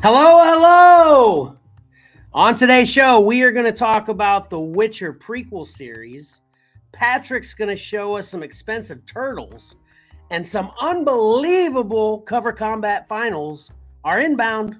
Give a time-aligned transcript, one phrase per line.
[0.00, 1.56] Hello, hello.
[2.32, 6.40] On today's show, we are going to talk about the Witcher prequel series.
[6.92, 9.74] Patrick's going to show us some expensive turtles
[10.30, 13.72] and some unbelievable cover combat finals
[14.04, 14.76] are inbound.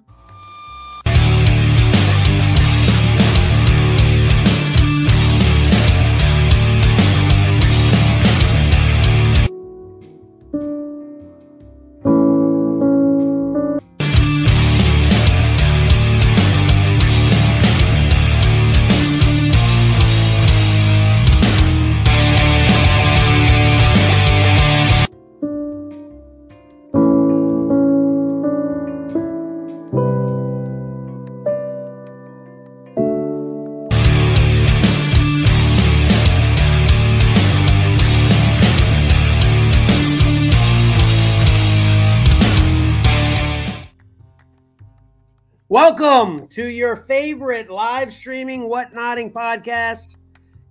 [45.81, 50.17] Welcome to your favorite live streaming whatnotting podcast,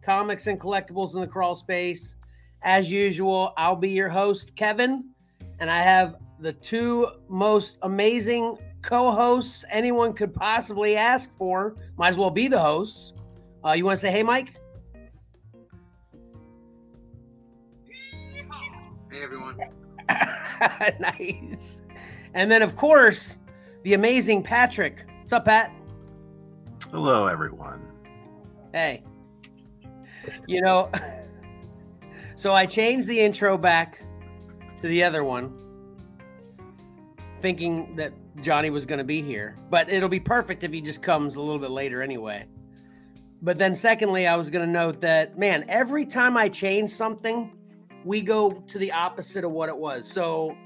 [0.04, 2.18] comics and collectibles in the crawl space.
[2.62, 5.06] As usual, I'll be your host, Kevin,
[5.60, 11.78] and I have the two most amazing co-hosts anyone could possibly ask for.
[11.96, 13.14] Might as well be the hosts.
[13.64, 14.56] Uh, you want to say, "Hey, Mike"?
[19.10, 19.58] Hey everyone.
[21.00, 21.82] nice.
[22.34, 23.38] And then, of course,
[23.88, 25.06] the amazing Patrick.
[25.22, 25.72] What's up, Pat?
[26.92, 27.88] Hello, everyone.
[28.74, 29.02] Hey.
[30.46, 30.92] You know,
[32.36, 34.04] so I changed the intro back
[34.82, 35.58] to the other one,
[37.40, 41.02] thinking that Johnny was going to be here, but it'll be perfect if he just
[41.02, 42.44] comes a little bit later anyway.
[43.42, 47.58] But then, secondly, I was going to note that, man, every time I change something,
[48.04, 50.06] we go to the opposite of what it was.
[50.06, 50.58] So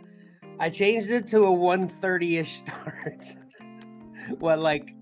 [0.61, 3.35] I changed it to a 1:30ish start.
[4.39, 4.93] what like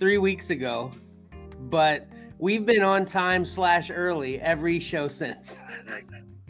[0.00, 0.90] 3 weeks ago.
[1.70, 2.08] But
[2.40, 5.60] we've been on time slash early every show since.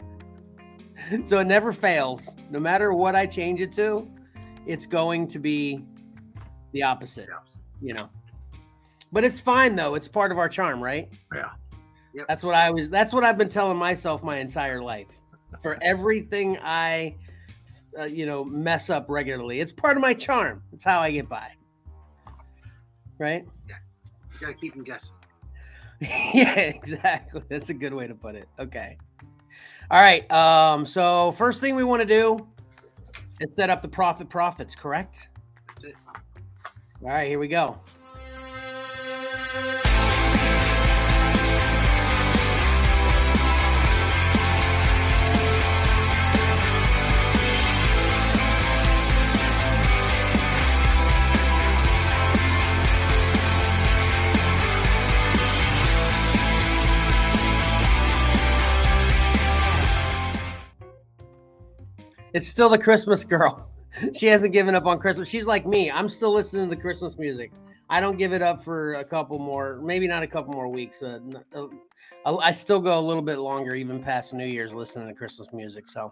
[1.25, 2.35] so it never fails.
[2.49, 4.09] No matter what I change it to,
[4.65, 5.85] it's going to be
[6.71, 7.29] the opposite,
[7.83, 8.09] you know.
[9.11, 9.93] But it's fine though.
[9.93, 11.07] It's part of our charm, right?
[11.35, 11.51] Yeah.
[12.15, 12.25] Yep.
[12.27, 15.09] That's what I was that's what I've been telling myself my entire life.
[15.61, 17.15] For everything I
[17.97, 19.59] uh, you know, mess up regularly.
[19.59, 20.63] It's part of my charm.
[20.73, 21.49] It's how I get by.
[23.17, 23.45] Right?
[23.67, 23.75] You
[24.39, 25.15] gotta keep them guessing.
[26.33, 27.41] yeah, exactly.
[27.49, 28.49] That's a good way to put it.
[28.59, 28.97] Okay.
[29.89, 30.29] All right.
[30.31, 32.47] Um, so first thing we want to do
[33.39, 35.29] is set up the Prophet Profits, correct?
[35.67, 35.95] That's it.
[37.01, 37.79] All right, here we go.
[62.35, 63.71] It's still the Christmas girl.
[64.13, 65.29] She hasn't given up on Christmas.
[65.29, 65.89] She's like me.
[65.89, 67.53] I'm still listening to the Christmas music.
[67.89, 70.99] I don't give it up for a couple more, maybe not a couple more weeks,
[70.99, 71.21] but
[71.55, 71.67] uh,
[72.35, 75.87] I still go a little bit longer, even past New Year's, listening to Christmas music.
[75.87, 76.11] So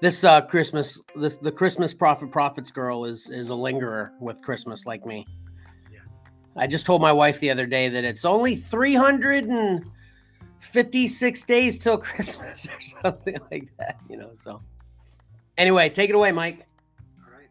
[0.00, 4.86] this uh, Christmas, this the Christmas Prophet Profits girl is is a lingerer with Christmas,
[4.86, 5.26] like me.
[5.92, 5.98] Yeah.
[6.56, 12.66] I just told my wife the other day that it's only 356 days till Christmas
[12.66, 14.30] or something like that, you know.
[14.36, 14.62] So
[15.58, 16.66] anyway, take it away, Mike.
[17.24, 17.48] All right.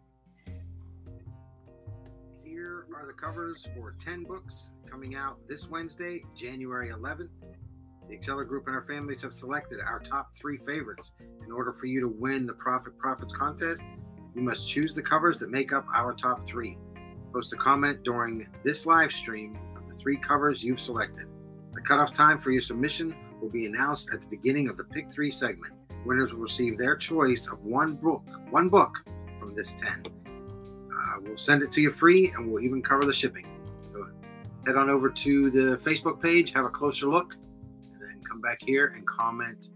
[2.43, 7.29] Here are the covers for 10 books coming out this Wednesday, January 11th.
[8.07, 11.13] The Xcellar Group and our families have selected our top three favorites.
[11.43, 13.83] In order for you to win the Prophet Profits contest,
[14.35, 16.77] you must choose the covers that make up our top three.
[17.33, 21.25] Post a comment during this live stream of the three covers you've selected.
[21.73, 25.11] The cutoff time for your submission will be announced at the beginning of the Pick
[25.11, 25.73] 3 segment.
[26.05, 28.93] Winners will receive their choice of one book, one book
[29.39, 30.05] from this 10.
[30.27, 33.47] Uh, we'll send it to you free and we'll even cover the shipping.
[33.91, 34.07] So
[34.67, 38.59] head on over to the Facebook page, have a closer look, and then come back
[38.61, 39.67] here and comment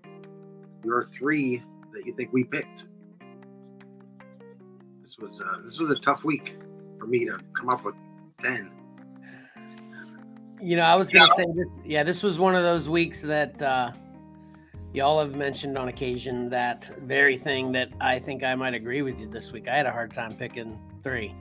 [0.83, 2.85] your three that you think we picked.
[5.01, 6.55] This was uh, this was a tough week
[6.99, 7.95] for me to come up with
[8.41, 8.71] 10.
[10.61, 11.67] You know, I was going to say this.
[11.85, 13.91] Yeah, this was one of those weeks that uh,
[14.93, 19.19] y'all have mentioned on occasion that very thing that I think I might agree with
[19.19, 19.67] you this week.
[19.67, 21.35] I had a hard time picking three.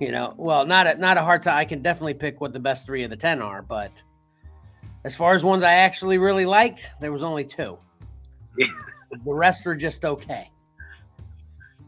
[0.00, 1.56] You know, well, not a, not a hard time.
[1.56, 4.02] I can definitely pick what the best three of the ten are, but
[5.04, 7.78] as far as ones I actually really liked, there was only two.
[8.58, 8.66] Yeah.
[9.10, 10.50] The rest were just okay.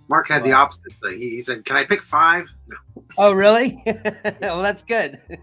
[0.08, 1.20] Mark had the opposite thing.
[1.20, 2.46] He, he said, "Can I pick five?
[2.68, 3.04] No.
[3.18, 3.82] Oh, really?
[4.40, 5.20] well, that's good.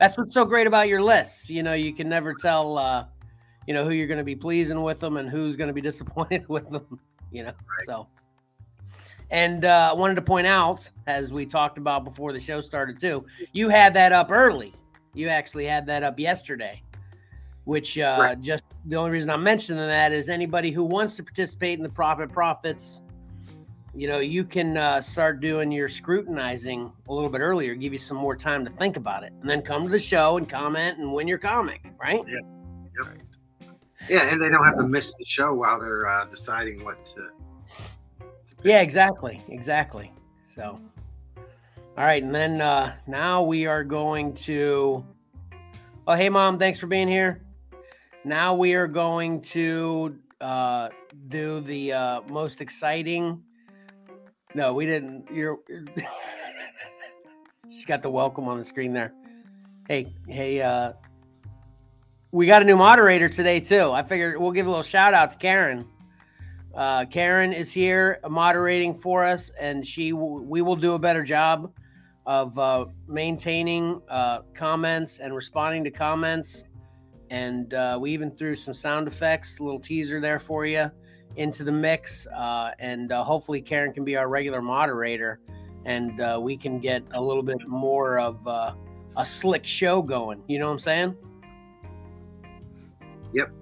[0.00, 1.50] that's what's so great about your lists.
[1.50, 3.06] You know, you can never tell, uh,
[3.66, 5.80] you know, who you're going to be pleasing with them and who's going to be
[5.90, 6.98] disappointed with them.
[7.32, 7.52] You know,
[7.84, 8.06] so.
[9.30, 13.00] And uh, I wanted to point out, as we talked about before the show started
[13.00, 14.72] too, you had that up early.
[15.14, 16.82] You actually had that up yesterday,
[17.64, 18.40] which uh, Right.
[18.40, 21.88] just the only reason I'm mentioning that is anybody who wants to participate in the
[21.90, 23.00] Prophet Profits
[23.96, 27.98] you know, you can uh, start doing your scrutinizing a little bit earlier, give you
[27.98, 30.98] some more time to think about it, and then come to the show and comment
[30.98, 32.20] and win your comic, right?
[32.28, 33.12] Yeah,
[34.10, 37.28] and they don't have to miss the show while they're uh, deciding what to.
[38.62, 40.12] Yeah, exactly, exactly.
[40.54, 40.80] So,
[41.36, 45.04] all right, and then uh, now we are going to.
[46.08, 47.42] Oh, hey, mom, thanks for being here.
[48.24, 50.88] Now we are going to uh,
[51.28, 53.42] do the uh, most exciting.
[54.54, 55.30] No, we didn't.
[55.30, 55.58] You're.
[57.68, 59.12] She's got the welcome on the screen there.
[59.88, 60.92] Hey, hey, uh,
[62.32, 63.92] we got a new moderator today too.
[63.92, 65.86] I figured we'll give a little shout out to Karen.
[66.74, 71.22] Uh, Karen is here moderating for us, and she w- we will do a better
[71.22, 71.72] job
[72.26, 76.64] of uh, maintaining uh, comments and responding to comments.
[77.30, 80.90] And uh, we even threw some sound effects, a little teaser there for you
[81.36, 82.26] into the mix.
[82.26, 85.40] Uh, and uh, hopefully, Karen can be our regular moderator,
[85.86, 90.42] and we can get a little bit more of a slick show going.
[90.46, 91.16] You know what I'm saying?
[93.36, 93.52] Yep.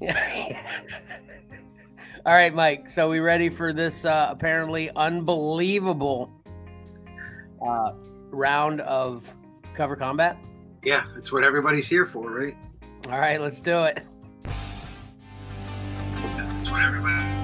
[2.26, 2.88] All right, Mike.
[2.90, 6.30] So we ready for this uh, apparently unbelievable
[7.66, 7.92] uh,
[8.30, 9.28] round of
[9.74, 10.36] cover combat?
[10.84, 12.56] Yeah, that's what everybody's here for, right?
[13.10, 14.02] All right, let's do it.
[16.14, 17.35] That's what everybody.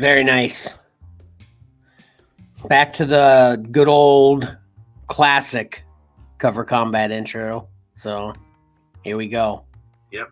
[0.00, 0.72] Very nice.
[2.68, 4.56] Back to the good old
[5.08, 5.84] classic
[6.38, 7.68] cover combat intro.
[7.96, 8.32] So
[9.04, 9.66] here we go.
[10.10, 10.30] Yep.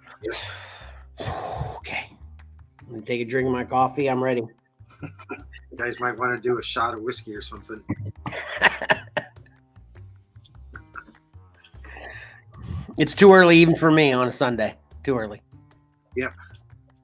[1.76, 2.11] Okay.
[2.87, 4.09] Let me take a drink of my coffee.
[4.09, 4.43] I'm ready.
[5.03, 7.85] You guys might want to do a shot of whiskey or something.
[12.99, 14.75] It's too early even for me on a Sunday.
[15.05, 15.41] Too early.
[16.17, 16.35] Yep.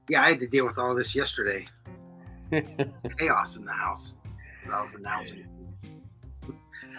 [0.09, 1.65] Yeah, I had to deal with all this yesterday.
[3.17, 4.15] Chaos in the house.
[4.65, 5.45] that I was announcing.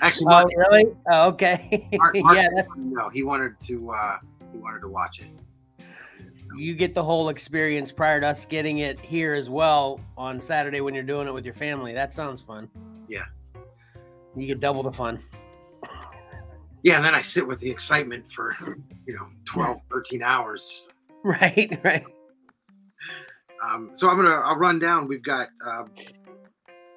[0.00, 0.84] Actually, Oh, really?
[1.10, 1.88] Oh, okay.
[1.94, 3.12] Mark, Mark yeah, didn't.
[3.12, 3.90] He wanted to.
[3.92, 4.18] Uh,
[4.52, 5.26] he wanted to watch it.
[6.56, 10.80] you get the whole experience prior to us getting it here as well on Saturday
[10.80, 11.92] when you're doing it with your family.
[11.94, 12.68] That sounds fun.
[13.08, 13.24] Yeah.
[14.36, 15.18] You get double the fun.
[16.82, 18.54] Yeah, and then I sit with the excitement for
[19.06, 20.88] you know 12, 13 hours.
[21.24, 22.04] Right, right.
[23.64, 25.08] Um, so I'm gonna I'll run down.
[25.08, 25.84] We've got uh,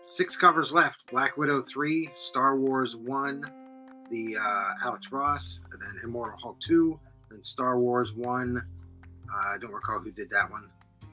[0.03, 3.43] six covers left: Black Widow three, Star Wars one,
[4.11, 6.99] the uh, Alex Ross, and then Immortal Hulk two,
[7.29, 8.57] then Star Wars one.
[9.31, 10.69] Uh, I don't recall who did that one.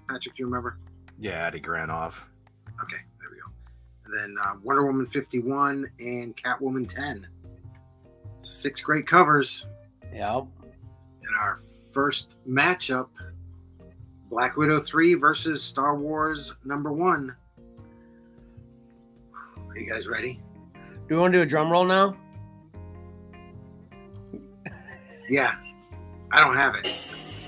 [0.08, 0.78] Patrick, do you remember?
[1.18, 2.14] Yeah, Adi Granov.
[2.82, 3.50] Okay, there we go.
[4.04, 7.26] And then uh, Wonder Woman 51 and Catwoman 10.
[8.42, 9.66] Six great covers.
[10.12, 10.46] Yep.
[10.62, 11.60] In our
[11.92, 13.08] first matchup,
[14.30, 17.34] Black Widow 3 versus Star Wars number one.
[19.68, 20.40] Are you guys ready?
[21.08, 22.16] Do we want to do a drum roll now?
[25.28, 25.54] Yeah.
[26.32, 26.94] I don't have it.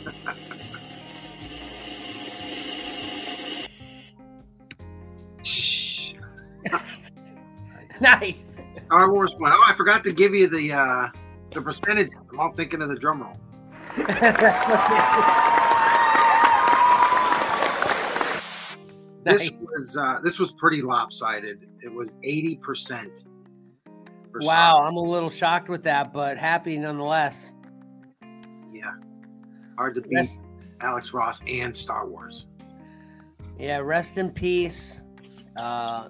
[8.00, 8.62] Nice.
[8.86, 9.52] Star Wars one.
[9.52, 11.08] Oh, I forgot to give you the uh
[11.50, 12.14] the percentages.
[12.30, 13.36] I'm all thinking of the drum roll.
[19.28, 21.68] This was uh, this was pretty lopsided.
[21.82, 23.24] It was eighty percent.
[24.40, 27.52] Wow, I'm a little shocked with that, but happy nonetheless.
[28.72, 28.92] Yeah,
[29.76, 30.40] hard to beat Rest,
[30.80, 32.46] Alex Ross and Star Wars.
[33.58, 35.00] yeah, rest in peace.
[35.56, 36.08] Uh,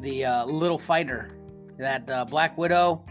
[0.00, 1.30] the uh, little fighter,
[1.78, 3.04] that uh, Black Widow,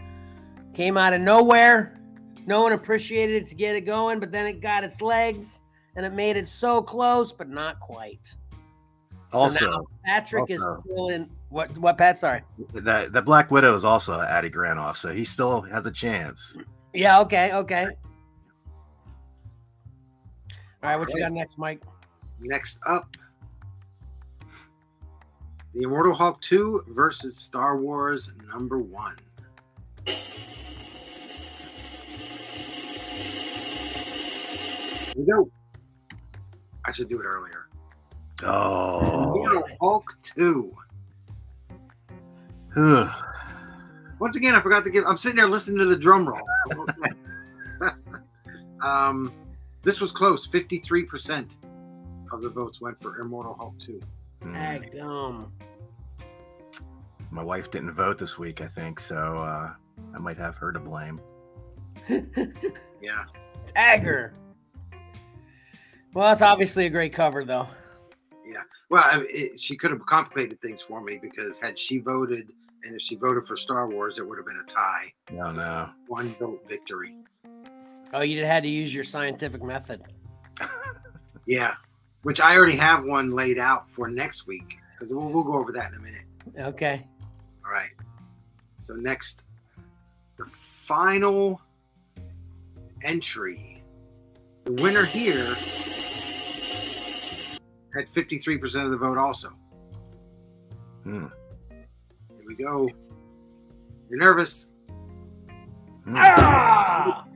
[0.74, 2.00] came out of nowhere.
[2.46, 5.70] No one appreciated it to get it going, but then it got its legs, and
[5.96, 8.34] and it made it so close, but not quite.
[9.32, 11.76] Also, now Patrick is still in what?
[11.78, 12.18] What Pat?
[12.18, 12.42] Sorry.
[12.74, 16.56] that the Black Widow is also Adi Granov, so he still has a chance.
[16.92, 17.20] Yeah.
[17.20, 17.52] Okay.
[17.52, 17.86] Okay.
[20.82, 20.96] All right.
[20.96, 21.82] What you got next, Mike?
[22.40, 23.16] Next up,
[25.74, 29.16] The Immortal Hulk 2 versus Star Wars number one.
[35.16, 35.50] We go.
[36.84, 37.69] I should do it earlier.
[38.46, 40.76] Oh, Immortal Hulk 2.
[44.18, 45.04] Once again, I forgot to give.
[45.06, 46.86] I'm sitting there listening to the drum roll.
[48.82, 49.32] um,
[49.82, 50.46] this was close.
[50.46, 51.50] 53%
[52.32, 54.00] of the votes went for Immortal Hulk 2.
[54.42, 54.54] Hmm.
[54.54, 55.50] Agum.
[57.30, 59.72] my wife didn't vote this week, I think, so uh,
[60.14, 61.20] I might have her to blame.
[63.00, 63.24] Yeah.
[63.74, 64.34] Dagger.
[66.12, 67.66] Well, that's obviously a great cover, though.
[68.90, 72.52] Well, I, it, she could have complicated things for me because had she voted,
[72.84, 75.12] and if she voted for Star Wars, it would have been a tie.
[75.32, 75.90] No, no.
[76.08, 77.14] One vote victory.
[78.12, 80.02] Oh, you had to use your scientific method.
[81.46, 81.74] Yeah.
[82.22, 85.72] Which I already have one laid out for next week because we'll, we'll go over
[85.72, 86.22] that in a minute.
[86.58, 87.04] Okay.
[87.64, 87.90] All right.
[88.78, 89.42] So next,
[90.36, 90.44] the
[90.86, 91.60] final
[93.02, 93.82] entry.
[94.64, 95.56] The winner here
[97.94, 99.50] had 53% of the vote also.
[101.04, 101.26] Hmm.
[101.68, 102.88] Here we go.
[104.08, 104.68] You're nervous.
[106.04, 106.16] Hmm.
[106.16, 107.26] Ah,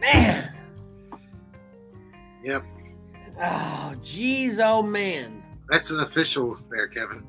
[0.00, 0.54] man.
[2.42, 2.64] Yep.
[3.38, 5.42] Oh, jeez, oh man.
[5.68, 7.26] That's an official there, Kevin.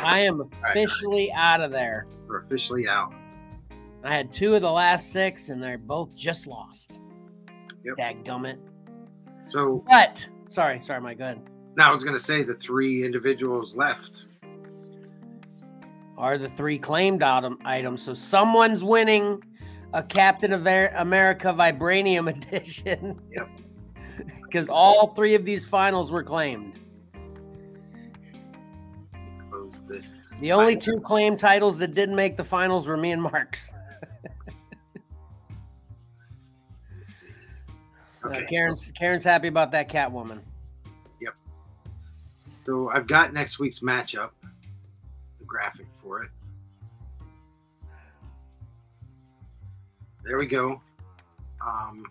[0.00, 2.06] I am officially out of there.
[2.26, 3.12] We're officially out.
[4.08, 6.98] I had two of the last six, and they're both just lost.
[7.84, 7.96] Yep.
[7.98, 8.56] Dadgummit.
[9.48, 11.18] So But sorry, sorry, Mike.
[11.18, 11.42] Go ahead.
[11.76, 14.24] now I was going to say the three individuals left.
[16.16, 18.00] Are the three claimed item items?
[18.00, 19.42] So someone's winning
[19.92, 23.20] a Captain America Vibranium edition.
[23.30, 23.48] Yep.
[24.42, 26.80] Because all three of these finals were claimed.
[29.50, 30.14] Close this.
[30.40, 33.74] The only two claimed titles that didn't make the finals were me and Mark's.
[38.28, 38.46] Uh, Okay.
[38.46, 40.40] Karen's Karen's happy about that Catwoman.
[41.20, 41.34] Yep.
[42.66, 44.30] So I've got next week's matchup,
[45.38, 46.30] the graphic for it.
[50.24, 50.82] There we go.
[51.66, 52.04] Um,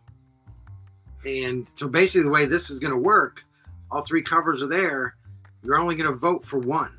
[1.26, 3.44] and so basically, the way this is going to work,
[3.92, 5.16] all three covers are there.
[5.64, 6.98] You're only going to vote for one.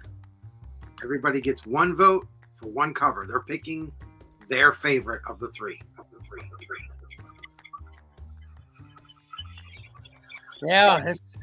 [1.03, 2.27] Everybody gets one vote
[2.61, 3.27] for one cover.
[3.27, 3.91] They're picking
[4.49, 5.81] their favorite of the three.
[5.99, 6.41] Of the three.
[6.43, 6.79] Of the three.
[10.63, 11.39] Yeah, it's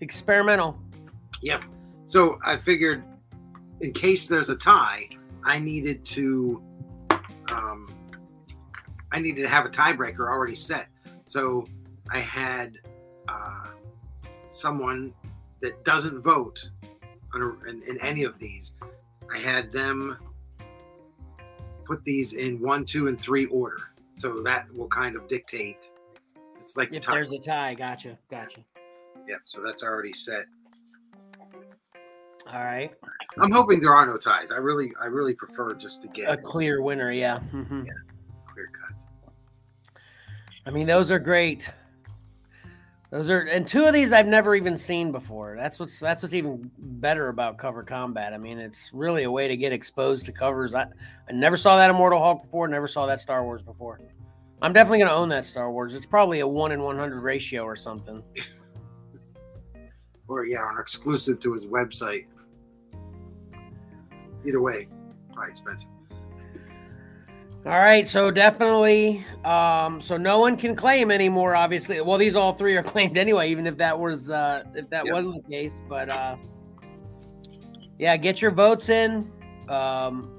[0.00, 0.78] experimental.
[1.42, 1.62] Yep.
[2.06, 3.04] So I figured,
[3.80, 5.08] in case there's a tie,
[5.44, 6.62] I needed to,
[7.48, 7.88] um,
[9.12, 10.88] I needed to have a tiebreaker already set.
[11.24, 11.66] So
[12.10, 12.78] I had
[13.28, 13.66] uh,
[14.48, 15.12] someone
[15.60, 16.70] that doesn't vote
[17.34, 18.72] a, in, in any of these.
[19.32, 20.16] I had them
[21.84, 23.78] put these in one, two, and three order.
[24.16, 25.92] So that will kind of dictate.
[26.66, 28.58] It's like If tie- there's a tie, gotcha, gotcha.
[29.28, 30.46] Yeah, So that's already set.
[32.52, 32.92] All right,
[33.38, 34.50] I'm hoping there are no ties.
[34.50, 37.12] I really, I really prefer just to get a clear winner.
[37.12, 37.38] Yeah.
[37.52, 37.86] mhm.
[38.52, 38.96] clear cut.
[40.66, 41.70] I mean, those are great.
[43.10, 45.54] Those are, and two of these I've never even seen before.
[45.56, 48.32] That's what's that's what's even better about cover combat.
[48.34, 50.74] I mean, it's really a way to get exposed to covers.
[50.74, 50.82] I,
[51.28, 52.66] I never saw that Immortal Hulk before.
[52.66, 54.00] Never saw that Star Wars before.
[54.62, 55.94] I'm definitely gonna own that Star Wars.
[55.94, 58.22] It's probably a one in 100 ratio or something.
[60.28, 62.26] or yeah, an exclusive to his website.
[64.46, 64.88] Either way,
[65.32, 65.88] probably expensive.
[67.66, 71.56] All right, so definitely, um, so no one can claim anymore.
[71.56, 75.04] Obviously, well, these all three are claimed anyway, even if that was uh, if that
[75.06, 75.12] Yep.
[75.14, 75.80] wasn't the case.
[75.88, 76.36] But uh,
[77.98, 79.30] yeah, get your votes in.
[79.68, 80.30] Um,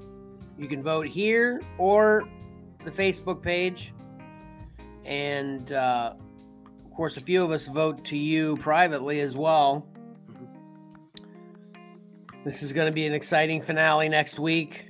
[0.58, 2.26] you can vote here or
[2.84, 3.92] the Facebook page,
[5.08, 6.14] and uh,
[6.84, 9.86] of course, a few of us vote to you privately as well.
[12.44, 14.88] This is going to be an exciting finale next week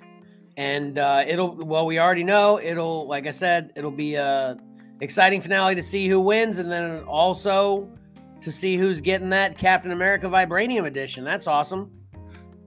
[0.58, 4.56] and uh, it'll well we already know it'll like i said it'll be a
[5.00, 7.88] exciting finale to see who wins and then also
[8.40, 11.88] to see who's getting that captain america vibranium edition that's awesome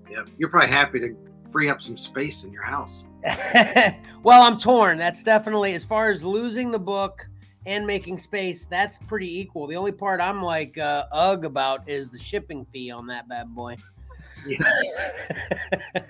[0.10, 1.15] Yeah, you're probably happy to
[1.51, 3.05] free up some space in your house.
[4.24, 4.98] well, I'm torn.
[4.98, 7.27] That's definitely as far as losing the book
[7.65, 8.65] and making space.
[8.65, 9.68] That's pretty equal.
[9.68, 13.53] The only part I'm like uh, ugh about is the shipping fee on that bad
[13.53, 13.77] boy.
[14.46, 14.58] Yeah.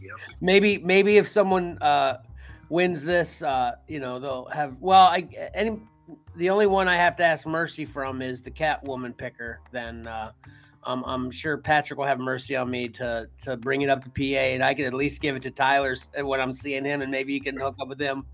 [0.00, 0.16] Yep.
[0.40, 2.18] Maybe maybe if someone uh,
[2.68, 4.76] wins this, uh, you know, they'll have.
[4.80, 5.78] Well, I any
[6.36, 9.60] the only one I have to ask mercy from is the Catwoman picker.
[9.72, 10.32] Then uh,
[10.84, 14.10] I'm I'm sure Patrick will have mercy on me to to bring it up to
[14.10, 17.10] PA, and I can at least give it to Tyler's when I'm seeing him, and
[17.10, 18.24] maybe you can hook up with him.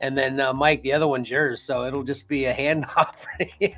[0.00, 3.14] And then uh, Mike, the other one's yours, so it'll just be a handoff.
[3.16, 3.74] for you.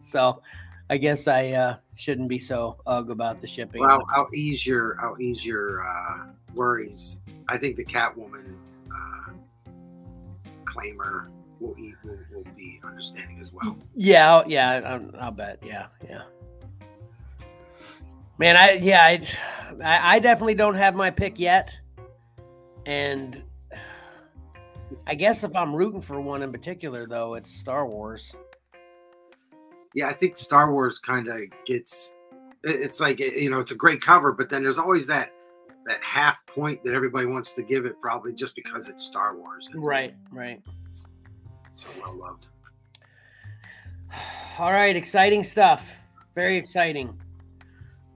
[0.00, 0.42] So
[0.90, 3.80] I guess I uh, shouldn't be so ugh about the shipping.
[3.80, 7.20] Well, I'll, I'll ease your I'll ease your uh, worries.
[7.48, 8.54] I think the Catwoman
[8.92, 9.32] uh,
[10.66, 11.28] claimer
[11.60, 13.78] will, will will be understanding as well.
[13.94, 15.58] Yeah, I'll- yeah, I'll, I'll bet.
[15.64, 16.22] Yeah, yeah.
[18.38, 21.76] Man, I yeah, I I definitely don't have my pick yet,
[22.84, 23.42] and
[25.06, 28.34] I guess if I'm rooting for one in particular, though, it's Star Wars.
[29.94, 32.12] Yeah, I think Star Wars kind of gets.
[32.62, 35.30] It's like you know, it's a great cover, but then there's always that
[35.86, 39.68] that half point that everybody wants to give it, probably just because it's Star Wars.
[39.74, 40.60] Right, right.
[41.76, 42.48] So well loved.
[44.58, 45.94] All right, exciting stuff.
[46.34, 47.18] Very exciting.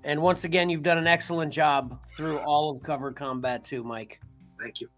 [0.04, 4.20] And once again, you've done an excellent job through all of Cover Combat too, Mike.
[4.60, 4.88] Thank you.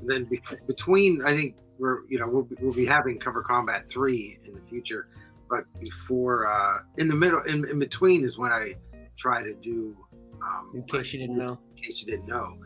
[0.00, 3.42] And then be- between, I think we're you know we'll be, we'll be having Cover
[3.42, 5.08] Combat three in the future,
[5.48, 8.74] but before uh, in the middle in, in between is when I
[9.16, 9.96] try to do.
[10.42, 11.58] Um, In case you didn't know.
[11.76, 12.56] In case you didn't know,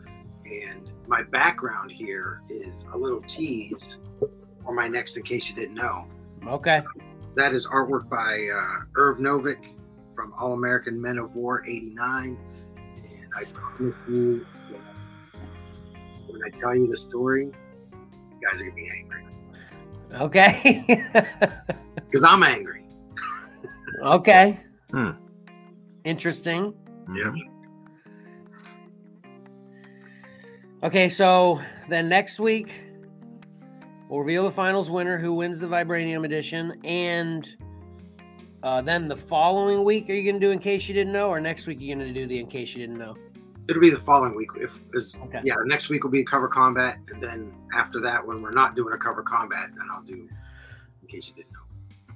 [0.45, 3.97] and my background here is a little tease
[4.63, 5.15] for my next.
[5.17, 6.07] In case you didn't know,
[6.47, 6.81] Okay.
[7.35, 9.63] that is artwork by uh, Irv Novick
[10.15, 12.37] from All American Men of War '89,
[12.77, 14.45] and I promise you,
[16.41, 19.25] when I tell you the story, you guys are gonna be angry
[20.13, 21.05] Okay.
[21.95, 22.83] because I'm angry.
[24.03, 24.59] okay.
[24.91, 25.11] Hmm.
[26.03, 26.73] Interesting.
[27.15, 27.31] Yeah.
[30.83, 32.81] Okay, so then next week
[34.09, 37.47] we'll reveal the finals winner who wins the Vibranium edition, and
[38.63, 41.39] uh, then the following week are you gonna do in case you didn't know, or
[41.39, 43.15] next week you're gonna do the in case you didn't know?
[43.69, 44.49] It'll be the following week.
[44.55, 45.41] If is Okay.
[45.43, 48.93] yeah, next week will be cover combat, and then after that, when we're not doing
[48.93, 50.27] a cover combat, then I'll do.
[51.01, 51.59] In case you didn't know.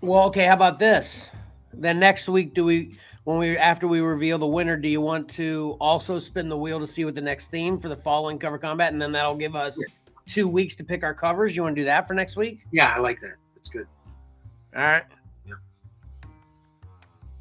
[0.02, 0.46] Well, okay.
[0.46, 1.30] How about this?
[1.74, 5.30] Then next week, do we when we after we reveal the winner, do you want
[5.32, 8.58] to also spin the wheel to see what the next theme for the following cover
[8.58, 9.80] combat, and then that'll give us
[10.26, 11.56] two weeks to pick our covers?
[11.56, 12.66] You want to do that for next week?
[12.72, 13.36] Yeah, I like that.
[13.56, 13.88] That's good.
[14.76, 15.04] All right.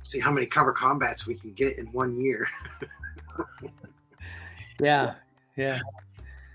[0.06, 2.46] See how many cover combats we can get in one year.
[4.84, 5.14] Yeah.
[5.56, 5.78] Yeah.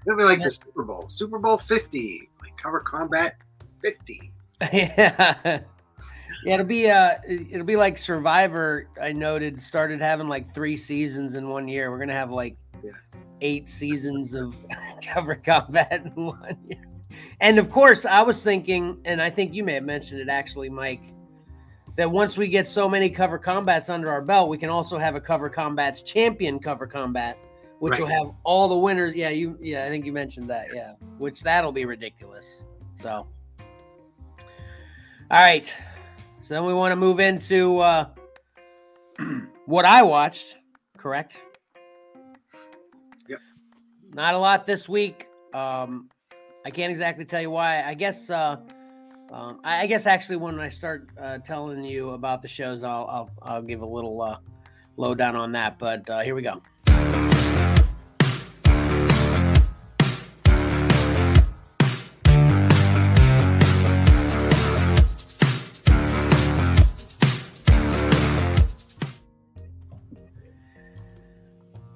[0.05, 3.35] It'll be like the Super Bowl, Super Bowl 50, like cover combat
[3.81, 4.31] 50.
[4.73, 5.61] yeah.
[6.45, 11.35] Yeah, it'll be uh it'll be like Survivor, I noted, started having like three seasons
[11.35, 11.91] in one year.
[11.91, 12.91] We're gonna have like Yeah.
[13.41, 14.55] eight seasons of
[15.03, 16.85] cover combat in one year.
[17.41, 20.69] And of course, I was thinking, and I think you may have mentioned it actually,
[20.69, 21.01] Mike,
[21.97, 25.15] that once we get so many cover combats under our belt, we can also have
[25.15, 27.37] a cover combats champion cover combat,
[27.79, 29.15] which will have all the winners.
[29.15, 30.93] Yeah, you yeah, I think you mentioned that, yeah.
[31.17, 32.65] Which that'll be ridiculous.
[32.95, 33.27] So
[35.31, 35.71] all right.
[36.41, 38.07] So then we want to move into uh,
[39.65, 40.57] what I watched,
[40.97, 41.43] correct?
[43.27, 43.39] Yep.
[44.11, 45.27] Not a lot this week.
[45.53, 46.09] Um,
[46.65, 47.83] I can't exactly tell you why.
[47.83, 48.29] I guess.
[48.29, 48.57] Uh,
[49.31, 53.05] um, I, I guess actually, when I start uh, telling you about the shows, I'll
[53.07, 54.37] I'll, I'll give a little uh,
[54.97, 55.77] lowdown on that.
[55.77, 56.59] But uh, here we go.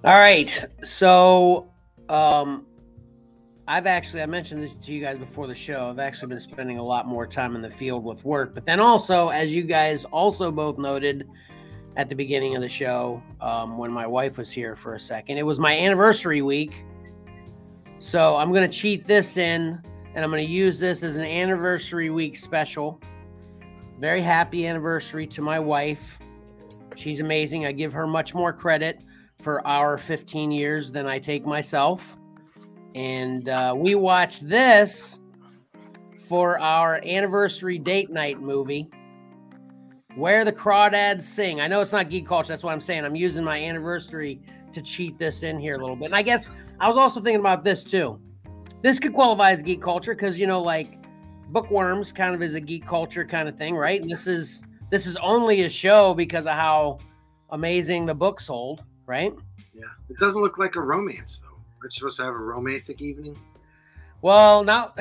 [0.06, 0.66] All right.
[0.84, 1.72] So,
[2.10, 2.66] um,
[3.70, 5.90] I've actually I mentioned this to you guys before the show.
[5.90, 8.82] I've actually been spending a lot more time in the field with work, but then
[8.82, 11.30] also, as you guys also both noted
[11.96, 15.38] at the beginning of the show, um, when my wife was here for a second,
[15.38, 16.84] it was my anniversary week.
[18.00, 19.82] So I'm going to cheat this in,
[20.16, 23.00] and I'm going to use this as an anniversary week special.
[24.02, 26.20] Very happy anniversary to my wife.
[26.98, 27.66] She's amazing.
[27.66, 29.02] I give her much more credit
[29.44, 32.18] for our 15 years than I take myself.
[32.96, 35.20] And uh, we watched this
[36.28, 38.90] for our anniversary date night movie,
[40.16, 41.60] Where the Crawdads Sing.
[41.60, 42.48] I know it's not geek culture.
[42.48, 43.04] That's what I'm saying.
[43.04, 44.40] I'm using my anniversary
[44.72, 46.06] to cheat this in here a little bit.
[46.06, 48.20] And I guess I was also thinking about this too.
[48.82, 50.98] This could qualify as geek culture because you know, like
[51.50, 54.02] bookworms kind of is a geek culture kind of thing, right?
[54.02, 57.00] And this is this is only a show because of how
[57.52, 59.34] amazing the book sold, right?
[59.74, 59.84] Yeah.
[60.10, 61.58] It doesn't look like a romance though.
[61.82, 63.38] We're supposed to have a romantic evening.
[64.22, 64.94] Well, now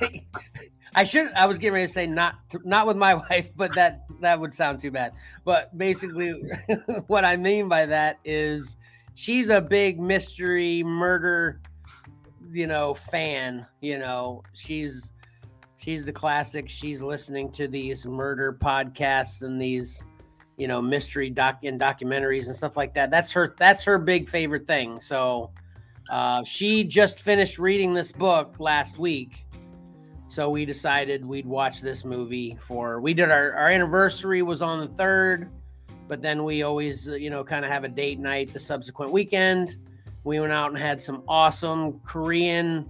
[0.94, 1.32] I should.
[1.32, 4.54] I was getting ready to say not not with my wife, but that that would
[4.54, 5.12] sound too bad.
[5.44, 6.32] But basically,
[7.06, 8.76] what I mean by that is
[9.14, 11.60] she's a big mystery murder,
[12.50, 13.66] you know, fan.
[13.80, 15.12] You know, she's
[15.76, 16.68] she's the classic.
[16.68, 20.02] She's listening to these murder podcasts and these,
[20.62, 23.10] you know, mystery doc and documentaries and stuff like that.
[23.10, 23.54] That's her.
[23.58, 25.00] That's her big favorite thing.
[25.00, 25.50] So.
[26.10, 29.46] Uh, she just finished reading this book last week
[30.32, 34.80] so we decided we'd watch this movie for we did our, our anniversary was on
[34.80, 35.50] the third,
[36.08, 39.12] but then we always, uh, you know, kind of have a date night the subsequent
[39.12, 39.76] weekend.
[40.24, 42.88] We went out and had some awesome Korean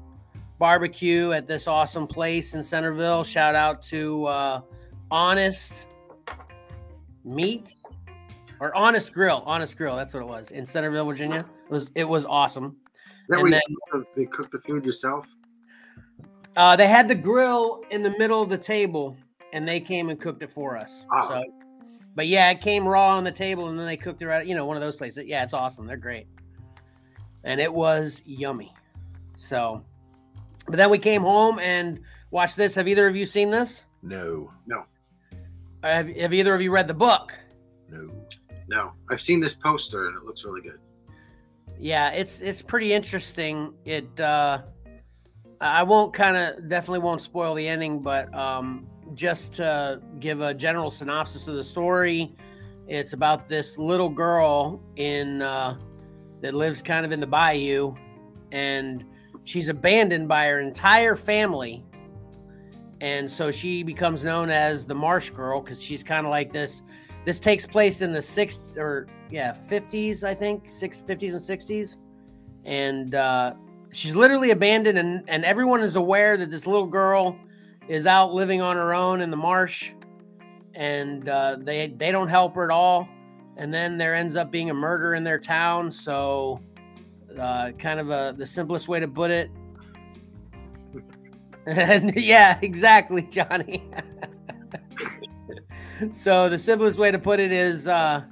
[0.61, 3.25] barbecue at this awesome place in Centerville.
[3.25, 4.61] Shout out to uh,
[5.11, 5.87] Honest
[7.25, 7.75] Meat
[8.61, 9.43] or Honest Grill.
[9.47, 11.45] Honest Grill, that's what it was in Centerville, Virginia.
[11.67, 12.77] It was it was awesome.
[12.97, 15.27] Is that And then- you they cook the food yourself?
[16.57, 19.17] Uh, they had the grill in the middle of the table,
[19.55, 21.07] and they came and cooked it for us.
[21.11, 21.23] Wow.
[21.29, 21.45] So,
[22.15, 24.47] but yeah, it came raw on the table, and then they cooked it right.
[24.47, 25.25] You know, one of those places.
[25.27, 25.87] Yeah, it's awesome.
[25.87, 26.27] They're great,
[27.45, 28.75] and it was yummy.
[29.37, 29.83] So,
[30.67, 32.75] but then we came home and watched this.
[32.75, 33.85] Have either of you seen this?
[34.03, 34.85] No, no,
[35.83, 37.33] Have, have either of you read the book?
[37.88, 38.09] no.
[38.68, 38.92] No.
[39.11, 40.79] I've seen this poster and it looks really good.
[41.79, 43.75] Yeah, it's it's pretty interesting.
[43.85, 44.62] It uh
[45.61, 50.55] I won't kind of definitely won't spoil the ending, but um just to give a
[50.55, 52.35] general synopsis of the story,
[52.88, 55.77] it's about this little girl in uh
[56.40, 57.95] that lives kind of in the bayou
[58.53, 59.05] and
[59.45, 61.85] she's abandoned by her entire family.
[63.03, 66.83] And so she becomes known as the Marsh Girl because she's kind of like this
[67.25, 71.97] this takes place in the sixth or yeah, 50s, I think, six fifties and 60s.
[72.65, 73.55] And uh,
[73.91, 77.37] she's literally abandoned, and, and everyone is aware that this little girl
[77.88, 79.91] is out living on her own in the marsh,
[80.75, 83.09] and uh, they they don't help her at all.
[83.57, 85.91] And then there ends up being a murder in their town.
[85.91, 86.61] So,
[87.37, 89.51] uh, kind of a the simplest way to put it.
[92.16, 93.88] Yeah, exactly, Johnny.
[96.12, 98.22] so the simplest way to put it is uh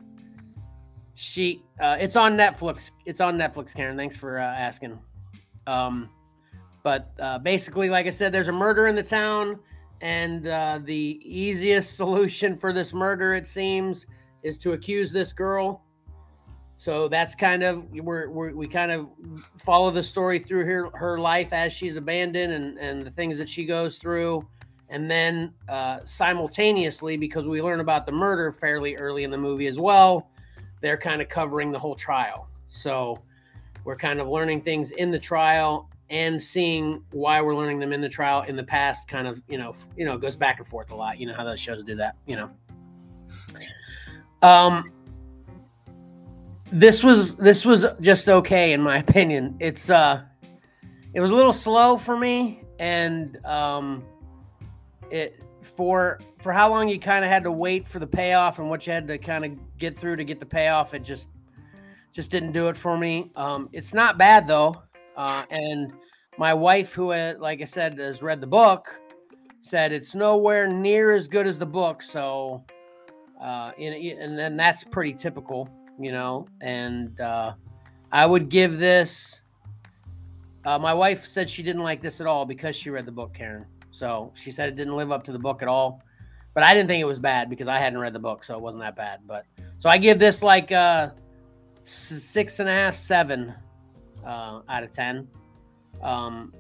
[1.14, 2.90] she uh it's on netflix.
[3.06, 3.96] It's on netflix karen.
[3.96, 4.98] Thanks for uh, asking.
[5.66, 6.10] Um
[6.82, 9.58] but uh basically like i said there's a murder in the town
[10.00, 14.06] and uh the easiest solution for this murder it seems
[14.42, 15.84] is to accuse this girl
[16.80, 19.08] so that's kind of we're, we're we kind of
[19.58, 23.48] follow the story through her her life as she's abandoned and and the things that
[23.48, 24.46] she goes through
[24.90, 29.68] and then uh, simultaneously, because we learn about the murder fairly early in the movie
[29.68, 30.28] as well,
[30.80, 32.48] they're kind of covering the whole trial.
[32.70, 33.22] So
[33.84, 38.00] we're kind of learning things in the trial and seeing why we're learning them in
[38.00, 39.06] the trial in the past.
[39.06, 41.20] Kind of, you know, you know, goes back and forth a lot.
[41.20, 42.16] You know how those shows do that.
[42.26, 42.50] You know.
[44.42, 44.90] Um,
[46.72, 49.56] this was this was just okay in my opinion.
[49.60, 50.22] It's uh,
[51.14, 54.02] it was a little slow for me, and um
[55.10, 58.68] it for for how long you kind of had to wait for the payoff and
[58.68, 61.28] what you had to kind of get through to get the payoff it just
[62.12, 64.82] just didn't do it for me um it's not bad though
[65.16, 65.92] uh and
[66.38, 68.98] my wife who had, like i said has read the book
[69.60, 72.64] said it's nowhere near as good as the book so
[73.42, 75.68] uh and, and then that's pretty typical
[76.00, 77.52] you know and uh
[78.12, 79.40] i would give this
[80.64, 83.32] uh, my wife said she didn't like this at all because she read the book
[83.32, 86.02] karen so she said it didn't live up to the book at all.
[86.54, 88.60] But I didn't think it was bad because I hadn't read the book, so it
[88.60, 89.20] wasn't that bad.
[89.26, 89.44] But
[89.78, 91.10] so I give this like uh
[91.84, 93.54] six and a half, seven
[94.24, 95.28] uh, out of ten.
[96.02, 96.52] Um,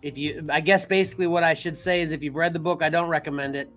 [0.00, 2.82] if you, I guess basically what I should say is if you've read the book,
[2.82, 3.70] I don't recommend it.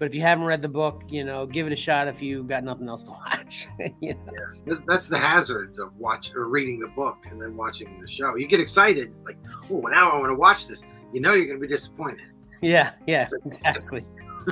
[0.00, 2.42] But if you haven't read the book, you know, give it a shot if you
[2.42, 3.68] got nothing else to watch.
[4.00, 4.32] you know?
[4.64, 8.34] That's, that's the hazards of watch or reading the book and then watching the show.
[8.36, 9.36] You get excited, like,
[9.70, 10.82] oh, now I want to watch this.
[11.12, 12.22] You know you're going to be disappointed.
[12.62, 14.06] Yeah, yeah, exactly.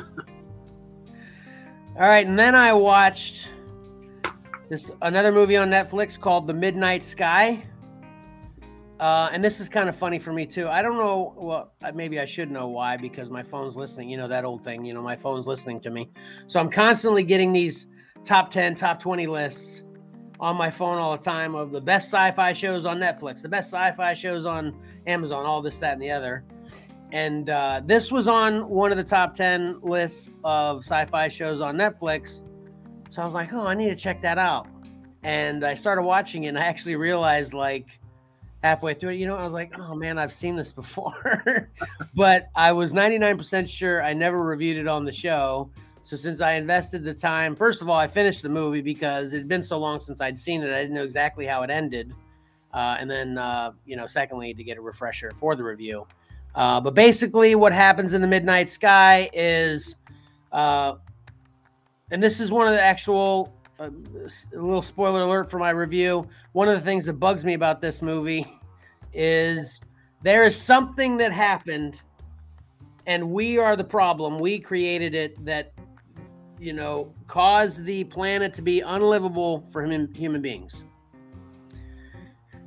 [1.96, 3.48] All right, and then I watched
[4.68, 7.62] this another movie on Netflix called The Midnight Sky.
[9.00, 10.68] Uh, and this is kind of funny for me too.
[10.68, 11.32] I don't know.
[11.36, 14.08] Well, maybe I should know why because my phone's listening.
[14.08, 14.84] You know that old thing.
[14.84, 16.08] You know my phone's listening to me,
[16.46, 17.86] so I'm constantly getting these
[18.24, 19.84] top ten, top twenty lists.
[20.40, 23.70] on my phone all the time of the best sci-fi shows on Netflix, the best
[23.70, 24.74] sci-fi shows on
[25.06, 26.44] Amazon, all this, that, and the other.
[27.10, 31.76] And uh, this was on one of the top ten lists of sci-fi shows on
[31.76, 32.42] Netflix.
[33.10, 34.68] So I was like, oh, I need to check that out.
[35.22, 37.98] And I started watching it, and I actually realized like
[38.62, 41.70] halfway through it, you know, I was like, oh man, I've seen this before.
[42.14, 45.70] but I was 99% sure I never reviewed it on the show.
[46.02, 49.38] So since I invested the time, first of all, I finished the movie because it
[49.38, 52.14] had been so long since I'd seen it, I didn't know exactly how it ended.
[52.72, 56.06] Uh, and then, uh, you know, secondly, to get a refresher for the review.
[56.54, 59.96] Uh, but basically, what happens in the Midnight Sky is,
[60.52, 60.94] uh,
[62.10, 66.26] and this is one of the actual uh, a little spoiler alert for my review.
[66.52, 68.46] One of the things that bugs me about this movie
[69.12, 69.80] is
[70.22, 72.00] there is something that happened,
[73.06, 74.38] and we are the problem.
[74.38, 75.72] We created it that
[76.58, 80.84] you know caused the planet to be unlivable for human human beings.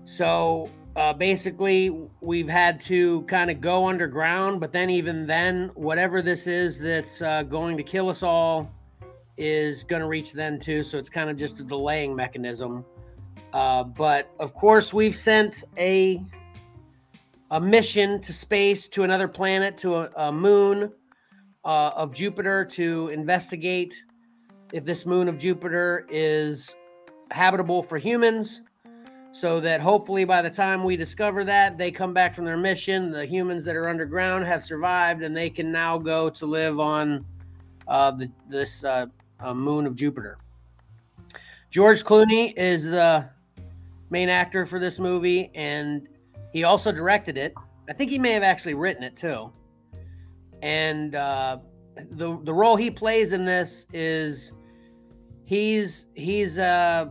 [0.06, 1.90] So uh, basically,
[2.22, 7.22] we've had to kind of go underground, but then even then, whatever this is that's
[7.22, 8.72] uh, going to kill us all
[9.38, 10.84] is going to reach then too.
[10.84, 12.86] So it's kind of just a delaying mechanism.
[13.54, 16.24] Uh, but of course, we've sent a
[17.52, 20.90] a mission to space to another planet to a, a moon
[21.66, 24.02] uh, of Jupiter to investigate
[24.72, 26.74] if this moon of Jupiter is
[27.30, 28.62] habitable for humans.
[29.34, 33.12] So that hopefully by the time we discover that, they come back from their mission,
[33.12, 37.26] the humans that are underground have survived, and they can now go to live on
[37.88, 39.06] uh, the, this uh,
[39.42, 40.38] uh, moon of Jupiter.
[41.70, 43.26] George Clooney is the
[44.10, 46.10] main actor for this movie, and
[46.52, 47.54] he also directed it.
[47.90, 49.52] I think he may have actually written it too.
[50.62, 51.60] And uh,
[52.12, 54.52] the the role he plays in this is
[55.46, 57.08] he's he's uh,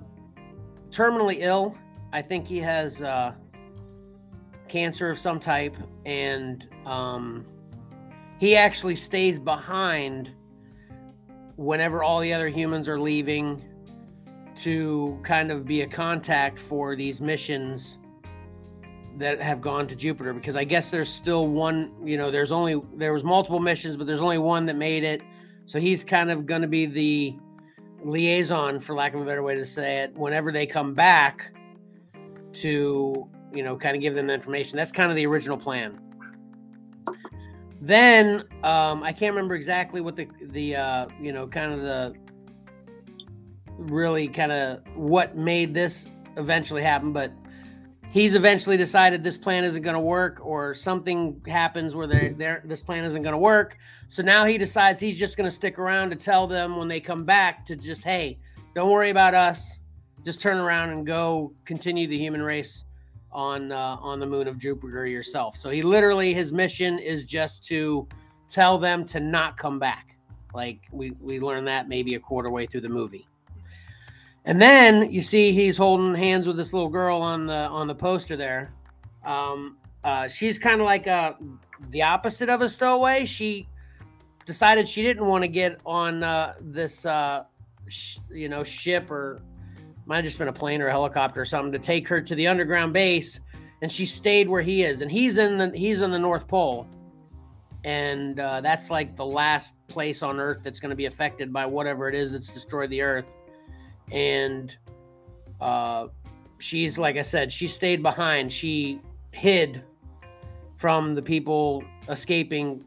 [0.90, 1.74] terminally ill.
[2.12, 3.32] I think he has uh,
[4.68, 7.46] cancer of some type, and um,
[8.38, 10.32] he actually stays behind
[11.60, 13.62] whenever all the other humans are leaving
[14.56, 17.98] to kind of be a contact for these missions
[19.18, 22.80] that have gone to Jupiter because I guess there's still one, you know, there's only
[22.94, 25.20] there was multiple missions, but there's only one that made it.
[25.66, 27.36] So he's kind of going to be the
[28.02, 31.52] liaison for lack of a better way to say it whenever they come back
[32.54, 34.78] to, you know, kind of give them the information.
[34.78, 36.00] That's kind of the original plan.
[37.80, 42.14] Then um, I can't remember exactly what the the uh, you know kind of the
[43.78, 47.32] really kind of what made this eventually happen, but
[48.10, 52.62] he's eventually decided this plan isn't going to work, or something happens where they're, they're,
[52.66, 53.78] this plan isn't going to work.
[54.08, 57.00] So now he decides he's just going to stick around to tell them when they
[57.00, 58.38] come back to just hey,
[58.74, 59.78] don't worry about us,
[60.24, 62.84] just turn around and go continue the human race
[63.32, 65.56] on uh, on the moon of Jupiter yourself.
[65.56, 68.06] So he literally his mission is just to
[68.48, 70.16] tell them to not come back.
[70.54, 73.26] Like we we learned that maybe a quarter way through the movie.
[74.44, 77.94] And then you see he's holding hands with this little girl on the on the
[77.94, 78.72] poster there.
[79.24, 81.34] Um, uh, she's kind of like a, uh,
[81.90, 83.26] the opposite of a stowaway.
[83.26, 83.68] She
[84.46, 87.44] decided she didn't want to get on uh, this uh,
[87.86, 89.42] sh- you know ship or
[90.10, 92.34] might have just been a plane or a helicopter or something to take her to
[92.34, 93.38] the underground base.
[93.80, 95.02] And she stayed where he is.
[95.02, 96.88] And he's in the he's in the north pole.
[97.84, 101.64] And uh, that's like the last place on earth that's going to be affected by
[101.64, 103.32] whatever it is that's destroyed the earth.
[104.10, 104.76] And
[105.60, 106.08] uh,
[106.58, 108.52] she's like i said she stayed behind.
[108.52, 109.84] She hid
[110.76, 112.84] from the people escaping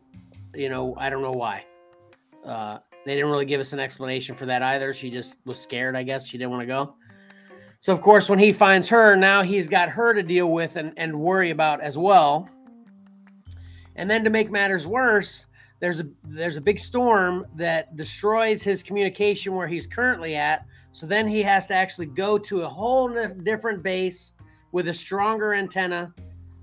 [0.53, 1.63] you know i don't know why.
[2.45, 4.93] Uh, they didn't really give us an explanation for that either.
[4.93, 6.27] She just was scared i guess.
[6.27, 6.95] She didn't want to go
[7.83, 10.93] so of course, when he finds her, now he's got her to deal with and,
[10.95, 12.47] and worry about as well.
[13.97, 15.47] And then to make matters worse,
[15.81, 20.65] there's a there's a big storm that destroys his communication where he's currently at.
[20.93, 23.09] So then he has to actually go to a whole
[23.43, 24.31] different base
[24.71, 26.13] with a stronger antenna,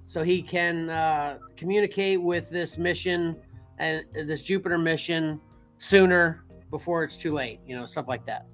[0.07, 3.37] so he can uh, communicate with this mission
[3.79, 5.39] and this Jupiter mission
[5.77, 7.61] sooner before it's too late.
[7.67, 8.47] You know, stuff like that.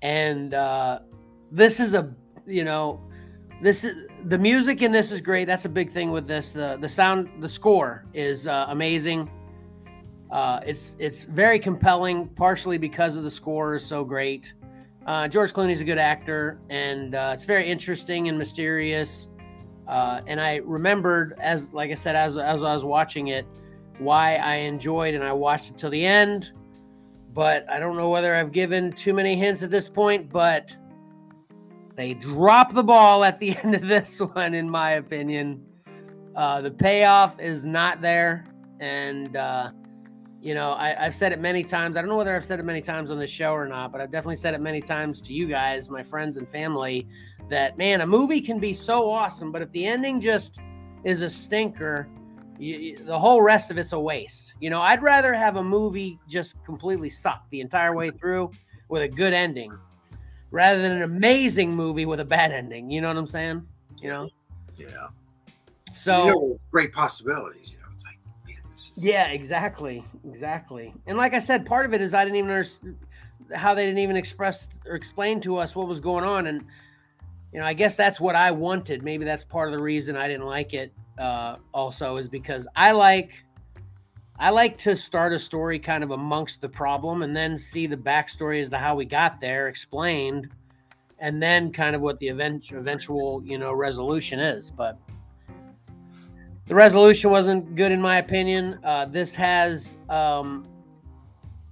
[0.00, 1.00] And uh,
[1.50, 2.14] this is a
[2.46, 3.00] you know
[3.62, 5.46] this is the music in this is great.
[5.46, 6.52] That's a big thing with this.
[6.52, 9.30] The the sound the score is uh, amazing.
[10.30, 14.52] Uh, it's it's very compelling partially because of the score is so great.
[15.06, 19.28] Uh, george clooney's a good actor and uh, it's very interesting and mysterious.
[19.86, 23.46] Uh, and i remembered as like i said as, as i was watching it
[23.98, 26.52] why i enjoyed and i watched it till the end.
[27.34, 30.76] But i don't know whether i've given too many hints at this point but
[31.96, 35.64] they drop the ball at the end of this one, in my opinion.
[36.36, 38.46] Uh, the payoff is not there.
[38.80, 39.70] And, uh,
[40.40, 41.96] you know, I, have said it many times.
[41.96, 44.00] I don't know whether I've said it many times on this show or not, but
[44.00, 47.06] I've definitely said it many times to you guys, my friends and family,
[47.48, 50.58] that man, a movie can be so awesome, but if the ending just
[51.04, 52.08] is a stinker,
[52.58, 54.54] you, the whole rest of it's a waste.
[54.60, 58.50] You know, I'd rather have a movie just completely suck the entire way through
[58.88, 59.72] with a good ending
[60.54, 62.88] rather than an amazing movie with a bad ending.
[62.88, 63.66] You know what I'm saying?
[64.00, 64.28] You know?
[64.76, 65.08] Yeah.
[65.94, 67.72] So you know, great possibilities.
[67.72, 70.94] You know, it's like, man, this is yeah, exactly, exactly.
[71.08, 72.96] And like I said, part of it is I didn't even understand
[73.52, 76.64] how they didn't even express or explain to us what was going on, and
[77.52, 79.02] you know, I guess that's what I wanted.
[79.02, 80.92] Maybe that's part of the reason I didn't like it.
[81.18, 83.44] Uh, also, is because I like.
[84.38, 87.96] I like to start a story kind of amongst the problem and then see the
[87.96, 90.48] backstory as to how we got there explained
[91.20, 94.98] and then kind of what the event, eventual you know resolution is but
[96.66, 98.78] the resolution wasn't good in my opinion.
[98.82, 100.66] Uh, this has, um,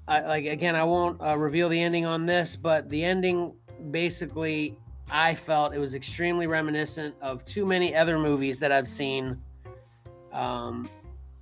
[0.07, 3.55] I, like again, I won't uh, reveal the ending on this, but the ending
[3.90, 4.77] basically,
[5.11, 9.40] I felt it was extremely reminiscent of too many other movies that I've seen,
[10.33, 10.90] um,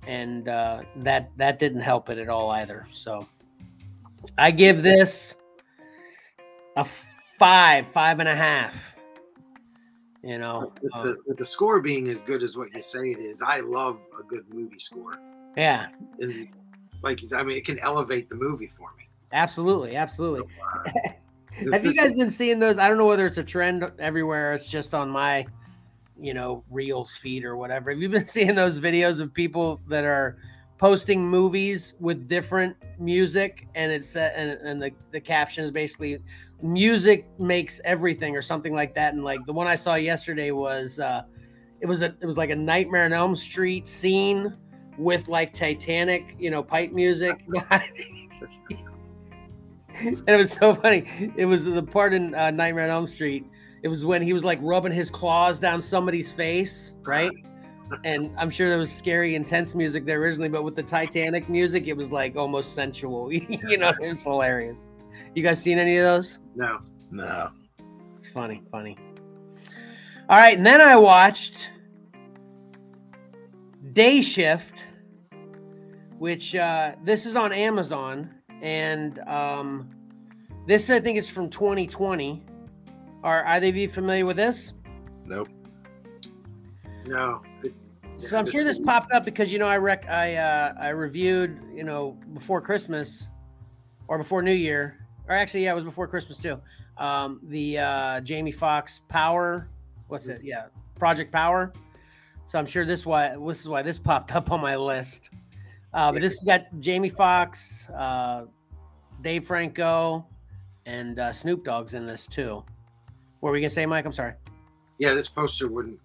[0.07, 2.85] and uh, that that didn't help it at all either.
[2.91, 3.27] So,
[4.37, 5.35] I give this
[6.75, 6.85] a
[7.37, 8.75] five, five and a half.
[10.23, 13.19] You know, with the, with the score being as good as what you say it
[13.19, 15.19] is, I love a good movie score.
[15.57, 15.87] yeah,
[16.19, 16.47] And
[17.01, 19.09] like, I mean, it can elevate the movie for me.
[19.31, 20.47] absolutely, absolutely.
[20.85, 22.77] So, uh, Have you guys been seeing those?
[22.77, 24.53] I don't know whether it's a trend everywhere.
[24.53, 25.45] It's just on my,
[26.21, 27.91] you know, Reels feed or whatever.
[27.91, 30.37] Have you been seeing those videos of people that are
[30.77, 36.17] posting movies with different music and it's uh, and, and the, the caption is basically
[36.63, 39.13] music makes everything or something like that.
[39.13, 41.23] And like the one I saw yesterday was uh
[41.81, 44.55] it was a it was like a Nightmare on Elm Street scene
[44.97, 47.43] with like Titanic, you know, pipe music.
[49.99, 51.33] and it was so funny.
[51.35, 53.45] It was the part in uh, Nightmare on Elm Street.
[53.83, 57.31] It was when he was like rubbing his claws down somebody's face, right?
[58.05, 61.87] And I'm sure there was scary, intense music there originally, but with the Titanic music,
[61.87, 63.29] it was like almost sensual.
[63.33, 64.89] you know, it was hilarious.
[65.35, 66.39] You guys seen any of those?
[66.55, 66.79] no,
[67.11, 67.49] No.
[68.17, 68.97] It's funny, funny.
[70.29, 71.71] All right, and then I watched
[73.91, 74.85] Day Shift,
[76.17, 78.29] which uh, this is on Amazon,
[78.61, 79.89] and um,
[80.67, 82.45] this I think is from 2020.
[83.23, 84.73] Are either of you familiar with this?
[85.25, 85.49] Nope.
[87.05, 87.41] no.
[87.63, 87.73] It-
[88.17, 91.59] So I'm sure this popped up because you know I rec I uh, I reviewed
[91.73, 93.27] you know before Christmas
[94.07, 96.61] or before New Year or actually yeah it was before Christmas too.
[96.97, 99.69] Um, the uh, Jamie Foxx Power,
[100.07, 100.41] what's it?
[100.43, 100.67] Yeah,
[100.99, 101.73] Project Power.
[102.45, 105.31] So I'm sure this why this is why this popped up on my list.
[105.93, 108.45] Uh, but this has got Jamie Foxx uh,
[109.21, 110.27] Dave Franco,
[110.85, 112.63] and uh, Snoop Dogg's in this too.
[113.41, 114.05] What were we gonna say, Mike?
[114.05, 114.33] I'm sorry.
[114.97, 115.99] Yeah, this poster wouldn't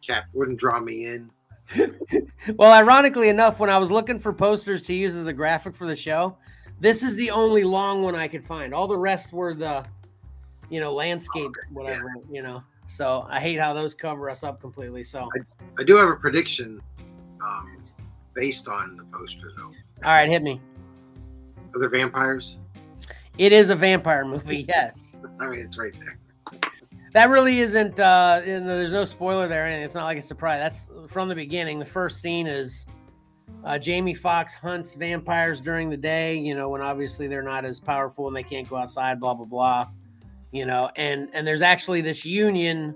[0.00, 1.30] cap wouldn't draw me in.
[2.56, 5.84] Well, ironically enough, when I was looking for posters to use as a graphic for
[5.88, 6.38] the show,
[6.78, 8.72] this is the only long one I could find.
[8.72, 9.84] All the rest were the,
[10.70, 12.62] you know, landscape, whatever, you know.
[12.86, 15.02] So I hate how those cover us up completely.
[15.02, 15.28] So,
[15.76, 16.80] I do have a prediction
[17.44, 17.82] um,
[18.32, 19.72] based on the poster, though.
[20.04, 20.60] all right, hit me.
[21.74, 22.58] Are there vampires?
[23.38, 25.18] It is a vampire movie, yes.
[25.40, 26.16] I mean, it's right there.
[27.16, 27.98] That really isn't.
[27.98, 30.58] uh you know, There's no spoiler there, and it's not like a surprise.
[30.58, 31.78] That's from the beginning.
[31.78, 32.84] The first scene is
[33.64, 36.36] uh, Jamie Foxx hunts vampires during the day.
[36.36, 39.18] You know, when obviously they're not as powerful and they can't go outside.
[39.18, 39.86] Blah blah blah.
[40.52, 42.94] You know, and and there's actually this union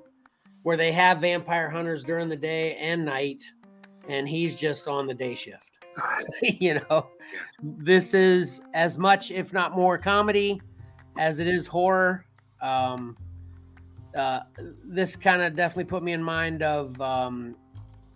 [0.64, 3.42] where they have vampire hunters during the day and night,
[4.06, 5.70] and he's just on the day shift.
[6.42, 7.08] you know,
[7.62, 10.60] this is as much, if not more, comedy
[11.16, 12.26] as it is horror.
[12.60, 13.16] Um,
[14.16, 14.40] uh,
[14.84, 17.54] this kind of definitely put me in mind of um,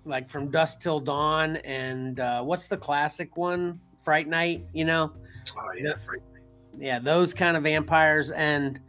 [0.04, 3.80] like from dusk till dawn and uh, what's the classic one?
[4.02, 5.12] Fright night you know?
[5.56, 5.92] Oh yeah,
[6.78, 8.80] yeah those kind of vampires and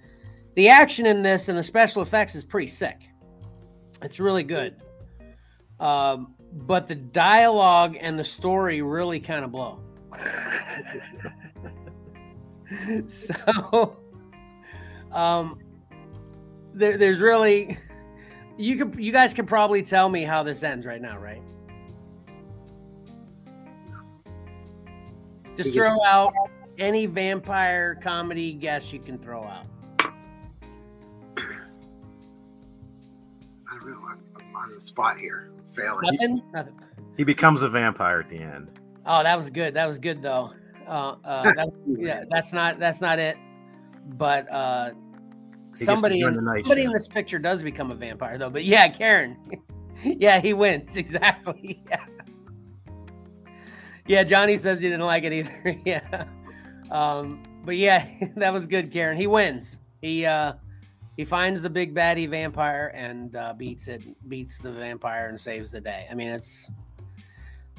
[0.56, 3.02] the action in this and the special effects is pretty sick.
[4.02, 4.76] It's really good.
[5.80, 9.80] Um, but the dialogue and the story really kind of blow.
[13.08, 13.98] So
[15.12, 15.60] um
[16.76, 17.78] there, there's really
[18.58, 21.42] you could you guys can probably tell me how this ends right now right
[25.58, 26.34] just throw out
[26.78, 29.66] any vampire comedy guess you can throw out
[33.86, 34.08] don't know.
[34.08, 35.52] I'm, I'm on the spot here.
[35.74, 36.00] Failing.
[36.04, 36.44] Nothing.
[36.54, 36.80] Nothing.
[37.18, 38.80] He becomes a vampire at the end.
[39.06, 39.74] Oh, that was good.
[39.74, 40.54] That was good though.
[40.88, 43.38] Uh, uh, that, yeah, that's not that's not it.
[44.18, 45.05] But uh, He gets to
[45.76, 48.50] somebody in, somebody in this picture does become a vampire though.
[48.50, 49.38] But yeah, Karen.
[50.04, 51.84] yeah, he wins exactly.
[51.90, 52.06] Yeah.
[54.08, 55.80] Yeah, Johnny says he didn't like it either.
[55.86, 56.26] yeah.
[56.92, 59.18] Um, but yeah, that was good, Karen.
[59.18, 59.80] He wins.
[60.02, 60.54] He uh
[61.18, 65.72] he finds the big baddie vampire and uh, beats it, beats the vampire and saves
[65.72, 66.08] the day.
[66.12, 66.70] I mean, it's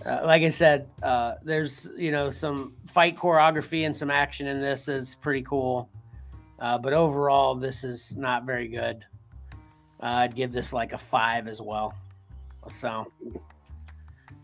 [0.04, 4.60] uh, like I said, uh, there's you know some fight choreography and some action in
[4.60, 5.90] this that's pretty cool.
[6.58, 9.04] Uh, but overall, this is not very good.
[10.02, 11.94] Uh, I'd give this like a five as well.
[12.70, 13.10] So,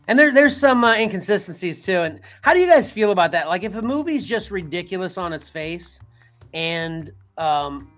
[0.08, 1.98] and there there's some uh, inconsistencies too.
[1.98, 3.48] And how do you guys feel about that?
[3.48, 5.98] Like, if a movie's just ridiculous on its face,
[6.54, 7.90] and um,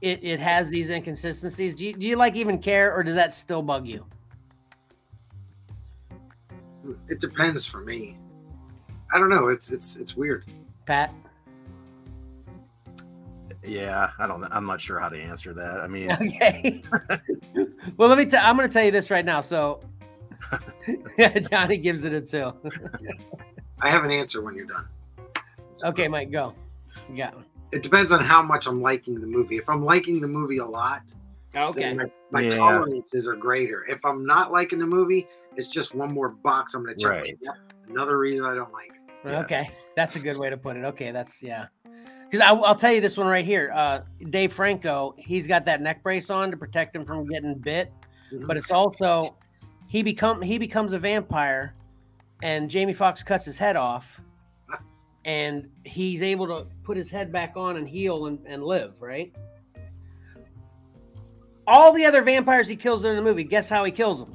[0.00, 3.32] it it has these inconsistencies, do you, do you like even care, or does that
[3.32, 4.04] still bug you?
[7.08, 8.16] It depends for me.
[9.12, 9.48] I don't know.
[9.48, 10.44] It's it's it's weird.
[10.86, 11.12] Pat.
[13.68, 14.44] Yeah, I don't.
[14.44, 15.80] I'm not sure how to answer that.
[15.80, 16.82] I mean, Okay.
[17.96, 18.44] well, let me tell.
[18.44, 19.40] I'm going to tell you this right now.
[19.40, 19.80] So,
[21.50, 22.52] Johnny gives it a two.
[23.82, 24.86] I have an answer when you're done.
[25.84, 26.54] okay, Mike, go.
[27.10, 27.44] You got one.
[27.70, 29.56] It depends on how much I'm liking the movie.
[29.58, 31.02] If I'm liking the movie a lot,
[31.54, 31.92] Okay.
[31.94, 32.56] my, my Yeah.
[32.56, 33.84] tolerances are greater.
[33.88, 37.10] If I'm not liking the movie, it's just one more box I'm going to check.
[37.24, 37.36] Right.
[37.88, 38.94] Another reason I don't like it.
[39.24, 39.44] Yes.
[39.44, 40.84] Okay, that's a good way to put it.
[40.84, 41.66] Okay, that's yeah.
[42.28, 43.72] Because I'll, I'll tell you this one right here.
[43.74, 47.90] Uh, Dave Franco, he's got that neck brace on to protect him from getting bit,
[48.46, 49.34] but it's also
[49.86, 51.74] he become he becomes a vampire,
[52.42, 54.20] and Jamie Foxx cuts his head off,
[55.24, 58.92] and he's able to put his head back on and heal and, and live.
[59.00, 59.34] Right.
[61.66, 64.34] All the other vampires he kills in the movie, guess how he kills them?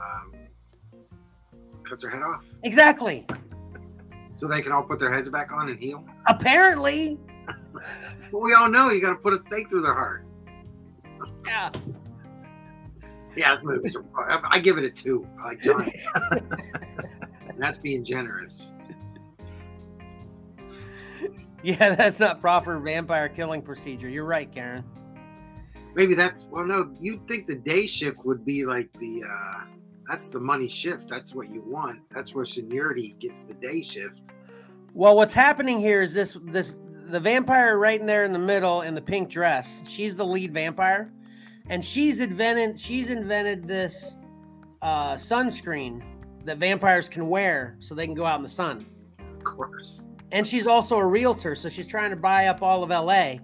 [0.00, 0.32] um,
[1.84, 3.26] cuts their head off Exactly.
[4.40, 6.04] So they can all put their heads back on and heal.
[6.26, 7.18] Apparently.
[8.32, 10.24] But we all know you got to put a stake through their heart.
[11.44, 11.72] Yeah.
[13.34, 13.96] Yeah, this movie's.
[14.16, 15.26] I I give it a two.
[15.42, 15.90] I like John.
[17.58, 18.70] that's being generous.
[21.64, 24.08] Yeah, that's not proper vampire killing procedure.
[24.08, 24.84] You're right, Karen.
[25.96, 26.64] Maybe that's well.
[26.64, 29.24] No, you'd think the day shift would be like the.
[29.24, 29.64] uh
[30.10, 31.08] That's the money shift.
[31.08, 32.00] That's what you want.
[32.12, 34.20] That's where seniority gets the day shift.
[34.92, 36.72] Well, what's happening here is this this
[37.10, 39.82] the vampire right in there in the middle in the pink dress.
[39.86, 41.12] She's the lead vampire,
[41.68, 44.16] and she's invented she's invented this
[44.82, 46.02] uh, sunscreen
[46.44, 48.84] that vampires can wear so they can go out in the sun.
[49.20, 50.06] Of course.
[50.32, 53.34] And she's also a realtor, so she's trying to buy up all of LA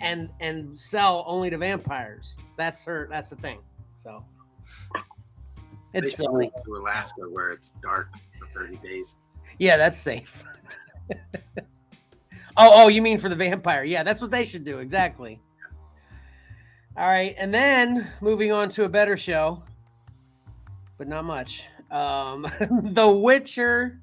[0.00, 2.36] and and sell only to vampires.
[2.56, 3.06] That's her.
[3.08, 3.60] That's the thing.
[4.02, 4.24] So
[5.94, 6.50] it's silly.
[6.64, 9.16] to Alaska where it's dark for 30 days.
[9.58, 10.44] Yeah, that's safe.
[11.12, 11.54] oh,
[12.56, 13.84] oh, you mean for the vampire?
[13.84, 14.78] Yeah, that's what they should do.
[14.78, 15.40] Exactly.
[16.96, 19.64] All right, and then moving on to a better show,
[20.96, 21.64] but not much.
[21.90, 22.46] Um,
[22.92, 24.00] the Witcher: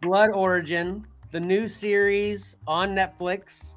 [0.00, 3.74] Blood Origin, the new series on Netflix.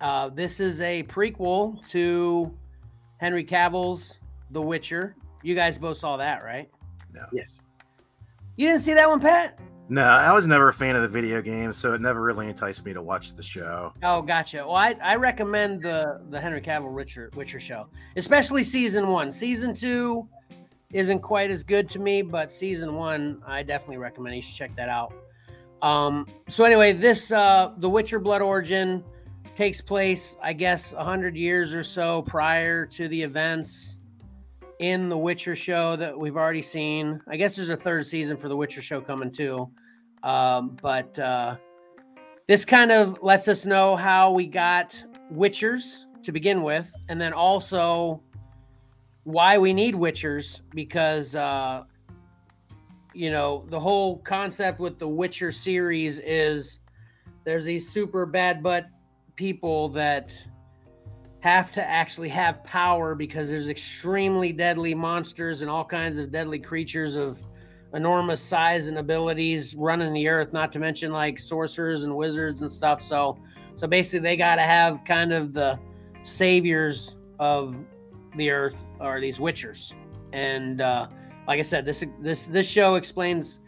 [0.00, 2.52] Uh, this is a prequel to
[3.18, 4.18] Henry Cavill's
[4.50, 5.14] The Witcher.
[5.42, 6.70] You guys both saw that, right?
[7.12, 7.24] No.
[7.32, 7.60] Yes.
[8.56, 9.58] You didn't see that one, Pat?
[9.90, 12.84] no, I was never a fan of the video games, so it never really enticed
[12.84, 13.92] me to watch the show.
[14.02, 14.58] Oh, gotcha.
[14.58, 17.86] Well, I, I recommend the the Henry Cavill Witcher Witcher show,
[18.16, 19.30] especially season one.
[19.30, 20.28] Season two
[20.92, 24.36] isn't quite as good to me, but season one I definitely recommend.
[24.36, 25.12] You should check that out.
[25.80, 29.04] Um, so anyway, this uh, the Witcher Blood Origin
[29.54, 33.97] takes place, I guess, hundred years or so prior to the events
[34.80, 37.20] in the Witcher show that we've already seen.
[37.28, 39.70] I guess there's a third season for the Witcher show coming too,
[40.22, 41.18] um, but.
[41.18, 41.56] Uh,
[42.48, 45.00] this kind of lets us know how we got
[45.32, 48.20] witchers to begin with and then also
[49.24, 51.84] why we need witchers because uh
[53.14, 56.80] you know the whole concept with the witcher series is
[57.44, 58.86] there's these super bad butt
[59.36, 60.32] people that
[61.40, 66.58] have to actually have power because there's extremely deadly monsters and all kinds of deadly
[66.58, 67.40] creatures of
[67.94, 72.70] enormous size and abilities running the earth not to mention like sorcerers and wizards and
[72.70, 73.00] stuff.
[73.00, 73.38] So
[73.76, 75.78] so basically they got to have kind of the
[76.24, 77.76] saviors of
[78.36, 79.92] the earth are these witchers.
[80.32, 81.06] And uh
[81.46, 83.60] like i said this this this show explains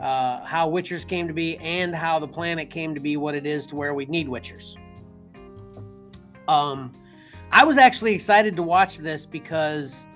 [0.00, 3.46] uh how witchers came to be and how the planet came to be what it
[3.46, 4.76] is to where we need witchers.
[6.48, 6.92] Um
[7.50, 10.06] I was actually excited to watch this because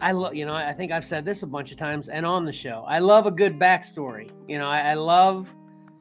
[0.00, 2.44] I love, you know, I think I've said this a bunch of times and on
[2.44, 2.84] the show.
[2.86, 4.30] I love a good backstory.
[4.46, 5.52] You know, I, I love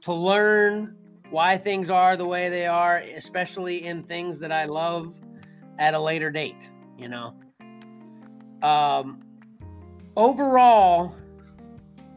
[0.01, 0.95] to learn
[1.29, 5.15] why things are the way they are, especially in things that I love
[5.79, 7.33] at a later date, you know.
[8.61, 9.23] Um,
[10.15, 11.15] overall,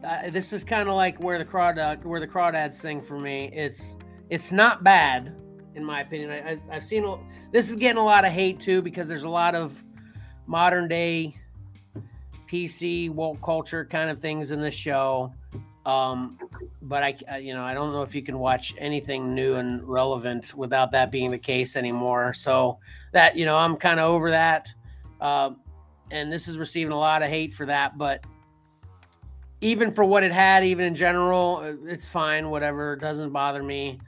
[0.03, 3.51] uh, this is kind of like where the crawdad where the crawdads sing for me.
[3.53, 3.95] It's
[4.29, 5.35] it's not bad
[5.75, 6.31] in my opinion.
[6.31, 7.05] I, I, have seen
[7.51, 9.73] this is getting a lot of hate too because there's a lot of
[10.47, 11.35] modern day
[12.49, 15.33] PC woke culture kind of things in this show.
[15.85, 16.37] Um,
[16.83, 20.53] but I, you know, I don't know if you can watch anything new and relevant
[20.53, 22.33] without that being the case anymore.
[22.33, 22.77] So
[23.13, 24.67] that, you know, I'm kind of over that.
[25.19, 25.51] Uh,
[26.11, 28.23] and this is receiving a lot of hate for that, but
[29.61, 32.49] even for what it had, even in general, uh, it's fine.
[32.49, 33.99] Whatever, it doesn't bother me.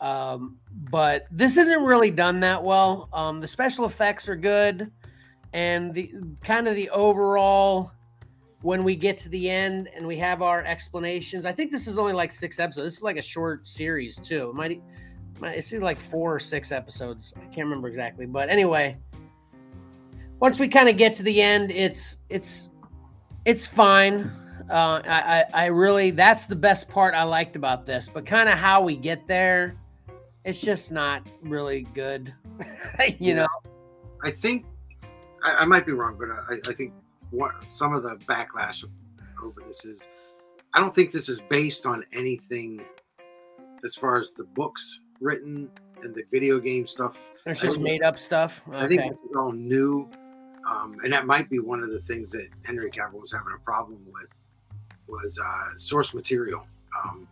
[0.00, 0.58] Um,
[0.90, 3.08] but this isn't really done that well.
[3.12, 4.90] Um, the special effects are good,
[5.52, 6.12] and the
[6.42, 7.92] kind of the overall
[8.62, 11.46] when we get to the end and we have our explanations.
[11.46, 12.86] I think this is only like six episodes.
[12.86, 14.50] This is like a short series too.
[14.50, 14.82] It might,
[15.42, 17.32] it seems like four or six episodes.
[17.36, 18.96] I can't remember exactly, but anyway,
[20.40, 22.68] once we kind of get to the end, it's it's
[23.44, 24.30] it's fine.
[24.70, 28.58] Uh, I, I really that's the best part I liked about this, but kind of
[28.58, 29.76] how we get there,
[30.48, 32.32] it's just not really good.
[33.18, 33.46] you know,
[34.24, 34.64] I think
[35.44, 36.94] I, I, might be wrong, but I, I think
[37.30, 38.82] what some of the backlash
[39.42, 40.08] over this is
[40.72, 42.80] I don't think this is based on anything
[43.84, 45.70] as far as the books written
[46.02, 47.28] and the video game stuff.
[47.44, 48.62] It's just made up stuff.
[48.68, 48.78] Okay.
[48.78, 50.08] I think it's all new.
[50.66, 53.64] Um, and that might be one of the things that Henry Cavill was having a
[53.64, 54.30] problem with
[55.06, 56.66] was uh, source material,
[57.04, 57.28] um,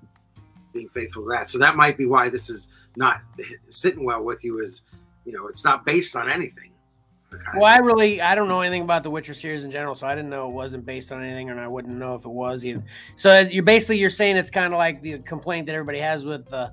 [0.73, 1.49] being faithful to that.
[1.49, 3.21] So that might be why this is not
[3.69, 4.63] sitting well with you.
[4.63, 4.83] Is
[5.25, 6.73] you know it's not based on anything.
[7.57, 10.15] Well, I really I don't know anything about the Witcher series in general, so I
[10.15, 12.83] didn't know it wasn't based on anything, and I wouldn't know if it was either.
[13.17, 16.25] So uh, you're basically you're saying it's kind of like the complaint that everybody has
[16.25, 16.73] with the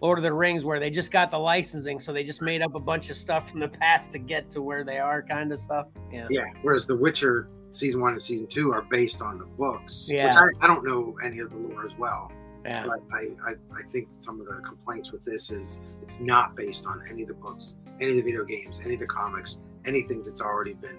[0.00, 2.74] Lord of the Rings, where they just got the licensing, so they just made up
[2.74, 5.58] a bunch of stuff from the past to get to where they are, kind of
[5.58, 5.86] stuff.
[6.10, 6.26] Yeah.
[6.30, 6.44] Yeah.
[6.62, 10.08] Whereas the Witcher season one and season two are based on the books.
[10.10, 10.26] Yeah.
[10.26, 12.32] Which I, I don't know any of the lore as well.
[12.64, 12.86] Yeah.
[12.86, 16.86] But I, I, I think some of the complaints with this is it's not based
[16.86, 20.22] on any of the books, any of the video games, any of the comics, anything
[20.22, 20.98] that's already been,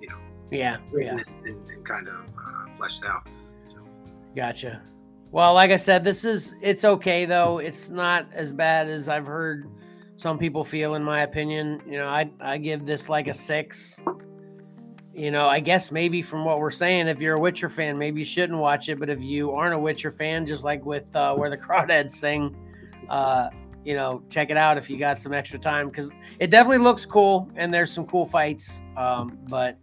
[0.00, 0.18] you know,
[0.50, 1.16] yeah, yeah.
[1.44, 3.28] And, and, kind of uh, fleshed out.
[3.66, 3.78] So.
[4.36, 4.82] Gotcha.
[5.30, 7.58] Well, like I said, this is it's okay though.
[7.58, 9.68] It's not as bad as I've heard
[10.16, 11.80] some people feel, in my opinion.
[11.86, 14.00] You know, I I give this like a six
[15.14, 18.20] you know, I guess maybe from what we're saying, if you're a Witcher fan, maybe
[18.20, 18.98] you shouldn't watch it.
[18.98, 22.56] But if you aren't a Witcher fan, just like with uh, where the crawdads sing,
[23.08, 23.50] uh,
[23.84, 26.10] you know, check it out if you got some extra time because
[26.40, 28.82] it definitely looks cool and there's some cool fights.
[28.96, 29.78] Um, but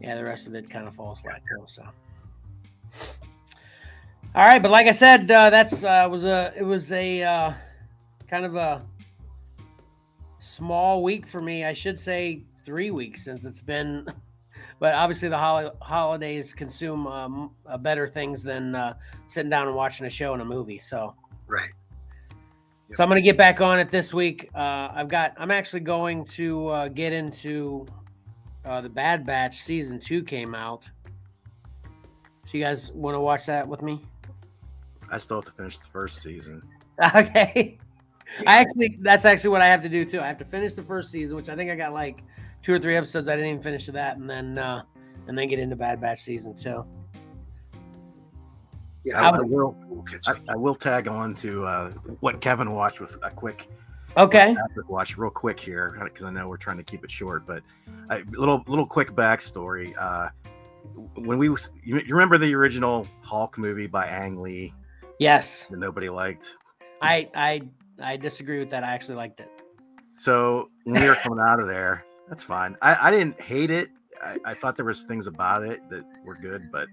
[0.00, 1.64] yeah, the rest of it kind of falls flat too.
[1.66, 1.82] So,
[4.34, 7.52] all right, but like I said, uh, that's uh, was a it was a uh,
[8.28, 8.82] kind of a
[10.38, 11.64] small week for me.
[11.64, 14.06] I should say three weeks since it's been.
[14.78, 18.94] But obviously, the hol- holidays consume um, uh, better things than uh,
[19.28, 20.78] sitting down and watching a show and a movie.
[20.78, 21.14] So,
[21.46, 21.70] right.
[22.88, 22.96] Yep.
[22.96, 24.50] So I'm going to get back on it this week.
[24.54, 25.34] Uh, I've got.
[25.36, 27.86] I'm actually going to uh, get into
[28.64, 30.88] uh, the Bad Batch season two came out.
[31.84, 34.04] So you guys want to watch that with me?
[35.10, 36.62] I still have to finish the first season.
[37.16, 37.78] Okay.
[38.46, 40.20] I actually, that's actually what I have to do too.
[40.20, 42.22] I have to finish the first season, which I think I got like
[42.62, 43.28] two or three episodes.
[43.28, 44.82] I didn't even finish that, and then uh,
[45.26, 46.84] and then get into Bad Batch season two.
[49.04, 49.76] Yeah, I, I, will.
[50.26, 51.90] I, I, will tag on to uh,
[52.20, 53.68] what Kevin watched with a quick.
[54.16, 54.54] Okay.
[54.88, 57.62] Watch real quick here because I know we're trying to keep it short, but
[58.10, 59.94] a little little quick backstory.
[59.98, 60.28] Uh,
[61.14, 64.72] when we was, you, you remember the original Hulk movie by Ang Lee?
[65.18, 65.66] Yes.
[65.70, 66.54] That nobody liked.
[67.00, 67.62] I I
[68.00, 68.84] I disagree with that.
[68.84, 69.50] I actually liked it.
[70.16, 72.76] So when we were coming out of there, that's fine.
[72.82, 73.90] I, I didn't hate it.
[74.22, 76.88] I, I thought there was things about it that were good, but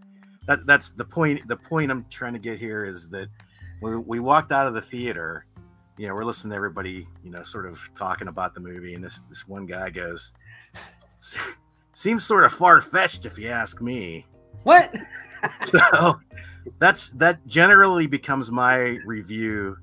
[0.48, 1.48] that that's the point.
[1.48, 3.30] The point I'm trying to get here is that
[3.80, 5.46] when we walked out of the theater,
[5.98, 9.04] you know, we're listening to everybody, you know, sort of talking about the movie, and
[9.04, 10.34] this this one guy goes,
[11.94, 14.26] "Seems sort of far fetched, if you ask me."
[14.64, 14.94] What?
[15.66, 16.20] so
[16.80, 19.78] that's that generally becomes my review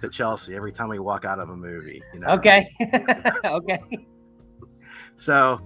[0.00, 2.02] to Chelsea every time we walk out of a movie.
[2.14, 2.28] You know.
[2.28, 2.68] Okay.
[3.44, 3.82] okay.
[5.22, 5.60] So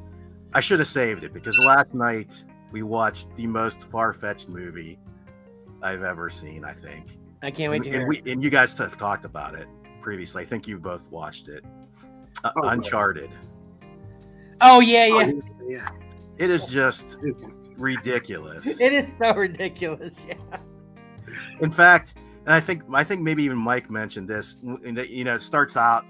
[0.52, 4.98] I should have saved it because last night we watched the most far fetched movie
[5.80, 6.62] I've ever seen.
[6.62, 7.16] I think.
[7.42, 8.00] I can't wait and, to hear.
[8.00, 9.66] And, we, and you guys have talked about it
[10.02, 10.42] previously.
[10.42, 11.64] I think you've both watched it.
[12.44, 13.30] Uh, oh, Uncharted.
[14.61, 15.32] Oh yeah, yeah.
[15.32, 15.88] Oh, yeah.
[16.36, 17.16] It is just
[17.78, 18.66] ridiculous.
[18.66, 20.26] It is so ridiculous.
[20.28, 20.59] Yeah.
[21.61, 24.59] In fact, and I think I think maybe even Mike mentioned this.
[24.62, 26.04] You know, it starts out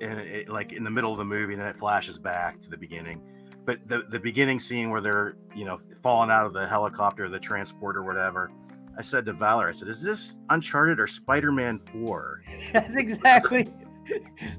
[0.00, 2.70] in it, like in the middle of the movie, and then it flashes back to
[2.70, 3.22] the beginning.
[3.64, 7.40] But the the beginning scene where they're you know falling out of the helicopter, the
[7.40, 8.50] transport or whatever.
[8.96, 12.42] I said to Valor, I said, "Is this Uncharted or Spider-Man 4?
[12.72, 13.72] That's exactly.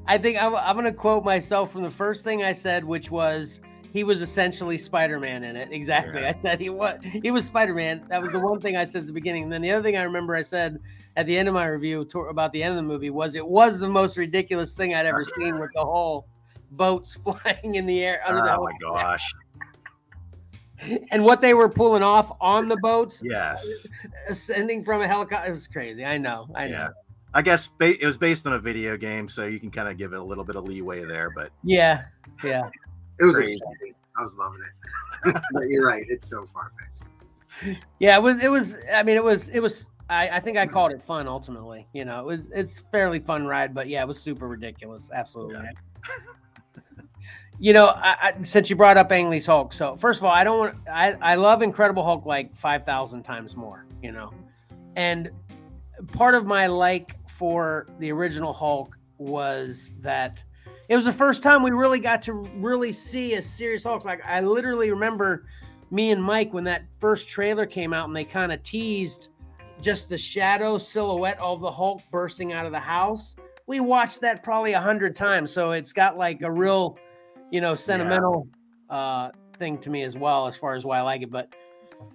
[0.07, 3.11] I think I'm, I'm going to quote myself from the first thing I said, which
[3.11, 3.59] was
[3.91, 5.69] he was essentially Spider-Man in it.
[5.71, 6.21] Exactly.
[6.21, 6.33] Yeah.
[6.37, 8.05] I said he was he was Spider-Man.
[8.09, 9.43] That was the one thing I said at the beginning.
[9.43, 10.79] And then the other thing I remember I said
[11.19, 13.45] at the end of my review to, about the end of the movie was it
[13.45, 16.27] was the most ridiculous thing I'd ever seen with the whole
[16.71, 19.33] boats flying in the air under the Oh my gosh!
[21.11, 25.49] and what they were pulling off on the boats, Yes, uh, ascending from a helicopter.
[25.49, 26.05] It was crazy.
[26.05, 26.47] I know.
[26.55, 26.71] I know.
[26.73, 26.89] yeah.
[27.33, 29.97] I guess ba- it was based on a video game, so you can kind of
[29.97, 31.29] give it a little bit of leeway there.
[31.29, 32.05] But Yeah.
[32.45, 32.69] Yeah.
[33.19, 33.53] It was Crazy.
[33.55, 33.93] exciting.
[34.17, 35.41] I was loving it.
[35.53, 36.05] but you're right.
[36.07, 37.83] It's so far fetched.
[37.99, 38.41] Yeah, it was.
[38.41, 38.77] It was.
[38.93, 39.49] I mean, it was.
[39.49, 39.88] It was.
[40.09, 40.73] I, I think I hmm.
[40.73, 41.27] called it fun.
[41.27, 42.49] Ultimately, you know, it was.
[42.53, 45.11] It's fairly fun ride, but yeah, it was super ridiculous.
[45.13, 45.59] Absolutely.
[47.59, 50.31] you know, I, I, since you brought up Ang Lee's Hulk, so first of all,
[50.31, 50.75] I don't want.
[50.91, 53.85] I I love Incredible Hulk like five thousand times more.
[54.01, 54.31] You know,
[54.95, 55.29] and
[56.11, 60.43] part of my like for the original Hulk was that
[60.87, 64.05] it was the first time we really got to really see a serious Hulk.
[64.05, 65.45] Like I literally remember
[65.91, 69.29] me and Mike when that first trailer came out and they kind of teased
[69.81, 73.35] just the shadow silhouette of the Hulk bursting out of the house.
[73.67, 76.97] We watched that probably a hundred times, so it's got like a real,
[77.51, 78.47] you know, sentimental
[78.89, 81.31] uh, thing to me as well, as far as why I like it.
[81.31, 81.53] But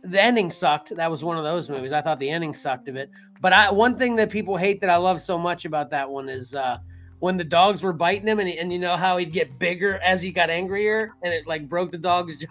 [0.02, 0.94] the ending sucked.
[0.96, 1.92] That was one of those movies.
[1.92, 3.10] I thought the ending sucked of it.
[3.40, 6.28] But I one thing that people hate that I love so much about that one
[6.28, 6.78] is uh,
[7.20, 10.20] when the dogs were biting him, and, and you know how he'd get bigger as
[10.20, 12.48] he got angrier, and it like broke the dog's jaw.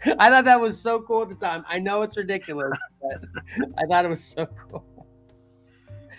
[0.18, 1.64] I thought that was so cool at the time.
[1.68, 3.24] I know it's ridiculous, but
[3.78, 4.84] I thought it was so cool.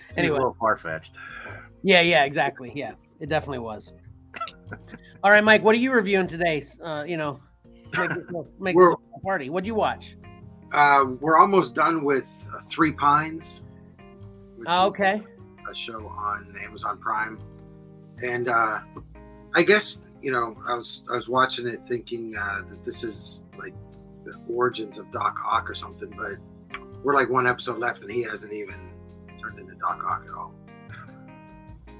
[0.09, 0.31] Seems Anyway.
[0.35, 1.15] a little far fetched.
[1.83, 2.71] Yeah, yeah, exactly.
[2.75, 3.93] Yeah, it definitely was.
[5.23, 6.63] All right, Mike, what are you reviewing today?
[6.83, 7.39] Uh, you know,
[7.97, 8.25] make, this-
[8.59, 9.49] make this a party.
[9.49, 10.15] What'd you watch?
[10.73, 13.63] Uh, we're almost done with uh, Three Pines.
[14.67, 15.21] Oh, okay.
[15.69, 17.39] A show on Amazon Prime,
[18.21, 18.79] and uh,
[19.55, 23.41] I guess you know I was I was watching it thinking uh, that this is
[23.57, 23.73] like
[24.25, 26.37] the origins of Doc Ock or something, but
[27.03, 28.75] we're like one episode left and he hasn't even
[29.41, 30.53] turned into Doc Ock at all.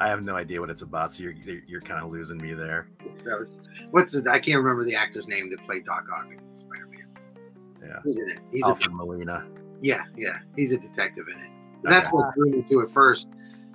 [0.00, 1.34] I have no idea what it's about, so you're
[1.66, 2.88] you're, kind of losing me there.
[3.24, 3.58] Was,
[3.90, 4.26] what's it?
[4.26, 7.08] I can't remember the actor's name that played Doc Ock in Spider-Man.
[7.82, 8.00] Yeah.
[8.04, 8.38] He's in it.
[8.52, 9.46] He's a Alfred Molina.
[9.80, 11.50] Yeah, yeah, he's a detective in it.
[11.82, 13.28] And that's what drew me to it first.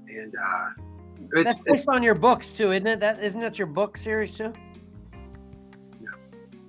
[0.09, 0.69] And uh,
[1.33, 2.99] it's, That's it's based on your books too, isn't it?
[2.99, 4.53] That isn't that your book series too?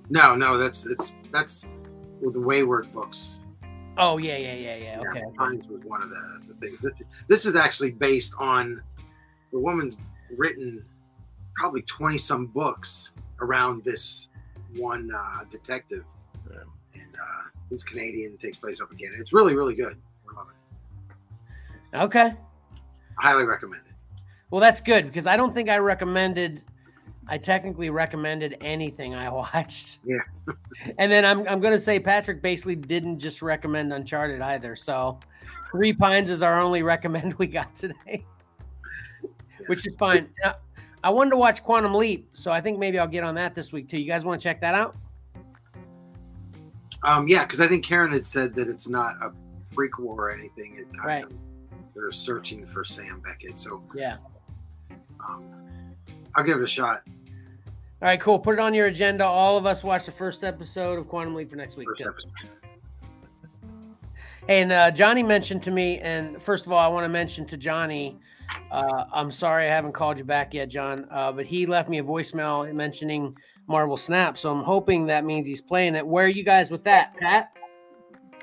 [0.09, 1.65] no, no, that's it's that's
[2.19, 3.41] well, the Wayward books.
[3.97, 5.01] Oh yeah, yeah, yeah, yeah.
[5.01, 5.21] Yeah, Okay.
[5.37, 6.81] Pines was one of the, the things.
[6.81, 8.81] This this is actually based on
[9.51, 9.97] the woman's
[10.37, 10.83] written
[11.55, 14.29] probably twenty some books around this
[14.75, 16.03] one uh, detective,
[16.49, 16.57] Yeah.
[16.93, 18.37] and uh, he's Canadian.
[18.37, 19.11] Takes place up again.
[19.17, 19.97] It's really really good.
[20.25, 20.55] We're loving
[21.93, 21.97] it.
[21.97, 22.33] Okay.
[23.19, 23.90] I highly recommend it.
[24.51, 26.61] Well, that's good because I don't think I recommended.
[27.27, 29.99] I technically recommended anything I watched.
[30.03, 30.17] Yeah.
[30.97, 34.75] and then I'm I'm gonna say Patrick basically didn't just recommend Uncharted either.
[34.75, 35.19] So,
[35.71, 38.25] Three Pines is our only recommend we got today,
[39.67, 40.27] which is fine.
[40.43, 40.53] Uh,
[41.03, 43.71] I wanted to watch Quantum Leap, so I think maybe I'll get on that this
[43.71, 43.97] week too.
[43.97, 44.95] You guys want to check that out?
[47.03, 49.31] Um, yeah, because I think Karen had said that it's not a
[49.73, 50.75] prequel or anything.
[50.77, 51.23] It Right.
[51.23, 51.31] of
[51.95, 54.17] they're searching for Sam Beckett, so Yeah.
[55.27, 55.43] Um,
[56.35, 57.03] I'll give it a shot.
[58.01, 58.39] All right, cool.
[58.39, 59.25] Put it on your agenda.
[59.25, 61.87] All of us watch the first episode of Quantum Leap for next week.
[61.87, 62.07] First Good.
[62.07, 62.57] episode.
[64.49, 67.57] And uh, Johnny mentioned to me, and first of all, I want to mention to
[67.57, 68.17] Johnny,
[68.71, 71.99] uh, I'm sorry I haven't called you back yet, John, uh, but he left me
[71.99, 74.37] a voicemail mentioning Marvel Snap.
[74.37, 76.05] So I'm hoping that means he's playing it.
[76.05, 77.51] Where are you guys with that, Pat?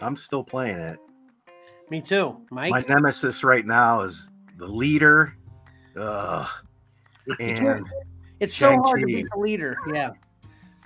[0.00, 0.98] I'm still playing it.
[1.90, 2.70] Me too, Mike.
[2.70, 5.34] My nemesis right now is the leader.
[5.98, 6.48] Ugh.
[7.40, 7.86] And
[8.40, 9.22] it's so hard to Shang-Chi.
[9.22, 9.76] beat the leader.
[9.92, 10.10] Yeah.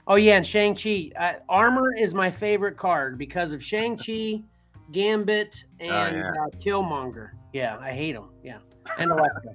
[0.07, 1.11] Oh yeah, and Shang Chi.
[1.17, 4.43] Uh, Armor is my favorite card because of Shang Chi,
[4.91, 6.31] Gambit, and yeah.
[6.31, 7.31] uh, Killmonger.
[7.53, 8.31] Yeah, I hate them.
[8.43, 8.59] Yeah,
[8.99, 9.55] and Electro.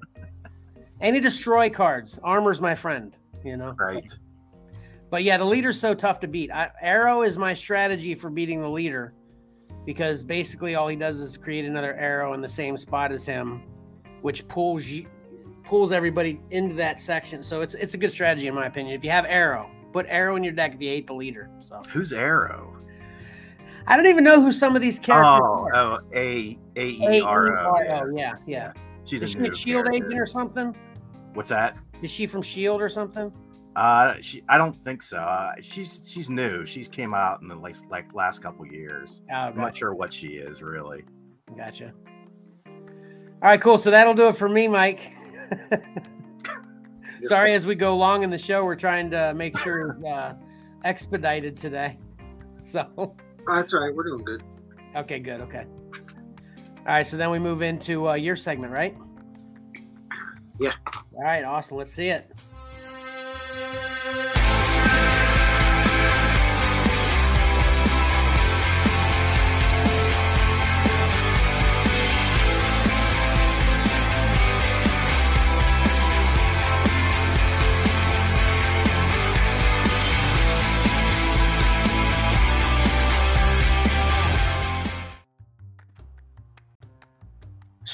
[1.01, 2.19] Any destroy cards.
[2.23, 3.15] Armor's my friend.
[3.43, 3.75] You know.
[3.77, 4.11] right.
[5.09, 6.51] But yeah, the leader's so tough to beat.
[6.51, 9.13] I, Aero is my strategy for beating the leader
[9.85, 13.63] because basically all he does is create another Aero in the same spot as him,
[14.21, 15.07] which pulls you
[15.67, 17.43] pulls everybody into that section.
[17.43, 18.95] So it's it's a good strategy in my opinion.
[18.95, 21.49] If you have Aero, put Aero in your deck if you hate the leader.
[21.59, 22.73] So Who's Aero?
[23.85, 25.75] I don't even know who some of these characters Oh, are.
[25.75, 28.15] oh, A A E R O.
[28.15, 28.71] Yeah, yeah.
[29.05, 30.05] She's Is a she a shield character.
[30.07, 30.75] agent or something?
[31.33, 31.77] What's that?
[32.01, 33.31] Is she from Shield or something?
[33.75, 34.43] Uh, she.
[34.49, 35.17] I don't think so.
[35.17, 36.65] Uh, she's she's new.
[36.65, 39.21] She's came out in the like like last couple years.
[39.31, 41.03] Oh, I'm not sure what she is really.
[41.55, 41.93] Gotcha.
[42.65, 42.73] All
[43.43, 43.77] right, cool.
[43.77, 45.13] So that'll do it for me, Mike.
[47.23, 50.33] Sorry, as we go along in the show, we're trying to make sure it's uh,
[50.85, 51.97] expedited today.
[52.65, 53.15] So, Oh,
[53.55, 53.95] that's all right.
[53.95, 54.43] We're doing good.
[54.97, 55.39] okay, good.
[55.39, 55.63] Okay.
[56.79, 58.97] All right, so then we move into uh, your segment, right?
[60.59, 60.73] Yeah.
[61.15, 61.77] All right, awesome.
[61.77, 62.29] Let's see it.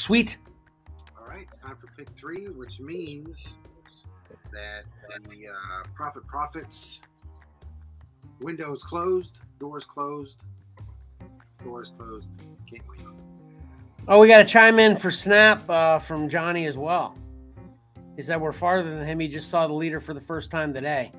[0.04, 0.36] Sweet.
[1.18, 3.54] All right, time for pick three, which means
[4.52, 4.84] that
[5.30, 7.00] the uh, Prophet Profits
[8.42, 10.44] windows closed, doors closed,
[11.64, 12.28] doors closed.
[12.70, 13.00] Can't wait.
[14.10, 17.16] Oh, we got to chime in for Snap uh, from Johnny as well.
[18.18, 19.22] He said we're farther than him.
[19.22, 21.14] He just saw the leader for the first time today.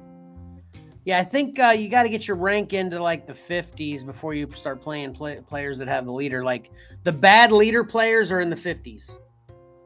[1.05, 4.33] Yeah, I think uh, you got to get your rank into like the 50s before
[4.33, 6.43] you start playing play- players that have the leader.
[6.43, 6.71] Like
[7.03, 9.19] the bad leader players are in the 50s,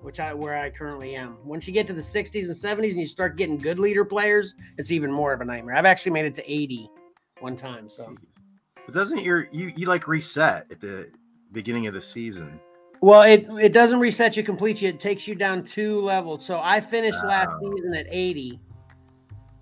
[0.00, 1.36] which I where I currently am.
[1.44, 4.54] Once you get to the 60s and 70s and you start getting good leader players,
[4.76, 5.74] it's even more of a nightmare.
[5.74, 6.88] I've actually made it to 80
[7.40, 7.88] one time.
[7.88, 8.14] So
[8.86, 11.10] But doesn't your you you like reset at the
[11.50, 12.60] beginning of the season?
[13.00, 14.86] Well, it it doesn't reset you completely.
[14.86, 16.44] It takes you down two levels.
[16.44, 18.60] So I finished last season at 80.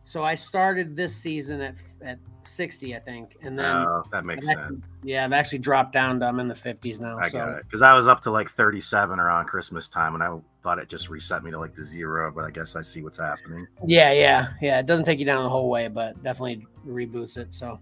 [0.07, 4.47] So I started this season at at 60, I think, and then Oh, that makes
[4.47, 4.61] I've sense.
[4.63, 6.21] actually- yeah, I've actually dropped down.
[6.21, 7.19] To, I'm in the 50s now.
[7.19, 10.23] I so got it because I was up to like 37 around Christmas time, and
[10.23, 12.31] I thought it just reset me to like the zero.
[12.31, 13.67] But I guess I see what's happening.
[13.85, 14.79] yeah, yeah, yeah.
[14.79, 17.53] It doesn't take you down the whole way, but definitely reboots it.
[17.53, 17.81] So,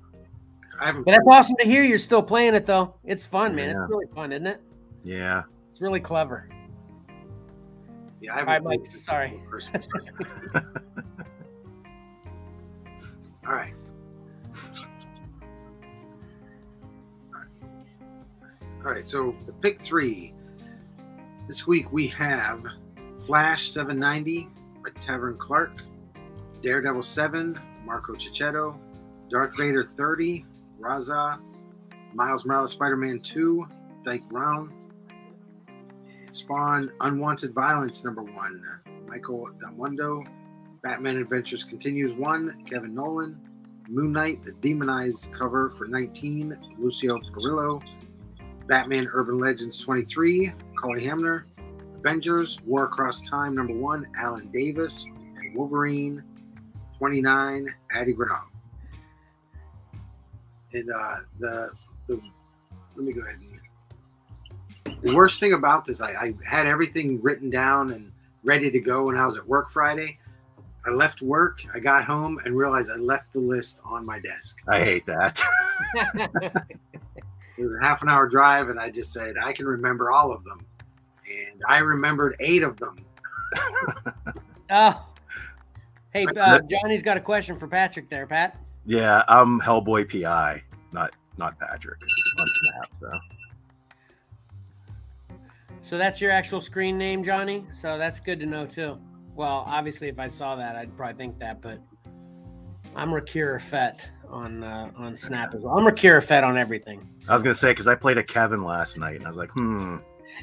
[0.81, 1.05] I haven't.
[1.05, 1.83] but that's awesome to hear.
[1.85, 2.95] You're still playing it though.
[3.05, 3.69] It's fun, man.
[3.69, 3.83] Yeah.
[3.83, 4.63] It's really fun, isn't it?
[5.05, 6.49] Yeah, It's really clever.
[8.23, 9.43] Yeah, I haven't All right, played Mike, sorry.
[13.47, 13.75] All right.
[18.85, 20.33] All right, so the pick three.
[21.47, 22.65] This week we have
[23.27, 24.49] Flash 790
[24.83, 25.83] by Taurin Clarke,
[26.63, 28.79] Daredevil 7, Marco Checchetto,
[29.31, 30.47] Darth Vader 30,
[30.81, 31.39] Rahzzah,
[32.15, 33.67] Miles Morales Spider Man 2,
[34.05, 34.75] Dike Ruan,
[36.31, 38.63] Spawn Unwanted Violence number one,
[39.07, 40.23] Michael Del Mundo,
[40.85, 42.13] Batman Adventures Continues.
[42.13, 43.41] One, Kevin Nowlan,
[43.89, 47.83] Moon Knight, the demonized cover for 19, Lucio Parrillo,
[48.69, 51.47] Batman Urban Legends 23, Cully Hamner,
[51.97, 56.23] Avengers War Across Time number one, Alan Davis, and Wolverine
[56.99, 57.67] 29,
[57.97, 58.43] Adi Granov.
[60.75, 62.29] And uh, the, the
[62.97, 67.49] let me go ahead and the worst thing about this, I, I had everything written
[67.49, 68.13] down and
[68.43, 70.19] ready to go when I was at work Friday.
[70.87, 74.59] I left work, I got home and realized I left the list on my desk.
[74.69, 75.41] I hate that.
[77.57, 80.33] It was a half an hour drive, and I just said, I can remember all
[80.33, 80.67] of them.
[81.25, 82.97] And I remembered eight of them.
[84.71, 85.07] Oh,
[86.13, 88.59] hey, uh, Johnny's got a question for Patrick there, Pat.
[88.87, 90.63] yeah, I'm Hellboy PI,
[90.93, 91.99] not not Patrick.
[92.01, 93.11] Snap, so.
[95.83, 97.67] So that's your actual screen name, Johnny.
[97.73, 98.99] So that's good to know too.
[99.35, 101.81] Well, obviously, if I saw that, I'd probably think that, but
[102.95, 105.77] I'm Rakira Fett on uh, on Snap as well.
[105.77, 107.09] I'm Rakira Fett on everything.
[107.29, 109.51] I was gonna say because I played a Kevin last night, and I was like,
[109.51, 109.97] hmm,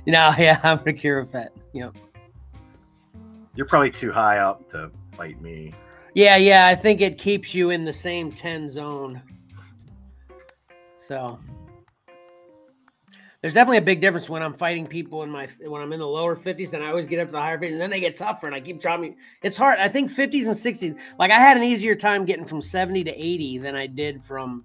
[0.05, 1.53] You know, yeah, I'm Rakira Fett.
[1.73, 1.95] Yep.
[3.55, 5.73] you're probably too high up to fight me.
[6.13, 6.67] Yeah, yeah.
[6.67, 9.21] I think it keeps you in the same 10 zone.
[10.99, 11.39] So
[13.41, 16.07] there's definitely a big difference when I'm fighting people in my when I'm in the
[16.07, 18.15] lower 50s and I always get up to the higher 50s and then they get
[18.15, 19.15] tougher and I keep dropping.
[19.41, 19.79] It's hard.
[19.79, 20.95] I think 50s and 60s.
[21.17, 24.63] Like I had an easier time getting from 70 to 80 than I did from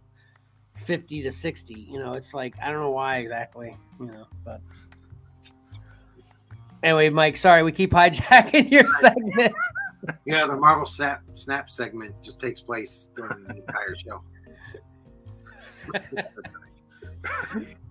[0.84, 1.74] 50 to 60.
[1.74, 4.60] You know, it's like I don't know why exactly, you know, but
[6.82, 9.52] Anyway, Mike, sorry, we keep hijacking your segment.
[10.24, 14.22] Yeah, the Marvel Snap, Snap segment just takes place during the entire show.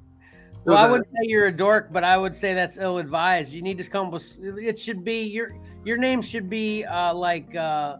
[0.65, 3.53] Well, I wouldn't say you're a dork, but I would say that's ill advised.
[3.53, 5.51] You need to come with it should be your
[5.83, 7.97] your name should be uh like uh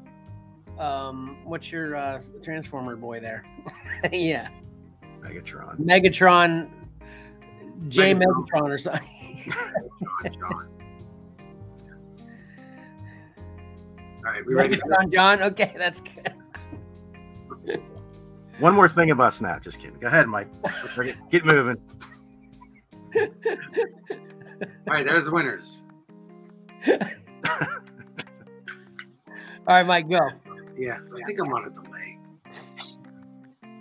[0.80, 3.46] um what's your uh transformer boy there?
[4.12, 4.50] yeah.
[5.22, 5.80] Megatron.
[5.80, 6.70] Megatron
[7.88, 8.48] J Megatron.
[8.48, 9.54] Megatron or something.
[10.24, 10.70] John, John.
[14.26, 14.76] All right, we ready?
[14.78, 15.42] Megatron John.
[15.44, 16.34] Okay, that's good.
[18.60, 19.62] One more thing about Snap.
[19.62, 20.00] Just kidding.
[20.00, 20.48] Go ahead, Mike.
[21.30, 21.78] Get moving.
[23.18, 25.84] All right, there's the winners.
[29.68, 30.20] All right, Mike, go.
[30.78, 32.20] Yeah, I think I'm on a delay.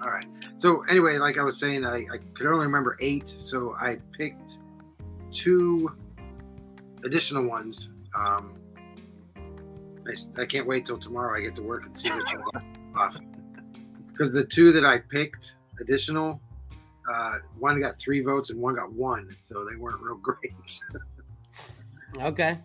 [0.02, 0.26] All right.
[0.58, 4.58] So anyway, like I was saying, I, I could only remember eight, so I picked
[5.32, 5.90] two
[7.04, 7.90] additional ones.
[8.14, 8.54] Um,
[9.36, 11.36] I, I can't wait till tomorrow.
[11.36, 12.64] I get to work and see which ones
[12.96, 13.16] off.
[14.12, 16.40] Because the two that I picked additional,
[17.12, 20.80] uh, one got three votes and one got one, so they weren't real great.
[22.20, 22.58] Okay.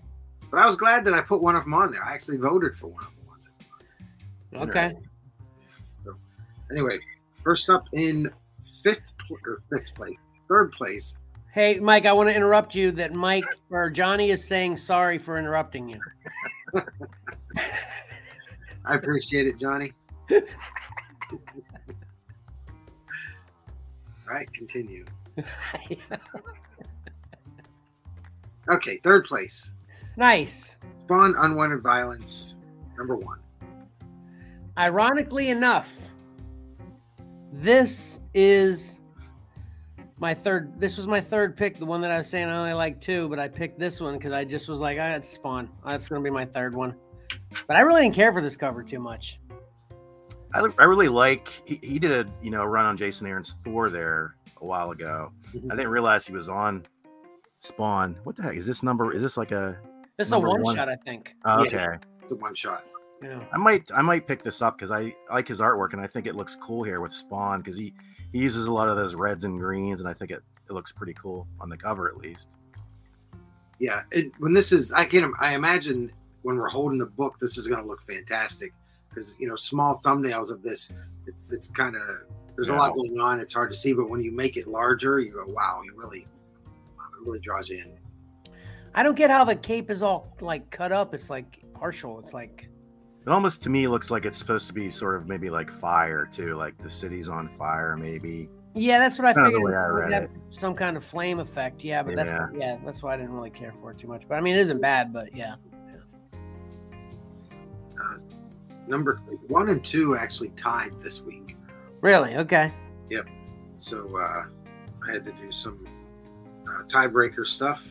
[0.51, 2.03] but I was glad that I put one of them on there.
[2.03, 3.47] I actually voted for one of the ones.
[4.69, 4.95] Okay.
[6.71, 6.99] Anyway,
[7.43, 8.29] first up in
[8.83, 10.17] fifth or fifth place,
[10.47, 11.17] third place.
[11.51, 15.39] Hey, Mike, I want to interrupt you that Mike or Johnny is saying sorry for
[15.39, 15.99] interrupting you.
[18.85, 19.91] I appreciate it, Johnny.
[24.29, 25.05] Right, continue.
[28.71, 29.71] Okay, third place.
[30.15, 30.75] nice.
[31.05, 32.57] Spawn Unwanted Violence,
[32.95, 33.39] number one.
[34.77, 35.91] Ironically enough,
[37.51, 38.99] this is
[40.19, 40.79] my third.
[40.79, 41.79] This was my third pick.
[41.79, 44.17] The one that I was saying I only like two, but I picked this one
[44.17, 45.67] because I just was like, ah, I had Spawn.
[45.83, 46.93] That's going to be my third one.
[47.67, 49.39] But I really didn't care for this cover too much.
[50.53, 53.89] I, I really like he, he did a you know run on Jason Aaron's Thor
[53.89, 55.31] there a while ago.
[55.31, 55.69] I mm-hmm.
[55.69, 56.85] didn't realize he was on
[57.59, 58.17] Spawn.
[58.23, 59.13] What the heck is this number?
[59.13, 59.79] Is this like a
[60.17, 60.75] This is a one, one.
[60.75, 61.35] shot, I think.
[61.45, 61.67] oh, Yeah.
[61.67, 62.05] okay?
[62.21, 62.85] It's a one shot.
[63.21, 63.43] Yeah.
[63.51, 66.25] I might I might pick this up because I like his artwork and I think
[66.25, 67.93] it looks cool here with Spawn because he
[68.31, 70.91] he uses a lot of those reds and greens and I think it, it looks
[70.91, 72.49] pretty cool on the cover at least.
[73.79, 77.57] Yeah, it, when this is, I can, I imagine when we're holding the book, this
[77.57, 78.73] is going to look fantastic
[79.09, 80.89] because you know, small thumbnails of this,
[81.25, 82.01] it's, it's kind of
[82.55, 83.39] there's a lot going on.
[83.39, 86.27] It's hard to see, but when you make it larger, you go, wow, you really,
[86.97, 87.97] wow, it really draws you in.
[88.93, 91.13] I don't get how the cape is all like cut up.
[91.13, 92.19] It's like partial.
[92.19, 92.69] It's like
[93.25, 96.27] It almost to me looks like it's supposed to be sort of maybe like fire
[96.31, 98.49] too, like the city's on fire maybe.
[98.73, 99.71] yeah, that's what I Kinda the figured.
[99.71, 100.31] way I read it.
[100.49, 101.83] Some kind of flame effect.
[101.83, 102.47] Yeah, but that's Yeah.
[102.53, 104.27] yeah, that's why I didn't really care for it too much.
[104.27, 105.13] But I mean, it isn't bad.
[105.13, 105.55] But yeah.
[108.89, 109.17] Number
[109.47, 111.55] one and two actually tied this week,
[112.01, 112.35] Really?
[112.37, 112.73] Okay.
[113.09, 113.27] Yep.
[113.77, 114.45] So uh,
[115.07, 115.85] I had to do some
[116.67, 117.83] uh, tiebreaker stuff.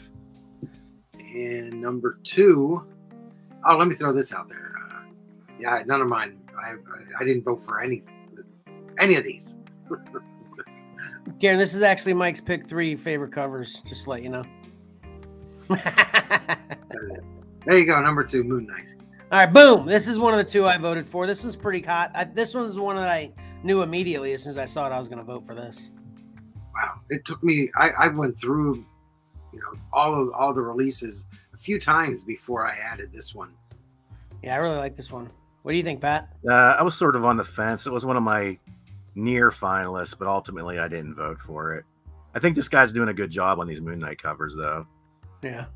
[1.15, 2.87] And number two,
[3.65, 4.73] oh, let me throw this out there.
[4.91, 5.03] Uh,
[5.61, 6.41] yeah, none of mine.
[6.59, 6.77] I, I
[7.21, 8.03] I didn't vote for any
[8.99, 9.55] any of these.
[11.39, 13.83] Garen, this is actually Mike's pick three favorite covers.
[13.87, 14.45] Just to let you know.
[17.69, 18.87] There you go, number two, Moon Knight.
[19.31, 19.87] Right, boom.
[19.87, 21.27] This is one of the two I voted for.
[21.27, 22.11] This one's pretty hot.
[22.15, 23.31] I, this one's one that I
[23.63, 24.93] knew immediately as soon as I saw it.
[24.93, 25.91] I was going to vote for this.
[26.75, 27.71] Wow, it took me.
[27.77, 28.85] I, I went through,
[29.53, 33.53] you know, all of all the releases a few times before I added this one.
[34.43, 35.29] Yeah, I really like this one.
[35.63, 36.29] What do you think, Pat?
[36.49, 37.87] Uh, I was sort of on the fence.
[37.87, 38.57] It was one of my
[39.15, 41.85] near finalists, but ultimately I didn't vote for it.
[42.35, 44.87] I think this guy's doing a good job on these Moon Knight covers though.
[45.43, 45.67] Yeah.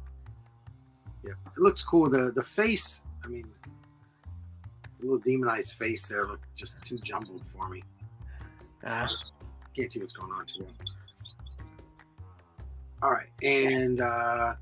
[1.24, 2.08] Yeah, it looks cool.
[2.08, 3.46] The the face, I mean,
[4.98, 7.82] the little demonized face there looked just too jumbled for me.
[8.84, 9.08] Ah,
[9.76, 10.72] Can't see what's going on too well.
[13.02, 14.54] All right, and uh,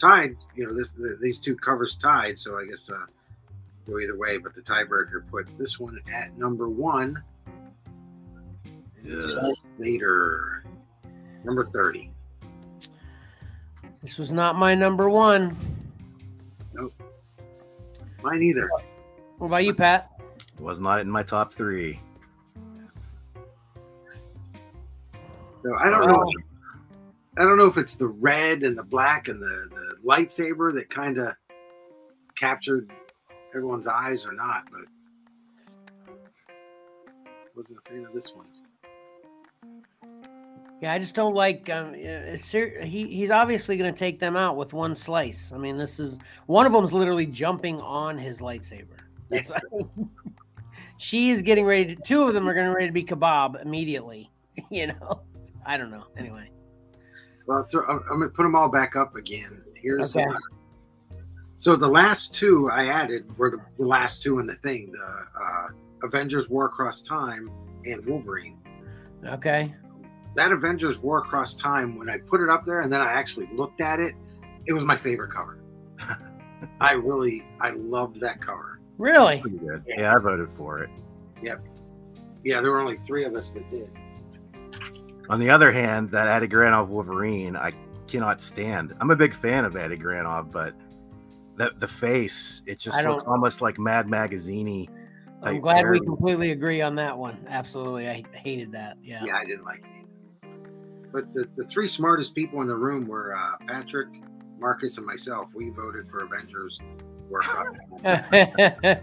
[0.00, 0.36] tied.
[0.54, 3.06] You know, this the, these two covers tied, so I guess uh,
[3.86, 4.36] go either way.
[4.38, 7.22] But the tiebreaker put this one at number one.
[9.78, 10.64] Later,
[11.44, 12.10] number thirty.
[14.02, 15.56] this was not my number one.
[18.22, 18.68] Mine either.
[19.38, 20.10] What about you, Pat?
[20.58, 22.00] Was not in my top three.
[25.62, 26.30] So I don't know.
[27.38, 30.88] I don't know if it's the red and the black and the, the lightsaber that
[30.88, 31.34] kind of
[32.36, 32.90] captured
[33.54, 34.82] everyone's eyes or not, but
[37.54, 38.46] wasn't a fan of this one.
[40.82, 41.70] Yeah, I just don't like.
[41.70, 41.94] Um,
[42.38, 45.50] ser- he he's obviously going to take them out with one slice.
[45.54, 48.98] I mean, this is one of them's literally jumping on his lightsaber.
[49.30, 49.50] That's,
[50.98, 51.96] she is getting ready.
[51.96, 54.30] To, two of them are getting ready to be kebab immediately.
[54.70, 55.20] You know,
[55.66, 56.04] I don't know.
[56.16, 56.50] Anyway,
[57.46, 59.62] Well, so I'm, I'm gonna put them all back up again.
[59.74, 60.24] Here's Okay.
[60.26, 61.16] uh,
[61.58, 65.04] so the last two I added were the, the last two in the thing: the
[65.38, 65.68] uh,
[66.04, 67.50] Avengers War Across Time
[67.84, 68.56] and Wolverine.
[69.26, 69.74] Okay.
[70.36, 73.48] That Avengers War Across Time, when I put it up there and then I actually
[73.52, 74.14] looked at it,
[74.66, 75.58] it was my favorite cover.
[76.80, 78.80] I really, I loved that cover.
[78.98, 79.40] Really?
[79.40, 79.82] Pretty good.
[79.86, 80.00] Yeah.
[80.00, 80.90] Yeah, I voted for it.
[81.42, 81.60] Yep.
[82.44, 83.90] Yeah, there were only three of us that did.
[85.28, 87.72] On the other hand, that Adi Granov Wolverine, I
[88.06, 88.94] cannot stand.
[89.00, 90.74] I'm a big fan of Adi Granov, but
[91.56, 94.88] the the face, it just looks almost like Mad Magazine.
[95.42, 97.44] I'm type glad we completely agree on that one.
[97.48, 98.08] Absolutely.
[98.08, 98.96] I hated that.
[99.02, 99.24] Yeah.
[99.24, 99.95] Yeah, I didn't like it either.
[101.16, 104.08] But the, the three smartest people in the room were uh, Patrick,
[104.58, 105.48] Marcus, and myself.
[105.54, 106.78] We voted for Avengers
[107.30, 107.40] War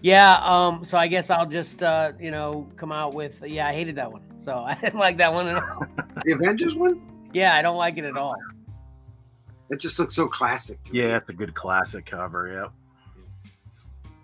[0.00, 0.36] yeah.
[0.42, 3.96] Um, so I guess I'll just uh, you know, come out with yeah, I hated
[3.96, 4.22] that one.
[4.38, 5.84] So I didn't like that one at all.
[6.24, 7.02] the Avengers one?
[7.34, 8.34] Yeah, I don't like it at all.
[9.68, 10.82] It just looks so classic.
[10.84, 11.00] To me.
[11.00, 12.50] Yeah, it's a good classic cover.
[12.50, 12.72] Yep.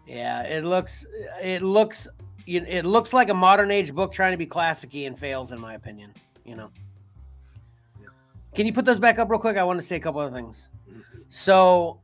[0.06, 1.04] Yeah, it looks
[1.42, 2.08] it looks
[2.46, 5.74] it looks like a modern age book trying to be classicy and fails in my
[5.74, 6.14] opinion.
[6.46, 6.70] You know.
[8.58, 9.56] Can you put those back up real quick?
[9.56, 10.66] I want to say a couple other things.
[11.28, 12.00] So,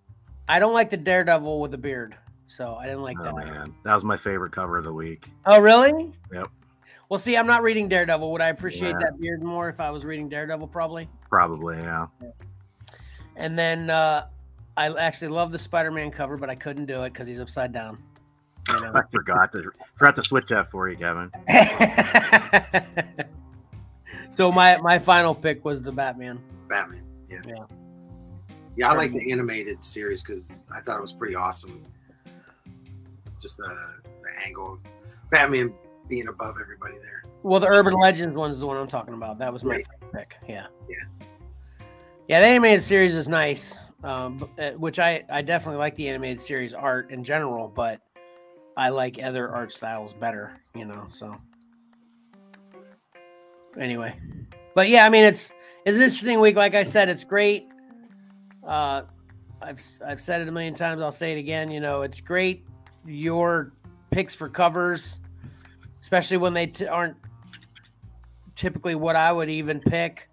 [0.49, 2.15] I don't like the Daredevil with the beard.
[2.47, 3.35] So I didn't like Oh that.
[3.35, 5.31] man, that was my favorite cover of the week.
[5.47, 6.13] Oh, really?
[6.33, 6.47] Yep.
[7.09, 8.31] Well, see, I'm not reading Daredevil.
[8.31, 8.99] Would I appreciate Yeah.
[9.01, 10.69] that beard more if I was reading Daredevil?
[10.69, 11.09] Probably.
[11.29, 12.07] Probably, yeah.
[13.35, 14.27] And then uh,
[14.77, 17.99] I actually love the Spider-Man cover, but I couldn't do it because he's upside down.
[18.69, 18.93] You know?
[18.95, 21.33] I forgot to forgot to switch that for you, Kevin.
[24.31, 26.41] so my my final pick was the Batman.
[26.69, 27.05] Batman.
[27.29, 27.41] Yeah.
[27.47, 27.55] Yeah.
[28.77, 31.85] Yeah, I like the animated series because I thought it was pretty awesome.
[33.41, 33.69] Just the,
[34.03, 34.79] the angle of
[35.31, 35.73] Batman
[36.09, 37.23] being above everybody there.
[37.45, 39.39] Well, the Urban Legends one is the one I'm talking about.
[39.39, 39.87] That was my Right.
[40.13, 40.37] pick.
[40.49, 40.67] Yeah.
[40.89, 41.27] Yeah.
[42.27, 46.41] Yeah, the animated series is nice, um, uh, which I I definitely like the animated
[46.41, 48.01] series art in general, but
[48.77, 50.53] I like other art styles better.
[50.75, 51.37] You know, so
[53.79, 54.19] anyway,
[54.75, 55.53] but yeah, I mean it's
[55.85, 56.57] it's an interesting week.
[56.57, 57.69] Like I said, it's great.
[58.67, 59.03] Uh,
[59.61, 61.03] I've I've said it a million times.
[61.03, 61.71] I'll say it again.
[61.71, 62.65] You know, it's great.
[63.07, 63.73] Your
[64.11, 65.21] picks for covers,
[66.01, 67.17] especially when they t- aren't
[68.55, 70.29] typically what I would even pick,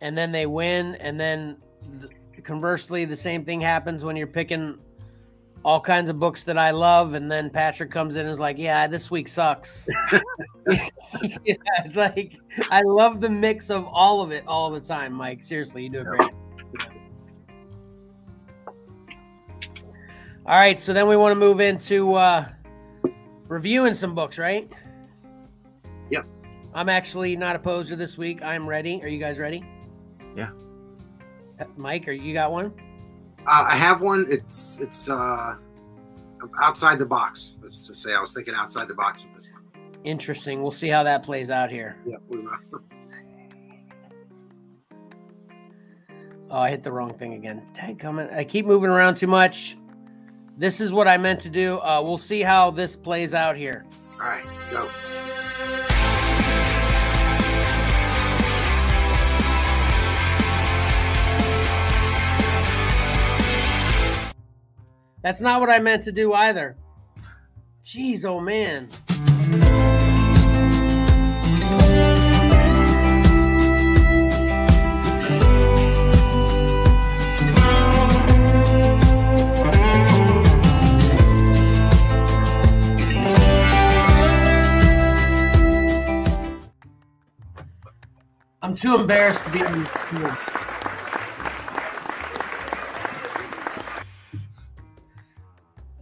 [0.00, 1.56] and then they win, and then
[2.00, 2.12] th-
[2.44, 4.78] conversely, the same thing happens when you're picking
[5.64, 8.58] all kinds of books that I love, and then Patrick comes in and is like,
[8.58, 9.88] "Yeah, this week sucks."
[10.70, 12.36] yeah, it's like
[12.70, 15.42] I love the mix of all of it all the time, Mike.
[15.42, 16.30] Seriously, you do a great.
[20.46, 22.46] All right, so then we want to move into uh,
[23.48, 24.70] reviewing some books, right?
[26.10, 26.26] Yep.
[26.74, 28.42] I'm actually not opposed to this week.
[28.42, 29.02] I'm ready.
[29.02, 29.64] Are you guys ready?
[30.36, 30.50] Yeah.
[31.58, 32.74] Uh, Mike, are you got one?
[33.46, 34.26] Uh, I have one.
[34.28, 35.56] It's it's uh
[36.62, 37.56] outside the box.
[37.62, 39.62] Let's just say I was thinking outside the box with this one.
[40.04, 40.62] Interesting.
[40.62, 41.96] We'll see how that plays out here.
[42.06, 42.50] Yeah, we will.
[46.50, 47.62] Oh, I hit the wrong thing again.
[47.72, 48.30] Tag comment.
[48.32, 49.76] I keep moving around too much.
[50.56, 51.80] This is what I meant to do.
[51.80, 53.84] Uh, we'll see how this plays out here.
[54.20, 54.88] All right, go.
[65.24, 66.76] That's not what I meant to do either.
[67.82, 68.90] Jeez, oh man.
[88.60, 90.63] I'm too embarrassed to be on the screen.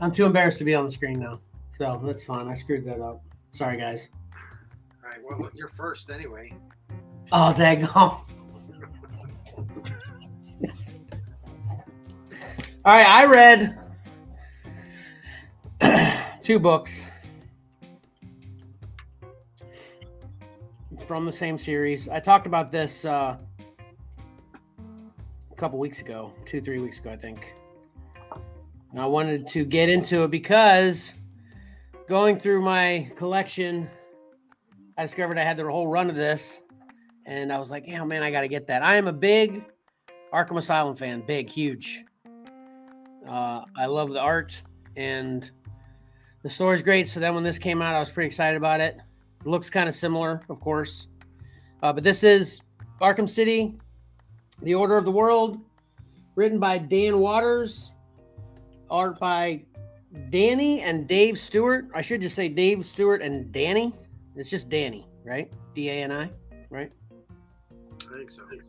[0.02, 1.38] I'm too embarrassed to be on the screen now.
[1.70, 2.48] So that's fine.
[2.48, 3.22] I screwed that up.
[3.52, 4.08] Sorry, guys.
[5.04, 6.52] All right, well, you're first anyway.
[7.30, 7.86] Oh, daggone.
[12.84, 13.78] All right, I read
[16.42, 17.06] two books
[21.06, 22.08] from the same series.
[22.08, 23.36] I talked about this uh,
[24.80, 27.54] a couple weeks ago, two, three weeks ago, I think.
[28.98, 31.14] I wanted to get into it because
[32.08, 33.88] going through my collection,
[34.98, 36.60] I discovered I had the whole run of this,
[37.24, 39.64] and I was like, "Yeah, man, I got to get that." I am a big
[40.32, 42.04] Arkham Asylum fan, big, huge.
[43.26, 44.60] Uh, I love the art,
[44.96, 45.50] and
[46.42, 47.08] the story's great.
[47.08, 48.98] So then, when this came out, I was pretty excited about it.
[49.40, 51.08] It looks kind of similar, of course,
[51.82, 52.60] uh, but this is
[53.00, 53.78] Arkham City,
[54.60, 55.58] The Order of the World,
[56.36, 57.92] written by Dan Watters,
[58.92, 59.64] art by
[60.30, 61.88] Dani and Dave Stewart.
[61.94, 63.94] I should just say Dave Stewart and Dani.
[64.36, 65.52] It's just Dani, right?
[65.74, 66.30] D A N I,
[66.70, 66.92] right?
[68.12, 68.42] I think so.
[68.46, 68.62] I think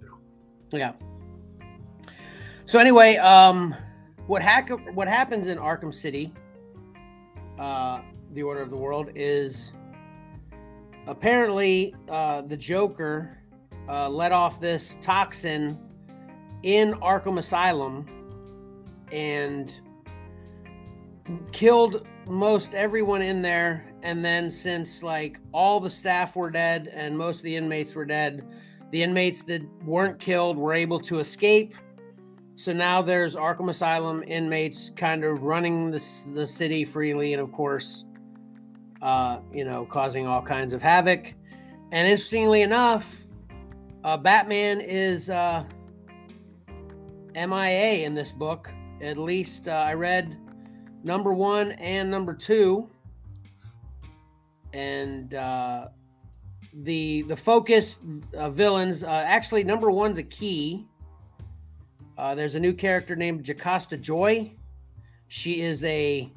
[0.72, 0.78] so.
[0.78, 0.94] Yeah.
[2.66, 3.76] So anyway, um,
[4.28, 6.34] what hack what happens in Arkham City,
[7.60, 8.02] uh,
[8.34, 9.74] the Order of the World, is
[11.08, 13.38] apparently uh, the Joker
[13.90, 15.78] uh, let off this toxin
[16.64, 18.06] in Arkham Asylum
[19.12, 19.74] and
[21.52, 23.86] killed most everyone in there.
[24.04, 28.06] And then, since like all the staff were dead and most of the inmates were
[28.06, 28.46] dead,
[28.92, 31.74] the inmates that weren't killed were able to escape.
[32.56, 36.04] So now there's Arkham Asylum inmates kind of running the,
[36.34, 38.06] the city freely, and of course,
[39.02, 41.34] uh, you know, causing all kinds of havoc.
[41.92, 43.10] And interestingly enough,
[44.04, 45.64] uh, Batman is uh,
[47.36, 48.70] MIA in this book.
[49.02, 50.38] At least uh, I read
[51.04, 52.90] number one and number two,
[54.74, 55.88] and uh,
[56.74, 58.00] the the focus
[58.34, 59.04] villains.
[59.04, 60.88] Uh, actually, number one's a key.
[62.18, 64.52] Uh, there's a new character named Jocasta Joy.
[65.28, 66.32] She is a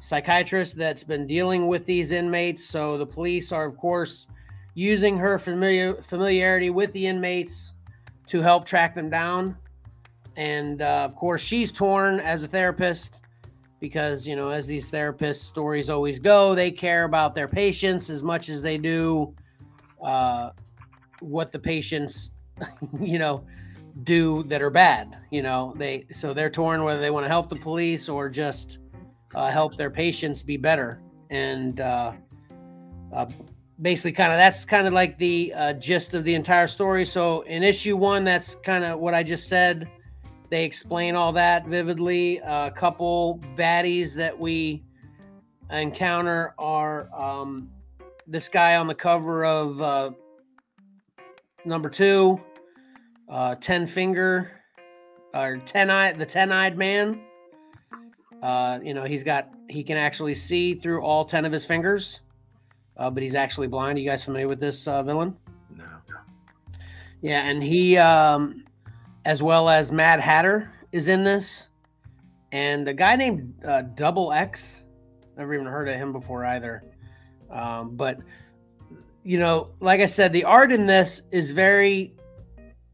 [0.00, 2.64] psychiatrist that's been dealing with these inmates.
[2.64, 4.26] So the police are, of course,
[4.74, 7.72] using her familiar familiarity with the inmates
[8.28, 9.56] to help track them down.
[10.40, 13.20] And uh, of course, she's torn as a therapist
[13.78, 18.22] because, you know, as these therapist stories always go, they care about their patients as
[18.22, 19.34] much as they do
[20.02, 20.52] uh,
[21.20, 22.30] what the patients,
[23.02, 23.44] you know,
[24.02, 25.14] do that are bad.
[25.30, 28.78] You know, they so they're torn whether they want to help the police or just
[29.34, 31.02] uh, help their patients be better.
[31.28, 32.12] And uh,
[33.12, 33.26] uh,
[33.82, 37.04] basically, kind of that's kind of like the uh, gist of the entire story.
[37.04, 39.86] So in issue one, that's kind of what I just said.
[40.50, 42.38] They explain all that vividly.
[42.38, 44.82] a couple baddies that we
[45.70, 47.70] encounter are um,
[48.26, 50.10] this guy on the cover of uh,
[51.64, 52.40] number two,
[53.28, 54.50] uh, Ten Finger,
[55.32, 57.20] or Ten Eye, the Ten Eyed Man.
[58.42, 62.20] Uh, you know, he's got he can actually see through all ten of his fingers,
[62.96, 63.98] uh, but he's actually blind.
[63.98, 65.36] Are you guys familiar with this uh, villain?
[65.76, 65.84] No.
[67.22, 68.64] Yeah, and he, um,
[69.24, 71.66] as well as Mad Hatter, is in this,
[72.52, 74.82] and a guy named uh, Double X.
[75.36, 76.82] Never even heard of him before either.
[77.50, 78.18] Um, but
[79.22, 82.14] you know, like I said, the art in this is very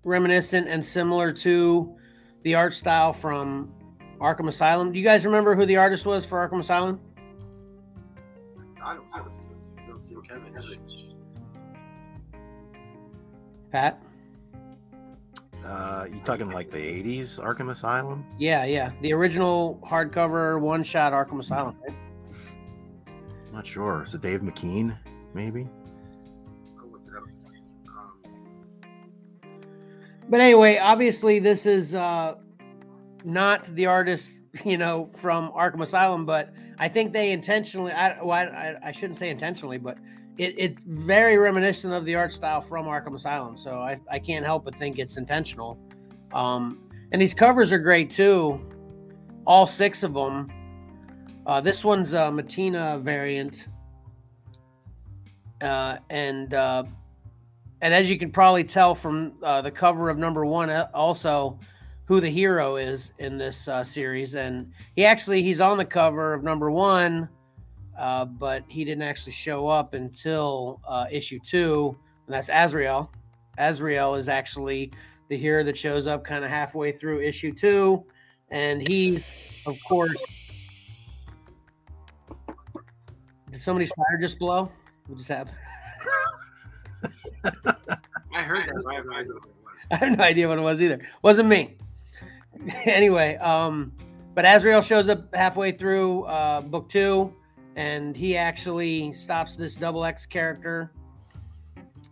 [0.05, 1.97] reminiscent and similar to
[2.43, 3.73] the art style from
[4.21, 4.93] Arkham Asylum.
[4.93, 7.01] Do you guys remember who the artist was for Arkham Asylum?
[8.85, 9.23] I don't, I
[9.89, 10.55] don't see Kevin.
[13.73, 14.01] Pat?
[15.67, 18.25] Uh, you talking like the '80s Arkham Asylum?
[18.39, 21.77] Yeah, yeah, the original hardcover one-shot Arkham Asylum.
[21.83, 21.97] Right?
[23.53, 24.05] Not sure.
[24.05, 24.97] Is it Dave McKean?
[25.35, 25.67] Maybe.
[26.79, 28.21] Um,
[30.29, 32.35] But anyway, obviously, this is uh,
[33.25, 38.33] not the artist, you know, from Arkham Asylum, but I think they intentionally, I, well,
[38.33, 39.99] I, I shouldn't say intentionally, but
[40.39, 43.57] it, it's very reminiscent of the art style from Arkham Asylum.
[43.57, 45.79] So I, I can't help but think it's intentional.
[46.33, 46.83] Um,
[47.13, 48.61] and these covers are great too.
[49.47, 50.51] All six of them.
[51.47, 53.69] Uh, this one's a Mattina variant.
[55.61, 56.85] Uh, and uh,
[57.81, 61.59] and as you can probably tell from uh, the cover of number one, uh, also
[62.07, 66.35] who the hero is in this uh, series, and he actually he's on the cover
[66.35, 67.29] of number one,
[67.99, 71.97] uh, but he didn't actually show up until uh, issue two,
[72.27, 73.11] and that's Azrael.
[73.59, 74.93] Azrael is actually
[75.29, 78.05] the hero that shows up kind of halfway through issue two,
[78.51, 79.23] and he,
[79.67, 80.23] of course,
[83.51, 84.71] did somebody's fire just blow?
[85.07, 85.57] What just happened?
[88.35, 88.85] I heard that.
[88.91, 89.75] I have no idea what it was.
[89.91, 91.01] I have no idea what it was either.
[91.23, 91.77] Wasn't me.
[92.85, 93.93] anyway, um,
[94.35, 97.33] but Azrael shows up halfway through uh, book two,
[97.77, 100.91] and he actually stops this double X character,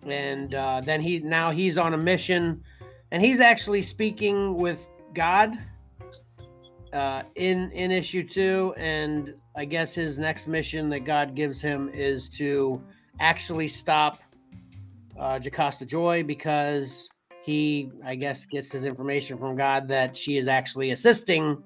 [0.06, 2.62] and uh, then he now he's on a mission,
[3.10, 5.58] and he's actually speaking with God
[6.92, 11.88] uh, in in issue two, and I guess his next mission that God gives him
[11.88, 12.80] is to
[13.18, 14.18] actually stop
[15.18, 17.08] uh, Joy because
[17.44, 21.62] he, I guess, gets his information from God that she is actually assisting,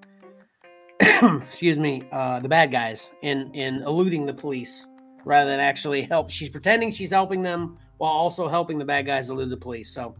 [1.00, 4.86] excuse me, uh, the bad guys in in eluding the police
[5.24, 6.30] rather than actually help.
[6.30, 9.90] She's pretending she's helping them while also helping the bad guys elude the police.
[9.90, 10.14] So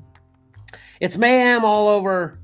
[1.01, 2.41] it's mayhem all over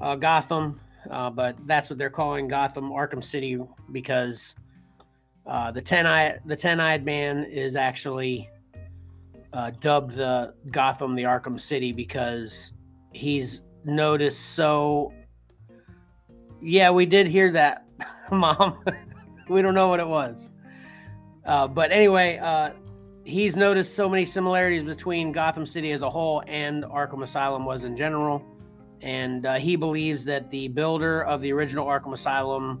[0.00, 0.80] uh, Gotham,
[1.10, 3.60] uh, but that's what they're calling Gotham Arkham City
[3.92, 4.54] because
[5.46, 8.48] uh, the ten eye the ten eyed man is actually
[9.52, 12.72] uh, dubbed the Gotham the Arkham City because
[13.12, 15.12] he's noticed so.
[16.66, 17.86] Yeah, we did hear that,
[18.32, 18.82] Mom.
[19.50, 20.48] we don't know what it was,
[21.44, 22.70] uh, but anyway, uh,
[23.24, 27.84] he's noticed so many similarities between Gotham City as a whole and Arkham Asylum was
[27.84, 28.42] in general,
[29.02, 32.80] and uh, he believes that the builder of the original Arkham Asylum,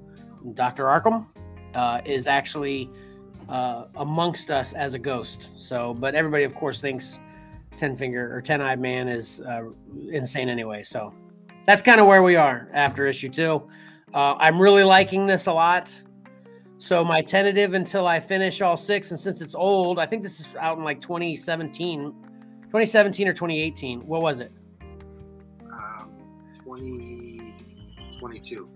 [0.54, 1.26] Doctor Arkham,
[1.74, 2.88] uh, is actually
[3.50, 5.50] uh, amongst us as a ghost.
[5.58, 7.20] So, but everybody, of course, thinks
[7.76, 9.64] Ten Finger or Ten Eyed Man is uh,
[10.10, 10.82] insane anyway.
[10.82, 11.12] So,
[11.66, 13.62] that's kind of where we are after issue two.
[14.12, 15.92] Uh, I'm really liking this a lot.
[16.78, 20.40] So, my tentative until I finish all six, and since it's old, I think this
[20.40, 22.12] is out in like 2017,
[22.64, 24.02] 2017 or 2018.
[24.02, 24.52] What was it?
[25.62, 26.10] Um,
[26.64, 28.66] 2022.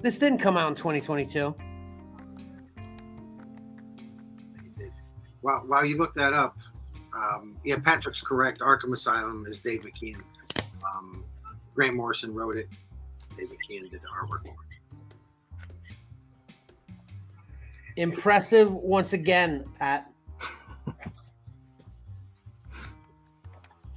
[0.00, 1.54] This didn't come out in 2022.
[5.40, 6.56] While, while you look that up,
[7.18, 8.60] um, yeah, Patrick's correct.
[8.60, 10.20] Arkham Asylum is Dave McKean.
[10.84, 11.24] Um,
[11.74, 12.68] Grant Morrison wrote it.
[13.36, 14.44] Dave McKean did the artwork.
[17.96, 20.10] Impressive once again, Pat.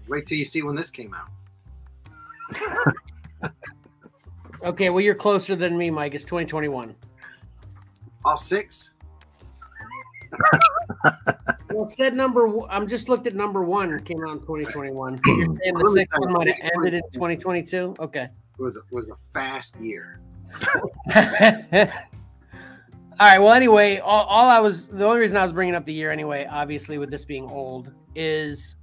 [0.07, 1.29] Wait till you see when this came out.
[4.63, 6.13] Okay, well, you're closer than me, Mike.
[6.13, 6.95] It's 2021.
[8.23, 8.93] All six?
[11.73, 12.47] Well, it said number.
[12.47, 13.93] one- I'm just looked at number one.
[13.93, 15.19] It came out in 2021.
[15.25, 17.95] You're saying the sixth one might have ended in 2022.
[17.99, 18.27] Okay.
[18.57, 20.19] was a, was a fast year.
[21.15, 21.87] all
[23.19, 23.39] right.
[23.39, 26.11] Well, anyway, all, all I was the only reason I was bringing up the year
[26.11, 28.75] anyway, obviously with this being old, is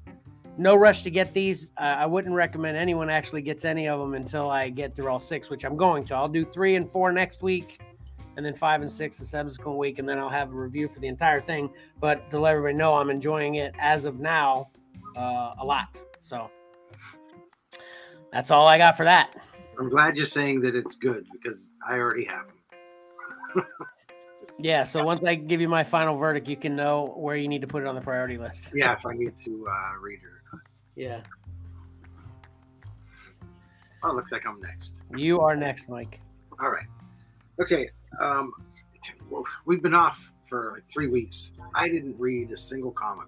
[0.56, 1.70] no rush to get these.
[1.78, 5.18] Uh, I wouldn't recommend anyone actually gets any of them until I get through all
[5.18, 6.14] six, which I'm going to.
[6.14, 7.80] I'll do three and four next week,
[8.38, 11.00] and then five and six the subsequent week, and then I'll have a review for
[11.00, 11.68] the entire thing.
[12.00, 14.70] But to let everybody know, I'm enjoying it as of now
[15.16, 16.00] uh, a lot.
[16.20, 16.48] So
[18.32, 19.34] that's all I got for that.
[19.76, 23.64] I'm glad you're saying that it's good because I already have them.
[24.60, 27.60] Yeah, so once I give you my final verdict, you can know where you need
[27.60, 28.72] to put it on the priority list.
[28.74, 30.60] Yeah, if I need to uh, read it.
[30.94, 31.20] Yeah.
[34.04, 34.94] Oh, looks like I'm next.
[35.16, 36.20] You are next, Mike.
[36.60, 36.86] All right.
[37.60, 37.90] Okay.
[38.20, 38.52] Um,
[39.30, 41.52] well, we've been off for like three weeks.
[41.74, 43.26] I didn't read a single comic.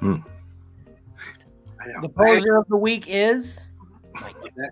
[0.00, 0.16] Hmm.
[1.80, 2.00] I know.
[2.02, 3.66] The poser of the week is
[4.16, 4.70] I, that,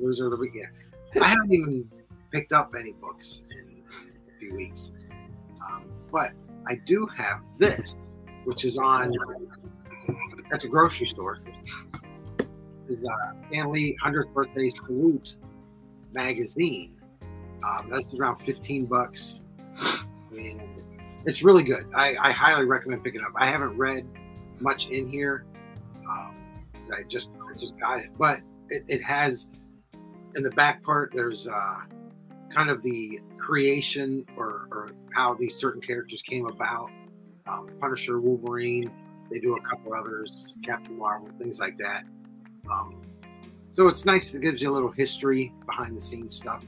[0.00, 0.52] those are the week.
[0.54, 1.22] Yeah.
[1.22, 1.90] I haven't even
[2.30, 3.84] picked up any books in, in
[4.34, 4.92] a few weeks.
[5.62, 6.32] Um, but
[6.66, 7.94] I do have this,
[8.44, 9.12] which is on
[10.52, 11.40] at the grocery store.
[12.86, 15.36] This is uh, Stan Lee 100th Birthday Salute
[16.12, 16.97] magazine.
[17.62, 19.40] Um, that's around 15 bucks.
[20.32, 20.82] And
[21.26, 21.84] it's really good.
[21.94, 23.32] I, I highly recommend picking up.
[23.36, 24.06] I haven't read
[24.60, 25.44] much in here.
[26.08, 26.34] Um,
[26.92, 28.40] I just I just got it, but
[28.70, 29.48] it, it has
[30.36, 31.12] in the back part.
[31.14, 31.80] There's uh,
[32.54, 36.90] kind of the creation or, or how these certain characters came about.
[37.46, 38.90] Um, Punisher, Wolverine.
[39.30, 42.04] They do a couple others, Captain Marvel, things like that.
[42.70, 43.02] Um,
[43.70, 44.34] so it's nice.
[44.34, 46.64] It gives you a little history, behind the scenes stuff.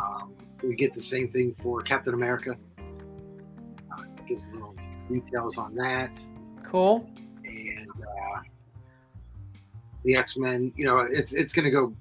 [0.00, 2.56] Um, we get the same thing for Captain America.
[2.78, 4.74] Uh, gives little
[5.08, 6.24] details on that
[6.64, 7.08] cool.
[7.44, 8.40] and uh,
[10.04, 10.72] the X Men.
[10.76, 11.94] You know, it's it's going to go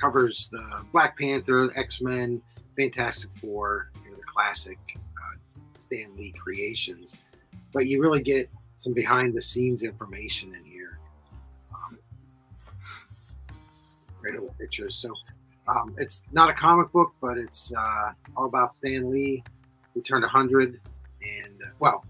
[0.00, 2.42] covers the Black Panther, X Men,
[2.76, 5.38] Fantastic Four, you know, the classic uh,
[5.78, 7.16] Stan Lee creations.
[7.72, 10.98] But you really get some behind the scenes information in here.
[11.72, 11.98] Um,
[14.20, 14.96] great little pictures.
[14.96, 15.12] So
[15.66, 19.42] um, it's not a comic book, but it's uh, all about Stan Lee,
[19.94, 20.80] who turned 100.
[21.22, 22.04] And, uh, well,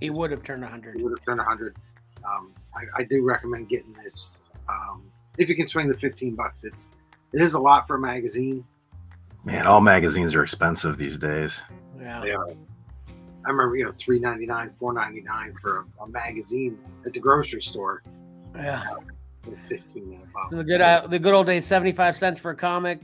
[0.00, 0.96] he would have turned 100.
[0.96, 1.76] He would have turned 100.
[2.24, 4.42] Um, I, I, do recommend getting this.
[4.68, 5.04] Um,
[5.38, 6.90] if you can swing the 15 bucks, it's
[7.32, 8.64] it is a lot for a magazine.
[9.44, 11.62] Man, all magazines are expensive these days.
[11.98, 12.20] Yeah.
[12.20, 12.48] They are.
[13.46, 17.12] I remember, you know, three ninety nine, four ninety nine for a, a, magazine at
[17.12, 18.02] the grocery store.
[18.54, 18.84] Yeah.
[19.68, 20.20] 15
[20.50, 23.00] the good uh, the good old days 75 cents for a comic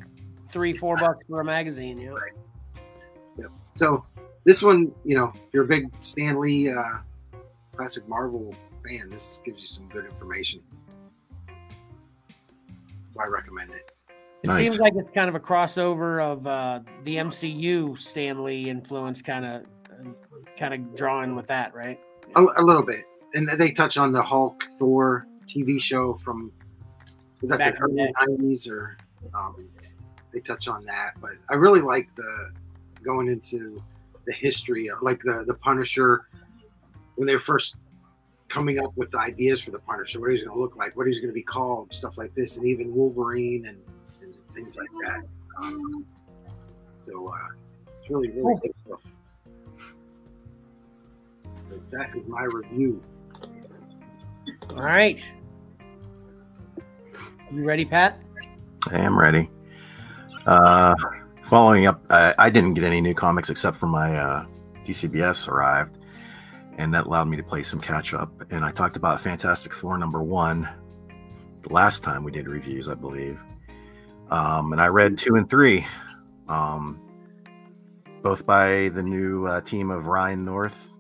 [0.50, 2.10] three four bucks for a magazine yeah.
[2.10, 2.32] Right.
[3.38, 4.02] yeah so
[4.44, 6.98] this one you know if you're a big stan lee uh,
[7.74, 8.54] classic marvel
[8.84, 10.60] fan this gives you some good information.
[13.18, 13.90] I recommend it.
[14.42, 14.58] It nice.
[14.58, 19.44] seems like it's kind of a crossover of uh, the mcu stan lee influence kind
[19.44, 19.64] of
[20.58, 21.98] kind of drawing with that right?
[22.36, 23.04] A, a little bit.
[23.34, 26.52] And they touch on the hulk thor TV show from
[27.40, 28.96] was that Back the early nineties or
[29.34, 29.68] um,
[30.32, 31.12] they touch on that.
[31.20, 32.50] But I really like the
[33.02, 33.82] going into
[34.26, 36.26] the history of like the the Punisher
[37.16, 37.76] when they were first
[38.48, 41.06] coming up with the ideas for the Punisher, what he's going to look like, what
[41.06, 43.78] he's going to be called, stuff like this, and even Wolverine and,
[44.22, 45.22] and things like that.
[45.60, 46.04] Um,
[47.00, 47.48] so uh,
[48.00, 49.00] it's really really good stuff.
[51.70, 53.02] So that is my review.
[54.76, 55.24] All right.
[57.52, 58.18] You ready, Pat?
[58.90, 59.48] I am ready.
[60.46, 60.94] Uh,
[61.44, 64.46] following up, I, I didn't get any new comics except for my uh,
[64.84, 65.98] DCBS arrived,
[66.78, 68.30] and that allowed me to play some catch up.
[68.50, 70.68] And I talked about Fantastic Four number one
[71.62, 73.40] the last time we did reviews, I believe.
[74.30, 75.86] Um, and I read two and three,
[76.48, 77.00] um,
[78.22, 80.90] both by the new uh, team of Ryan North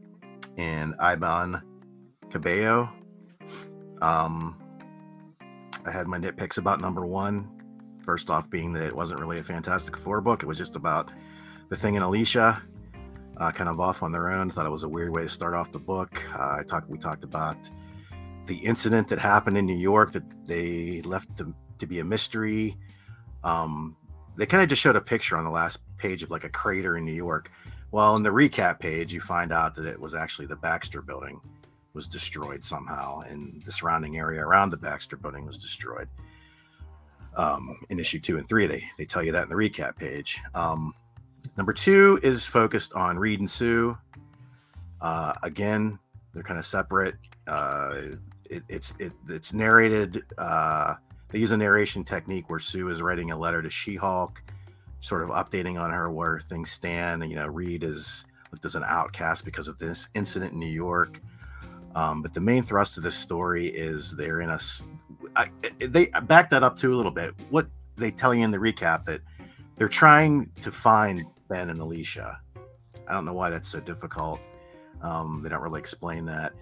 [0.56, 1.62] and Iban
[2.30, 2.90] Coello.
[4.04, 4.58] Um,
[5.86, 7.48] I had my nitpicks about number one.
[8.02, 11.10] First off, being that it wasn't really a Fantastic Four book, it was just about
[11.70, 12.62] the thing and Alicia,
[13.38, 14.50] uh, kind of off on their own.
[14.50, 16.22] Thought it was a weird way to start off the book.
[16.38, 17.56] Uh, I talked, we talked about
[18.44, 22.76] the incident that happened in New York that they left to, to be a mystery.
[23.42, 23.96] Um,
[24.36, 26.98] they kind of just showed a picture on the last page of like a crater
[26.98, 27.50] in New York.
[27.90, 31.40] Well, in the recap page, you find out that it was actually the Baxter building
[31.94, 36.08] was destroyed somehow, and the surrounding area around the Baxter building was destroyed.
[37.36, 40.40] Um, in issue two and three, they they tell you that in the recap page.
[40.54, 40.92] Um,
[41.56, 43.96] number two is focused on Reed and Sue.
[45.00, 45.98] Uh, again,
[46.32, 47.16] they're kind of separate.
[47.46, 48.16] Uh,
[48.50, 50.22] it, it's it, it's narrated.
[50.36, 50.94] Uh,
[51.28, 54.40] they use a narration technique where Sue is writing a letter to She-Hulk,
[55.00, 57.22] sort of updating on her where things stand.
[57.22, 60.66] And, you know, Reed is looked as an outcast because of this incident in New
[60.66, 61.20] York.
[61.94, 64.58] Um, but the main thrust of this story is they're in a.
[65.36, 65.48] I,
[65.78, 67.34] they back that up too a little bit.
[67.50, 69.20] What they tell you in the recap that
[69.76, 72.38] they're trying to find Ben and Alicia.
[73.06, 74.40] I don't know why that's so difficult.
[75.02, 76.52] Um, they don't really explain that.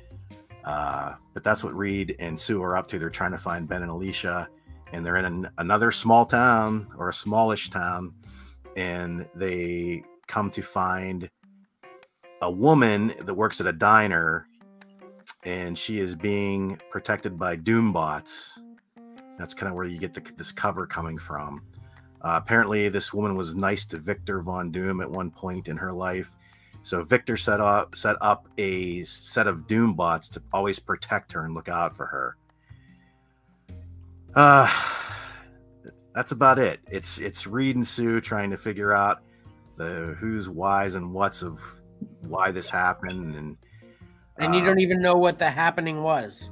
[0.65, 2.99] Uh, but that's what Reed and Sue are up to.
[2.99, 4.49] They're trying to find Ben and Alicia,
[4.93, 8.15] and they're in an, another small town or a smallish town,
[8.77, 11.29] and they come to find
[12.43, 14.47] a woman that works at a diner,
[15.45, 18.59] and she is being protected by Doombots.
[19.39, 21.63] That's kind of where you get the, this cover coming from.
[22.21, 25.93] Uh, apparently, this woman was nice to Victor Von Doom at one point in her
[25.93, 26.37] life.
[26.83, 31.45] So Victor set up set up a set of Doom bots to always protect her
[31.45, 32.37] and look out for her.
[34.35, 34.69] Uh
[36.15, 36.81] that's about it.
[36.91, 39.23] It's it's Reed and Sue trying to figure out
[39.77, 41.61] the who's whys and what's of
[42.23, 43.57] why this happened and
[44.39, 46.51] And you uh, don't even know what the happening was.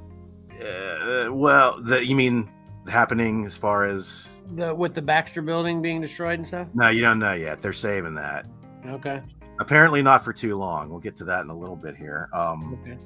[0.61, 2.49] uh, well the you mean
[2.87, 6.67] happening as far as The with the Baxter building being destroyed and stuff.
[6.73, 8.45] no you don't know yet they're saving that
[8.87, 9.21] Okay.
[9.59, 12.77] apparently not for too long we'll get to that in a little bit here um
[12.81, 12.97] Okay.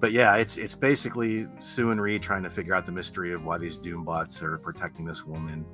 [0.00, 3.44] but yeah, it's it's basically Sue and Reed trying to figure out the mystery of
[3.44, 5.66] why these Doombots are protecting this woman,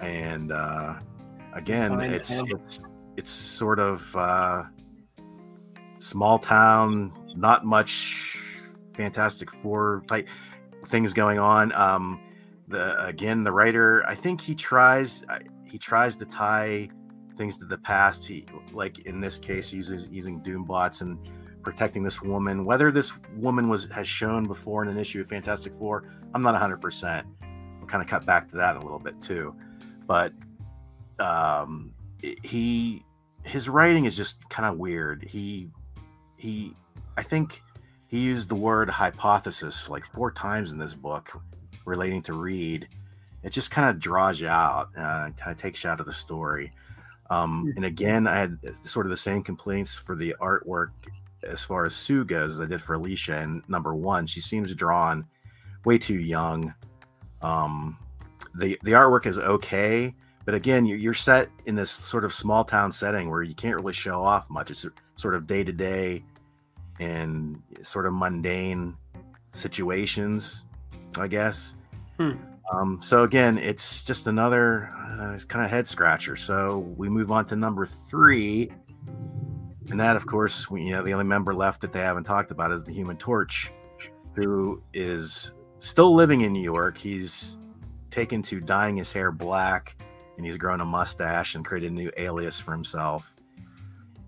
[0.00, 0.94] and uh,
[1.52, 2.80] again, it's it's
[3.16, 4.64] it's sort of uh,
[6.00, 8.38] small town, not much
[8.94, 10.28] Fantastic Four type
[10.86, 11.72] things going on.
[11.72, 12.20] Um,
[12.68, 15.24] the again, the writer, I think he tries
[15.64, 16.88] he tries to tie
[17.36, 18.26] things to the past.
[18.26, 21.18] He like in this case, uses using Doombots and
[21.62, 22.64] protecting this woman.
[22.64, 26.04] Whether this woman was has shown before in an issue of Fantastic Four,
[26.34, 26.80] I'm not 100.
[26.80, 27.26] percent
[27.78, 29.54] We'll kind of cut back to that a little bit too,
[30.06, 30.32] but
[31.18, 31.94] um,
[32.42, 33.04] he
[33.44, 35.24] his writing is just kind of weird.
[35.24, 35.70] He
[36.36, 36.74] he
[37.16, 37.62] I think
[38.06, 41.40] he used the word hypothesis like four times in this book
[41.84, 42.88] relating to Reed.
[43.42, 46.12] It just kind of draws you out, uh, kind of takes you out of the
[46.12, 46.72] story.
[47.30, 50.90] Um, and again, I had sort of the same complaints for the artwork
[51.42, 53.38] as far as Sue goes as I did for Alicia.
[53.38, 55.26] And number one, she seems drawn
[55.84, 56.74] way too young.
[57.42, 57.98] Um,
[58.54, 60.14] the the artwork is okay,
[60.44, 63.92] but again, you're set in this sort of small town setting where you can't really
[63.92, 64.70] show off much.
[64.70, 64.86] It's
[65.16, 66.24] sort of day to day
[66.98, 68.96] and sort of mundane
[69.54, 70.66] situations,
[71.18, 71.74] I guess.
[72.18, 72.32] Hmm.
[72.72, 76.36] Um, so again, it's just another uh, it's kind of head scratcher.
[76.36, 78.70] So we move on to number three,
[79.90, 82.50] and that, of course, we, you know, the only member left that they haven't talked
[82.50, 83.70] about is the Human Torch,
[84.34, 86.98] who is still living in New York.
[86.98, 87.58] He's
[88.10, 89.96] taken to dyeing his hair black,
[90.36, 93.32] and he's grown a mustache and created a new alias for himself.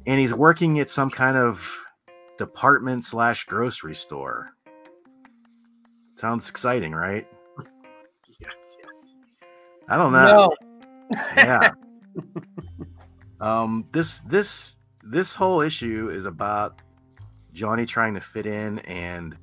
[0.07, 1.69] And he's working at some kind of
[2.39, 4.55] department slash grocery store.
[6.17, 7.27] Sounds exciting, right?
[8.41, 8.49] Yeah,
[9.89, 10.55] I don't know.
[11.13, 11.21] No.
[11.37, 11.73] Yeah.
[13.41, 16.83] um this this this whole issue is about
[17.53, 19.37] Johnny trying to fit in and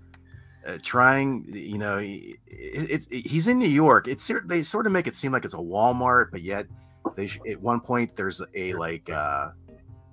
[0.67, 4.07] uh, trying, you know, he- it, it's he's in New York.
[4.07, 6.67] It's they sort of make it seem like it's a Walmart, but yet
[7.15, 9.49] they sh- at one point there's a like uh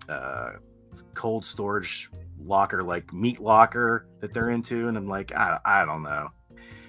[0.09, 0.50] uh
[1.14, 2.10] cold storage
[2.47, 6.28] locker like meat locker that they're into and I'm like I, I don't know.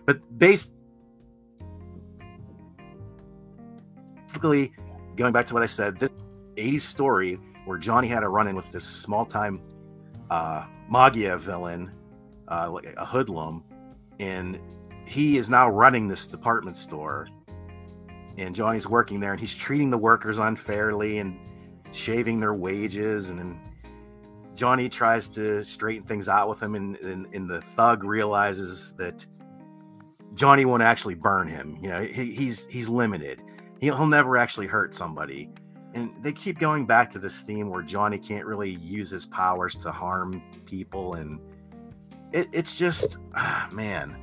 [0.05, 0.73] But basically
[5.15, 6.09] going back to what I said, this
[6.55, 9.61] 80s story where Johnny had a run in with this small time
[10.29, 11.91] uh, Maggia villain,
[12.49, 13.63] uh, like a hoodlum,
[14.19, 14.59] and
[15.05, 17.27] he is now running this department store.
[18.37, 21.37] And Johnny's working there, and he's treating the workers unfairly and
[21.91, 23.29] shaving their wages.
[23.29, 23.61] And then
[24.55, 29.25] Johnny tries to straighten things out with him, and, and, and the thug realizes that
[30.35, 31.77] Johnny won't actually burn him.
[31.81, 33.41] You know, he, he's he's limited.
[33.79, 35.49] He'll, he'll never actually hurt somebody
[35.93, 39.75] and they keep going back to this theme where Johnny can't really use his powers
[39.77, 41.39] to harm people, and
[42.31, 44.15] it, it's just, ah, man,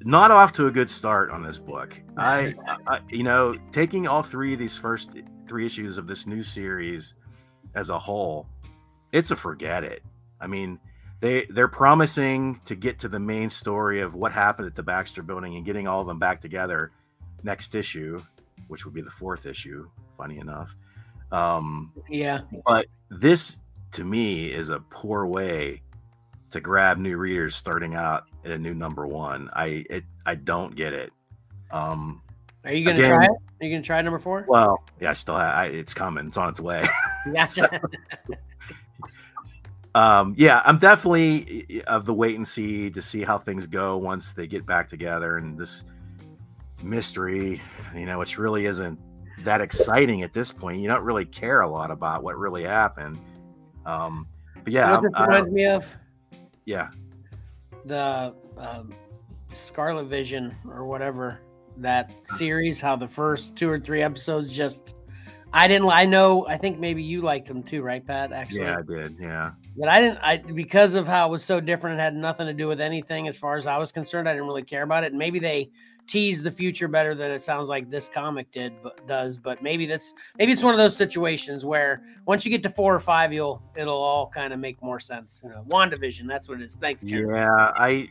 [0.00, 2.00] not off to a good start on this book.
[2.16, 2.54] I,
[2.86, 5.12] I, you know, taking all three of these first
[5.46, 7.14] three issues of this new series
[7.74, 8.46] as a whole,
[9.12, 10.02] it's a forget it.
[10.40, 10.78] I mean,
[11.20, 15.22] they they're promising to get to the main story of what happened at the Baxter
[15.22, 16.92] Building and getting all of them back together
[17.42, 18.20] next issue
[18.68, 20.76] which would be the fourth issue, funny enough.
[21.32, 22.42] Um, Yeah.
[22.64, 23.58] but this,
[23.92, 25.82] to me, is a poor way
[26.50, 29.50] to grab new readers starting out at a new number one.
[29.52, 31.12] I it I don't get it.
[31.70, 32.22] Um,
[32.64, 33.30] Are you gonna Again- try it?
[33.30, 34.44] Are you gonna try number four?
[34.48, 36.26] well, yeah, I still have, I, it's coming.
[36.26, 36.86] It's on its way.
[37.32, 37.58] Yes.
[39.94, 44.32] um, yeah, I'm definitely of the wait and see to see how things go once
[44.32, 45.84] they get back together and this
[46.82, 47.60] mystery,
[47.94, 48.98] you know, which really isn't
[49.44, 50.80] that exciting at this point.
[50.80, 53.18] You don't really care a lot about what really happened.
[53.86, 54.26] Um,
[54.62, 55.86] but You yeah, know what I reminds me of
[56.64, 56.88] yeah,
[57.84, 58.92] the um,
[59.52, 61.40] Scarlet Vision or whatever
[61.78, 62.80] that series.
[62.80, 64.94] How the first two or three episodes just
[65.56, 65.88] I didn't.
[65.88, 66.44] I know.
[66.48, 68.32] I think maybe you liked them too, right, Pat?
[68.32, 69.16] Actually, yeah, I did.
[69.20, 70.18] Yeah, But I didn't.
[70.18, 72.00] I because of how it was so different.
[72.00, 74.28] It had nothing to do with anything as far as I was concerned.
[74.28, 75.12] I didn't really care about it.
[75.12, 75.70] And maybe they
[76.06, 79.38] tease the future better than it sounds like this comic did, but does.
[79.38, 82.94] But maybe that's maybe it's one of those situations where once you get to four
[82.94, 85.40] or five, you'll it'll all kind of make more sense.
[85.42, 86.28] You know, Wandavision.
[86.28, 86.76] That's what it is.
[86.76, 87.34] Thanks, Karen.
[87.34, 87.72] yeah.
[87.76, 88.08] I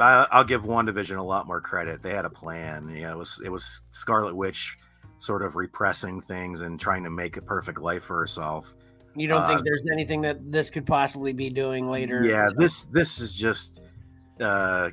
[0.00, 2.02] I'll give WandaVision a lot more credit.
[2.02, 2.86] They had a plan.
[2.94, 4.76] Know, it was it was Scarlet Witch
[5.18, 8.72] sort of repressing things and trying to make a perfect life for herself.
[9.16, 12.24] You don't Uh, think there's anything that this could possibly be doing later?
[12.24, 13.82] Yeah, this this is just
[14.40, 14.90] uh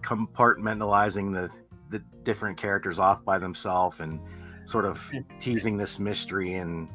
[0.00, 1.50] compartmentalizing the
[1.90, 4.20] the different characters off by themselves and
[4.64, 5.10] sort of
[5.40, 6.88] teasing this mystery and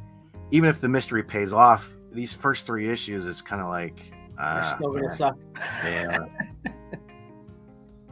[0.51, 4.45] even if the mystery pays off, these first three issues is kind of like They're
[4.45, 5.38] uh, still gonna yeah, suck.
[5.85, 6.19] yeah.
[6.65, 6.65] Yeah,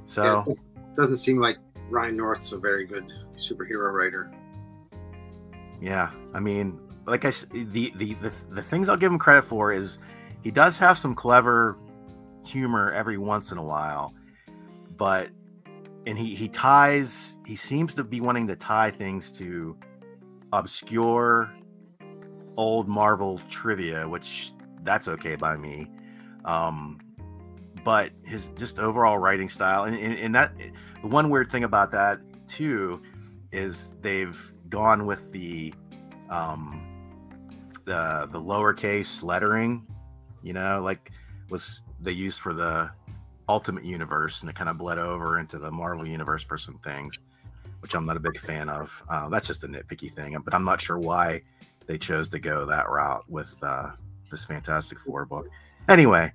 [0.05, 1.57] So it doesn't seem like
[1.89, 3.05] Ryan North's a very good
[3.37, 4.31] superhero writer.
[5.81, 9.43] Yeah, I mean, like I s- the the the, the things I'll give him credit
[9.43, 9.99] for is
[10.43, 11.77] he does have some clever
[12.45, 14.13] humor every once in a while,
[14.97, 15.29] but
[16.09, 19.77] and he he ties he seems to be wanting to tie things to
[20.51, 21.53] obscure
[22.57, 25.87] old Marvel trivia, which that's okay by me.
[26.45, 26.99] Um,
[27.85, 30.51] but his just overall writing style and, and, and that
[31.01, 33.01] the one weird thing about that too
[33.51, 35.73] is they've gone with the
[36.29, 36.85] um
[37.85, 39.87] the the lowercase lettering
[40.43, 41.11] you know like
[41.49, 42.89] was they used for the
[43.49, 47.19] ultimate universe and it kind of bled over into the marvel universe for some things
[47.81, 50.63] which i'm not a big fan of uh, that's just a nitpicky thing but i'm
[50.63, 51.41] not sure why
[51.87, 53.89] they chose to go that route with uh
[54.31, 55.47] this fantastic four book
[55.89, 56.31] anyway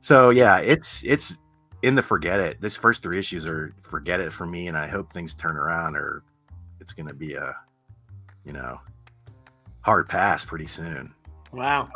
[0.00, 1.34] so yeah it's it's
[1.82, 4.88] in the forget it this first three issues are forget it for me and i
[4.88, 6.22] hope things turn around or
[6.80, 7.54] it's going to be a
[8.44, 8.80] you know
[9.82, 11.14] hard pass pretty soon
[11.54, 11.88] Wow.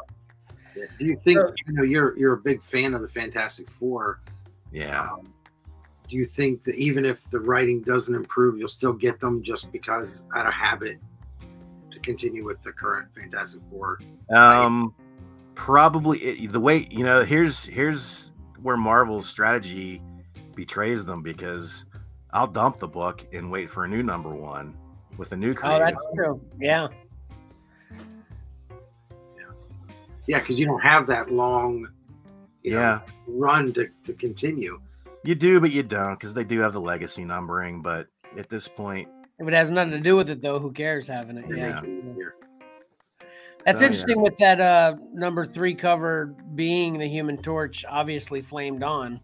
[0.74, 4.20] Do you think you know you're you're a big fan of the Fantastic Four?
[4.72, 5.32] Yeah Um,
[6.08, 9.70] do you think that even if the writing doesn't improve, you'll still get them just
[9.72, 10.96] because out of habit
[11.90, 13.98] to continue with the current Fantastic Four?
[14.34, 14.94] um
[15.54, 18.32] probably it, the way you know here's here's
[18.62, 20.00] where marvel's strategy
[20.54, 21.86] betrays them because
[22.30, 24.76] i'll dump the book and wait for a new number one
[25.18, 25.84] with a new creator.
[25.84, 26.40] Oh, that's true.
[26.58, 26.88] Yeah.
[30.26, 31.88] Yeah, because you don't have that long,
[32.68, 34.80] you know, yeah run to, to continue.
[35.24, 37.82] You do, but you don't because they do have the legacy numbering.
[37.82, 39.08] But at this point,
[39.38, 41.44] If it has nothing to do with it, though, who cares having it?
[41.48, 41.82] Yeah.
[41.82, 42.24] Yeah.
[43.64, 43.86] That's Oh, yeah.
[43.88, 49.20] interesting with that uh number three cover being the Human Torch, obviously flamed on.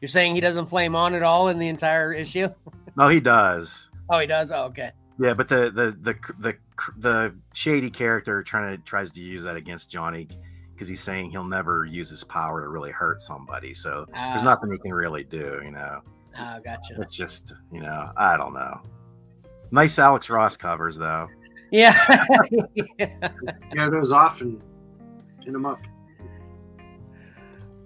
[0.00, 2.48] You're saying he doesn't flame on at all in the entire issue?
[2.96, 3.90] no, he does.
[4.10, 4.52] Oh, he does.
[4.52, 4.90] Oh, okay.
[5.18, 6.56] Yeah, but the the the the
[6.98, 10.28] the shady character trying to tries to use that against Johnny
[10.78, 13.74] because he's saying he'll never use his power to really hurt somebody.
[13.74, 14.44] So there's Ah.
[14.44, 15.60] nothing he can really do.
[15.64, 16.00] You know,
[16.38, 16.94] Oh, gotcha.
[17.00, 18.80] it's just you know I don't know.
[19.72, 21.28] Nice Alex Ross covers though.
[21.72, 22.24] Yeah.
[23.74, 24.60] Yeah, those off and
[25.42, 25.80] pin them up.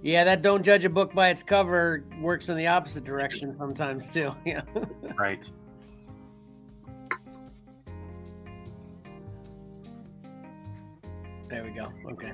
[0.02, 4.12] yeah, that don't judge a book by its cover works in the opposite direction sometimes
[4.12, 4.30] too.
[4.44, 4.62] Yeah.
[5.18, 5.50] Right.
[11.48, 11.92] There we go.
[12.12, 12.32] Okay.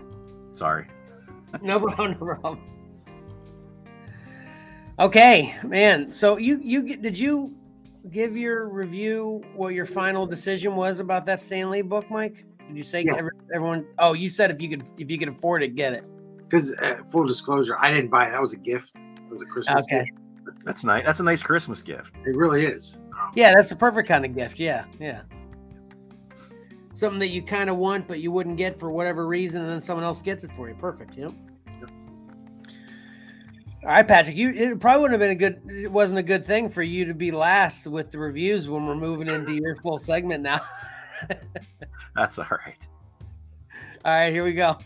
[0.58, 0.86] Sorry.
[1.62, 2.10] No problem.
[2.20, 2.60] No problem.
[4.98, 6.12] Okay, man.
[6.12, 7.54] So you you did you
[8.10, 12.44] give your review what your final decision was about that Stan Lee book, Mike?
[12.66, 13.14] Did you say Yeah.
[13.16, 13.86] every, everyone?
[13.98, 16.04] Oh, you said if you could if you could afford it, get it.
[16.38, 18.32] Because uh, full disclosure, I didn't buy it.
[18.32, 18.98] That was a gift.
[18.98, 20.04] It was a Christmas Okay.
[20.04, 20.64] gift.
[20.64, 21.04] That's nice.
[21.04, 22.12] That's a nice Christmas gift.
[22.26, 22.98] It really is.
[23.34, 24.58] Yeah, that's the perfect kind of gift.
[24.58, 25.22] Yeah, yeah.
[26.98, 29.80] Something that you kind of want, but you wouldn't get for whatever reason, and then
[29.80, 30.74] someone else gets it for you.
[30.74, 31.16] Perfect.
[31.16, 31.32] Yep.
[33.84, 34.36] All right, Patrick.
[34.36, 35.84] You it probably wouldn't have been a good.
[35.84, 38.96] It wasn't a good thing for you to be last with the reviews when we're
[38.96, 40.60] moving into your full segment now.
[42.16, 42.84] That's all right.
[44.04, 44.76] All right, here we go.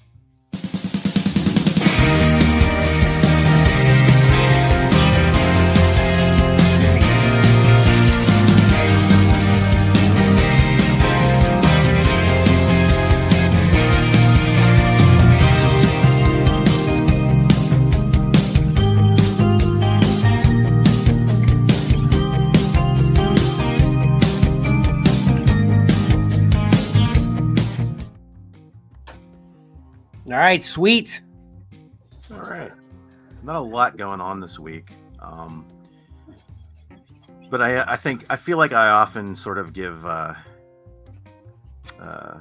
[30.33, 31.21] All right, sweet.
[32.33, 32.73] All right.
[33.43, 34.91] Not a lot going on this week.
[35.21, 35.67] Um,
[37.51, 40.33] but I, I think I feel like I often sort of give uh,
[42.01, 42.39] uh,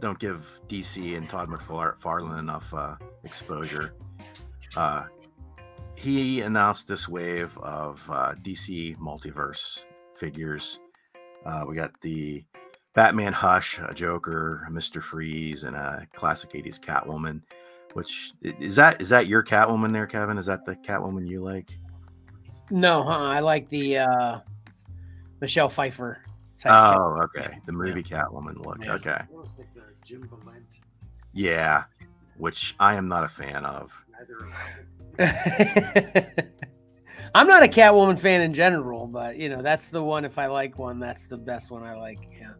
[0.00, 3.94] don't give DC and Todd McFarlane enough uh, exposure.
[4.76, 5.04] Uh,
[5.94, 9.84] he announced this wave of uh, DC multiverse
[10.16, 10.80] figures.
[11.46, 12.42] Uh, we got the
[12.94, 17.40] Batman Hush, a Joker, a Mister Freeze, and a classic '80s Catwoman.
[17.92, 19.00] Which is that?
[19.00, 20.38] Is that your Catwoman there, Kevin?
[20.38, 21.70] Is that the Catwoman you like?
[22.70, 23.18] No, huh?
[23.18, 24.38] I like the uh,
[25.40, 26.22] Michelle Pfeiffer.
[26.58, 27.58] type Oh, okay.
[27.66, 28.84] The movie Catwoman look.
[28.84, 28.94] Yeah.
[28.94, 29.20] Okay.
[29.32, 30.66] Almost like the Jim Balent.
[31.32, 31.84] Yeah,
[32.38, 33.92] which I am not a fan of.
[35.18, 36.26] I.
[37.34, 40.24] I'm not a Catwoman fan in general, but you know that's the one.
[40.24, 42.18] If I like one, that's the best one I like.
[42.32, 42.52] Yeah.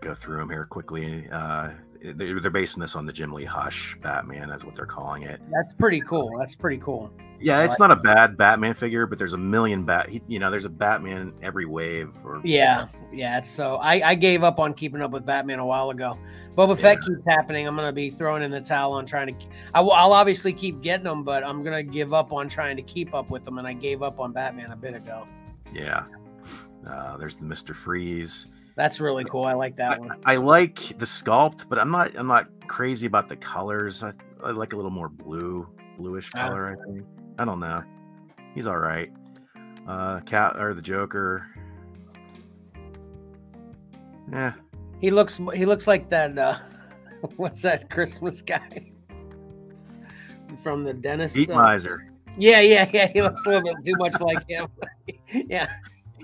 [0.00, 1.28] Go through them here quickly.
[1.30, 1.70] Uh,
[2.02, 5.40] they're, they're basing this on the Jim Lee Hush Batman, that's what they're calling it.
[5.52, 6.38] That's pretty cool.
[6.38, 7.12] That's pretty cool.
[7.42, 10.10] Yeah, it's not a bad Batman figure, but there's a million bat.
[10.28, 12.10] You know, there's a Batman every wave.
[12.22, 13.40] Or Yeah, yeah.
[13.40, 16.18] So I, I gave up on keeping up with Batman a while ago.
[16.54, 17.66] Boba Fett keeps happening.
[17.66, 19.46] I'm gonna be throwing in the towel on trying to.
[19.72, 22.82] I, will I'll obviously keep getting them, but I'm gonna give up on trying to
[22.82, 23.56] keep up with them.
[23.56, 25.26] And I gave up on Batman a bit ago.
[25.72, 26.04] yeah.
[26.86, 28.48] Uh, there's the Mister Freeze.
[28.76, 29.44] That's really cool.
[29.44, 30.18] I like that one.
[30.24, 32.16] I like the sculpt, but I'm not.
[32.16, 34.02] I'm not crazy about the colors.
[34.02, 35.68] I, I like a little more blue,
[35.98, 36.48] bluish Ah.
[36.48, 36.64] color.
[36.80, 37.04] I think.
[37.38, 37.82] I don't know.
[38.54, 39.10] He's all right.
[39.86, 41.46] Uh, cat or the Joker.
[44.30, 44.52] Yeah,
[45.00, 46.38] He looks he looks like that.
[46.38, 46.58] Uh,
[47.36, 48.92] what's that Christmas guy
[50.62, 51.34] from the dentist?
[51.36, 52.12] Heat uh, Miser.
[52.38, 53.08] Yeah, yeah, yeah.
[53.08, 54.68] He looks a little bit too much like him.
[55.48, 55.72] yeah,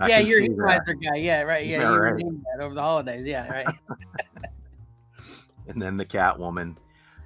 [0.01, 0.19] I yeah.
[0.19, 0.97] You're a that.
[1.03, 1.17] Guy.
[1.17, 1.67] Yeah, right.
[1.67, 2.25] Yeah, Yeah, you right.
[2.57, 3.25] that over the holidays.
[3.25, 3.67] Yeah, right.
[5.69, 6.77] and then the Catwoman,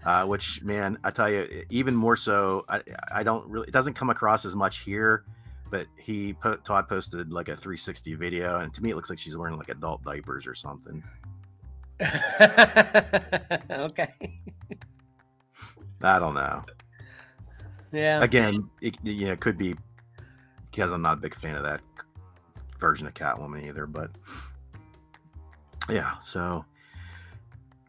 [0.05, 2.65] uh, which man, I tell you, even more so.
[2.69, 2.83] I
[3.13, 3.69] I don't really.
[3.69, 5.25] It doesn't come across as much here,
[5.71, 9.19] but he put Todd posted like a 360 video, and to me, it looks like
[9.19, 11.03] she's wearing like adult diapers or something.
[13.71, 14.15] okay.
[16.03, 16.63] I don't know.
[17.93, 18.23] Yeah.
[18.23, 19.75] Again, it, you know, it could be
[20.71, 21.81] because I'm not a big fan of that
[22.81, 23.87] version of Catwoman either.
[23.87, 24.11] But
[25.89, 26.65] yeah, so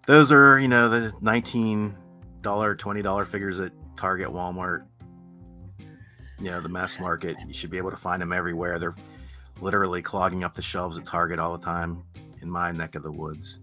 [0.05, 1.95] those are you know the nineteen
[2.41, 4.85] dollar, twenty dollar figures at Target, Walmart.
[6.39, 7.37] You know, the mass market.
[7.47, 8.79] You should be able to find them everywhere.
[8.79, 8.95] They're
[9.61, 12.03] literally clogging up the shelves at Target all the time
[12.41, 13.59] in my neck of the woods.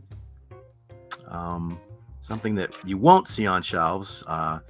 [1.26, 1.78] Um,
[2.20, 4.22] something that you won't see on shelves.
[4.26, 4.60] Uh,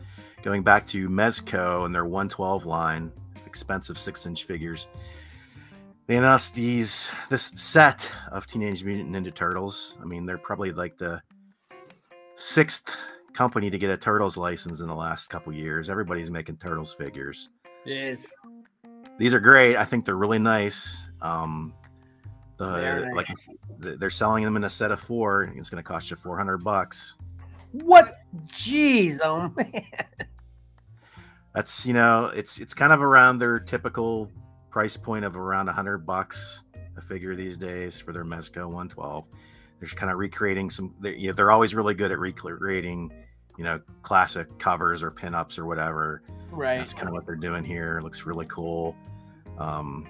[0.42, 3.12] going back to Mezco and their 112 line,
[3.46, 4.88] expensive six inch figures.
[6.08, 9.98] They announced these this set of Teenage Mutant Ninja Turtles.
[10.00, 11.20] I mean, they're probably like the
[12.34, 12.90] sixth
[13.34, 15.90] company to get a Turtles license in the last couple years.
[15.90, 17.50] Everybody's making Turtles figures.
[17.84, 18.26] Yes.
[19.18, 19.76] These are great.
[19.76, 21.10] I think they're really nice.
[21.20, 21.74] Um,
[22.56, 23.26] the Very like
[23.82, 25.52] th- they're selling them in a set of four.
[25.56, 27.18] It's going to cost you four hundred bucks.
[27.72, 28.20] What?
[28.46, 29.84] Jeez, oh man.
[31.54, 34.32] That's you know, it's it's kind of around their typical
[34.78, 36.62] price point of around hundred bucks
[36.96, 39.26] a figure these days for their Mezco 112.
[39.80, 40.94] They're kind of recreating some.
[41.00, 43.12] They're, yeah, they're always really good at recreating,
[43.56, 46.22] you know, classic covers or pinups or whatever.
[46.52, 46.76] Right.
[46.78, 47.98] That's kind of what they're doing here.
[47.98, 48.94] It looks really cool.
[49.58, 50.06] Um,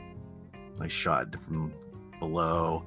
[0.78, 1.72] nice shot from
[2.18, 2.84] below.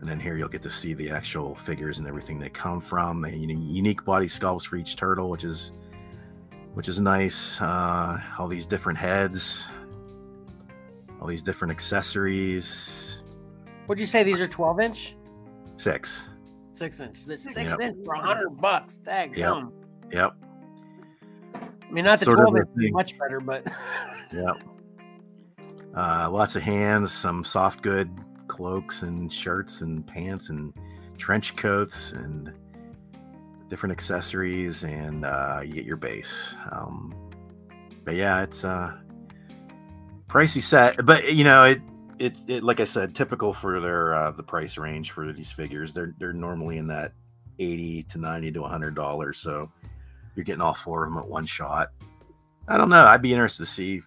[0.00, 3.20] And then here you'll get to see the actual figures and everything they come from.
[3.20, 5.72] The uni- unique body sculpts for each turtle, which is
[6.72, 7.60] which is nice.
[7.60, 9.68] Uh, all these different heads,
[11.22, 13.22] all these different accessories.
[13.86, 15.16] What'd you say these are 12 inch?
[15.76, 16.28] Six.
[16.72, 17.24] Six inch.
[17.26, 17.80] This six Yep.
[17.80, 18.98] inch for 100 bucks.
[19.04, 19.36] Tag.
[19.36, 19.54] Yep.
[20.10, 20.32] Yep.
[21.54, 23.64] I mean, not the Sort 12 inch much better, but
[24.32, 24.62] Yep.
[25.94, 28.10] Uh, lots of hands, some soft good
[28.48, 30.72] cloaks and shirts and pants and
[31.18, 32.52] trench coats and
[33.68, 36.56] different accessories, and uh, you get your base.
[36.72, 37.14] Um,
[38.04, 38.94] but yeah, it's uh,
[40.32, 41.80] pricey set, but you know it.
[42.18, 45.92] It's it, like I said, typical for their uh, the price range for these figures.
[45.92, 47.12] They're they're normally in that
[47.58, 49.38] eighty to ninety to hundred dollars.
[49.38, 49.70] So
[50.34, 51.90] you're getting all four of them at one shot.
[52.68, 53.04] I don't know.
[53.04, 54.02] I'd be interested to see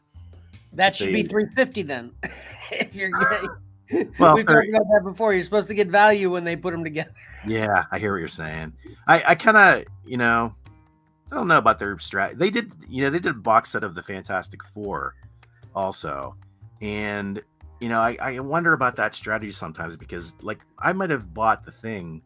[0.73, 2.11] that should be 350 then.
[2.72, 3.10] if you're
[3.89, 5.34] getting, Well, we've talked about that before.
[5.34, 7.11] You're supposed to get value when they put them together.
[7.47, 8.73] Yeah, I hear what you're saying.
[9.07, 10.53] I, I kind of, you know,
[11.31, 12.38] I don't know about their strat.
[12.38, 15.15] They did, you know, they did a box set of the Fantastic Four
[15.76, 16.35] also.
[16.81, 17.41] And,
[17.80, 21.65] you know, I, I wonder about that strategy sometimes because, like, I might have bought
[21.65, 22.22] the thing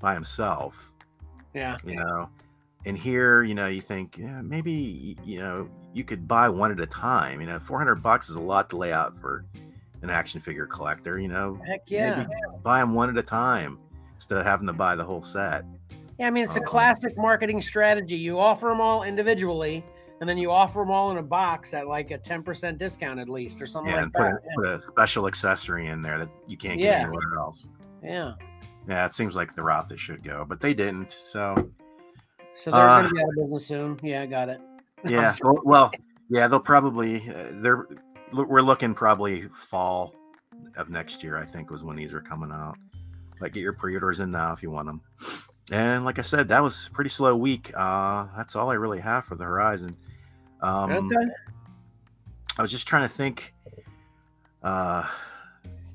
[0.00, 0.92] by himself,
[1.54, 1.76] Yeah.
[1.84, 2.28] you know,
[2.86, 6.78] and here, you know, you think, yeah, maybe, you know, you could buy one at
[6.80, 7.40] a time.
[7.40, 9.44] You know, 400 bucks is a lot to lay out for
[10.02, 12.18] an action figure collector, you know, Heck yeah.
[12.18, 12.30] maybe
[12.62, 13.78] buy them one at a time
[14.14, 15.64] instead of having to buy the whole set.
[16.20, 18.16] Yeah, I mean, it's a Um, classic marketing strategy.
[18.16, 19.84] You offer them all individually,
[20.20, 23.28] and then you offer them all in a box at like a 10% discount at
[23.28, 24.42] least, or something Yeah, like and put a, that.
[24.56, 27.02] put a special accessory in there that you can't get Yeah.
[27.06, 27.66] anywhere else.
[28.02, 28.32] Yeah.
[28.88, 31.12] Yeah, it seems like the route they should go, but they didn't.
[31.12, 31.54] So
[32.54, 34.00] So they're Uh, going to be out of business soon.
[34.02, 34.60] Yeah, I got it.
[35.04, 35.90] yeah, well, well,
[36.28, 37.86] yeah, they'll probably uh, they're
[38.32, 40.12] we're looking probably fall
[40.76, 41.36] of next year.
[41.38, 42.76] I think was when these are coming out.
[43.40, 45.00] Like get your pre-orders in now if you want them.
[45.70, 47.72] And like I said, that was a pretty slow week.
[47.76, 49.94] Uh, that's all I really have for the Horizon.
[50.60, 51.30] Um, okay.
[52.56, 53.54] I was just trying to think
[54.62, 55.06] uh,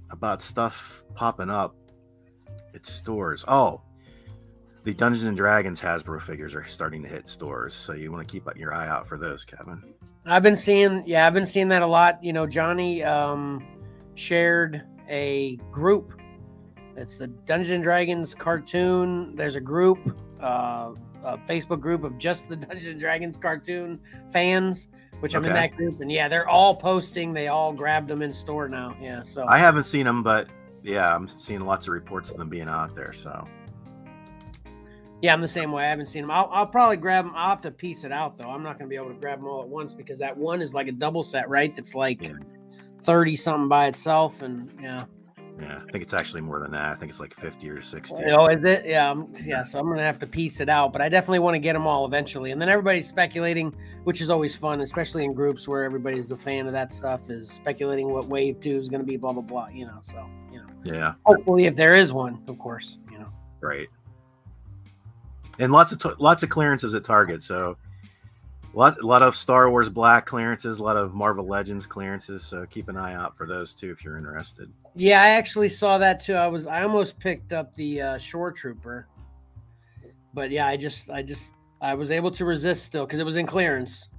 [0.10, 1.76] about stuff popping up
[2.74, 3.44] at stores.
[3.48, 3.82] Oh,
[4.84, 8.32] the Dungeons and Dragons Hasbro figures are starting to hit stores, so you want to
[8.32, 9.82] keep your eye out for those, Kevin.
[10.26, 12.24] I've been seeing, yeah, I've been seeing that a lot.
[12.24, 13.66] You know, Johnny um,
[14.16, 16.20] shared a group.
[16.96, 19.36] It's the Dungeons and Dragons cartoon.
[19.36, 20.00] There's a group,
[20.42, 20.94] uh,
[21.24, 24.00] a Facebook group of just the Dungeons and Dragons cartoon
[24.32, 24.88] fans,
[25.20, 26.02] which I'm in that group.
[26.02, 27.34] And yeah, they're all posting.
[27.34, 28.96] They all grabbed them in store now.
[29.02, 30.50] Yeah, so I haven't seen them, but
[30.84, 33.14] yeah, I'm seeing lots of reports of them being out there.
[33.14, 33.46] So
[35.24, 35.86] yeah, I'm the same way.
[35.86, 36.32] I haven't seen them.
[36.32, 37.34] I'll, I'll probably grab them.
[37.34, 38.50] I'll have to piece it out though.
[38.50, 40.62] I'm not going to be able to grab them all at once because that one
[40.62, 41.74] is like a double set, right?
[41.74, 42.34] That's like Yeah.
[43.04, 44.42] 30 something by itself.
[44.42, 45.04] And yeah.
[45.60, 46.92] Yeah, I think it's actually more than that.
[46.92, 48.16] I think it's like 50 or 60.
[48.32, 48.86] Oh, is it?
[48.86, 49.14] Yeah,
[49.46, 49.62] yeah.
[49.64, 51.86] So I'm gonna have to piece it out, but I definitely want to get them
[51.86, 52.52] all eventually.
[52.52, 53.74] And then everybody's speculating,
[54.04, 57.50] which is always fun, especially in groups where everybody's a fan of that stuff, is
[57.50, 59.68] speculating what Wave Two is gonna be, blah blah blah.
[59.68, 63.30] You know, so you know, Yeah, hopefully if there is one, of course, you know.
[63.62, 63.88] right.
[65.60, 67.44] And lots of t- lots of clearances at Target.
[67.44, 67.78] So
[68.74, 72.44] a lot, a lot of Star Wars Black clearances, a lot of Marvel Legends clearances.
[72.44, 74.72] So keep an eye out for those too if you're interested.
[74.96, 76.36] Yeah, I actually saw that too.
[76.36, 79.08] I was I almost picked up the uh, Shore Trooper,
[80.34, 81.52] but yeah, I just I just
[81.82, 84.10] I was able to resist still because it was in clearance,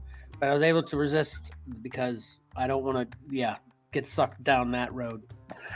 [0.40, 1.52] but I was able to resist
[1.82, 3.56] because I don't want to yeah
[3.92, 5.22] get sucked down that road.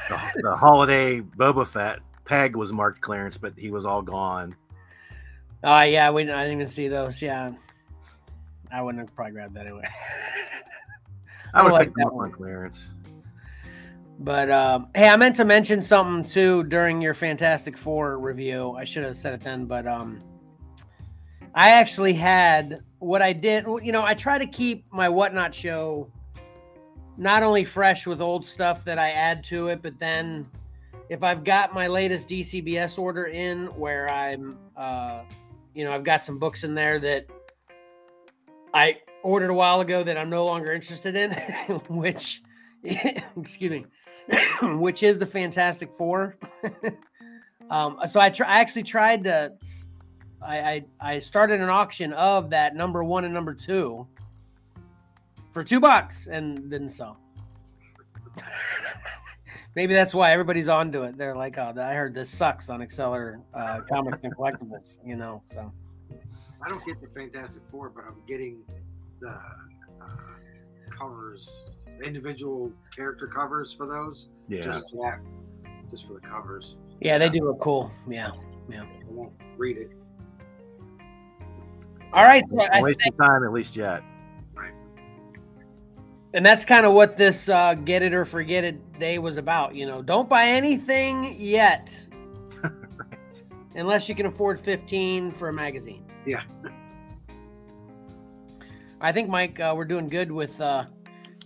[0.08, 4.56] The, the holiday Boba Fett peg was marked clearance, but he was all gone.
[5.62, 7.22] Oh yeah, we I didn't even see those.
[7.22, 7.52] Yeah,
[8.72, 9.88] I wouldn't have probably grabbed that anyway.
[11.54, 12.30] I would like pick that one.
[12.30, 12.94] clearance.
[14.20, 18.72] But um, hey, I meant to mention something too during your Fantastic Four review.
[18.72, 20.20] I should have said it then, but um,
[21.54, 23.64] I actually had what I did.
[23.82, 26.10] You know, I try to keep my whatnot show
[27.16, 30.48] not only fresh with old stuff that I add to it, but then
[31.08, 35.22] if I've got my latest DCBS order in where I'm, uh,
[35.74, 37.26] you know, I've got some books in there that
[38.74, 41.32] I ordered a while ago that I'm no longer interested in,
[41.88, 42.42] which,
[42.84, 43.86] excuse me,
[44.62, 46.36] which is the Fantastic Four.
[47.70, 49.52] um, so I, try, I actually tried to,
[50.42, 54.06] I, I, I started an auction of that number one and number two
[55.52, 57.18] for two bucks and didn't sell.
[59.74, 61.16] Maybe that's why everybody's onto it.
[61.16, 65.42] They're like, "Oh, I heard this sucks on Xcellar uh, Comics and Collectibles," you know.
[65.44, 65.72] So
[66.60, 68.62] I don't get the Fantastic Four, but I'm getting
[69.20, 70.37] the uh,
[70.98, 71.66] covers,
[72.04, 74.28] individual character covers for those.
[74.48, 74.64] Yeah.
[74.64, 75.24] Just for that,
[75.90, 76.76] just for the covers.
[77.00, 77.92] yeah, they do look cool.
[78.08, 78.30] Yeah,
[78.70, 78.82] yeah.
[78.82, 79.90] I won't read it.
[82.12, 84.02] All right, so I Don't waste your time, at least yet.
[84.54, 84.72] Right.
[86.32, 89.74] and that's kind of what this uh, get it or forget it day was about.
[89.74, 91.94] You know, don't buy anything yet
[92.62, 92.72] Right.
[93.74, 96.02] unless you can afford 15 for a magazine.
[96.24, 96.42] Yeah.
[99.00, 100.84] I think, Mike, uh, we're doing good with uh,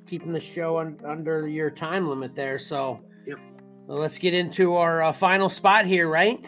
[0.06, 2.58] keeping the show un- under your time limit there.
[2.58, 3.38] So, Yep.
[3.86, 6.40] well, let's get into our uh, final spot here, right?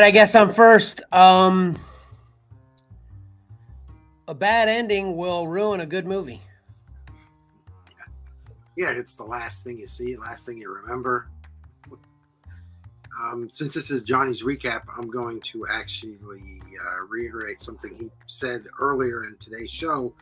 [0.00, 1.02] Right, I guess I'm first.
[1.12, 1.76] Um,
[4.28, 6.40] a bad ending will ruin a good movie.
[8.76, 11.28] Yeah, it's the last thing you see, last thing you remember.
[13.20, 18.66] Um, since this is Johnny's recap, I'm going to actually uh, reiterate something he said
[18.80, 20.14] earlier in today's show.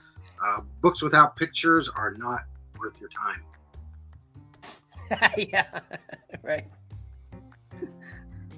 [0.43, 2.45] Uh, books without pictures are not
[2.79, 3.43] worth your time.
[5.37, 5.81] yeah,
[6.43, 6.67] right.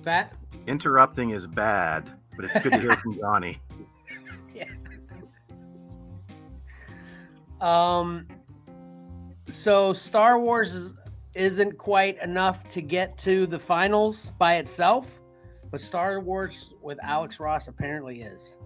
[0.02, 0.32] Pat?
[0.66, 3.60] Interrupting is bad, but it's good to hear from Johnny.
[4.54, 4.64] Yeah.
[7.60, 8.26] Um,
[9.50, 10.94] so Star Wars is,
[11.34, 15.20] isn't quite enough to get to the finals by itself,
[15.70, 18.56] but Star Wars with Alex Ross apparently is.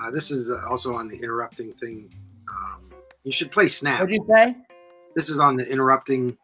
[0.00, 2.12] Uh, this is uh, also on the interrupting thing.
[2.50, 2.90] Um,
[3.24, 4.00] you should play Snap.
[4.00, 4.56] What'd you say?
[5.14, 6.36] This is on the interrupting.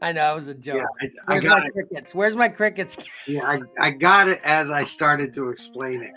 [0.00, 0.82] I know it was a joke.
[1.02, 1.72] Yeah, I, I got my it.
[1.72, 2.14] crickets?
[2.14, 2.96] Where's my crickets?
[3.26, 6.12] Yeah, I, I got it as I started to explain it.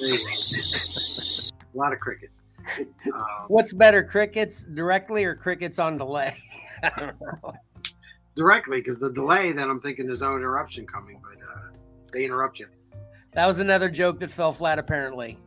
[0.00, 0.24] You go.
[1.74, 2.40] A lot of crickets.
[3.12, 6.36] Um, What's better, crickets directly or crickets on delay?
[6.82, 7.52] I don't know.
[8.36, 11.70] directly because the delay, then I'm thinking there's no interruption coming, but uh,
[12.12, 12.66] they interrupt you.
[13.32, 15.38] That was another joke that fell flat, apparently.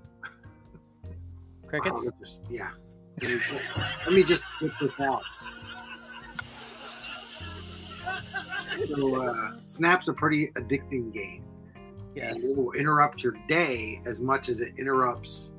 [1.68, 2.02] Crickets?
[2.06, 2.72] Oh, just- yeah.
[3.22, 3.30] Let
[4.14, 5.22] me just- Let get this out.
[8.88, 11.44] So, uh, Snap's a pretty addicting game.
[12.18, 12.58] And yes.
[12.58, 15.54] It will interrupt your day as much as it interrupts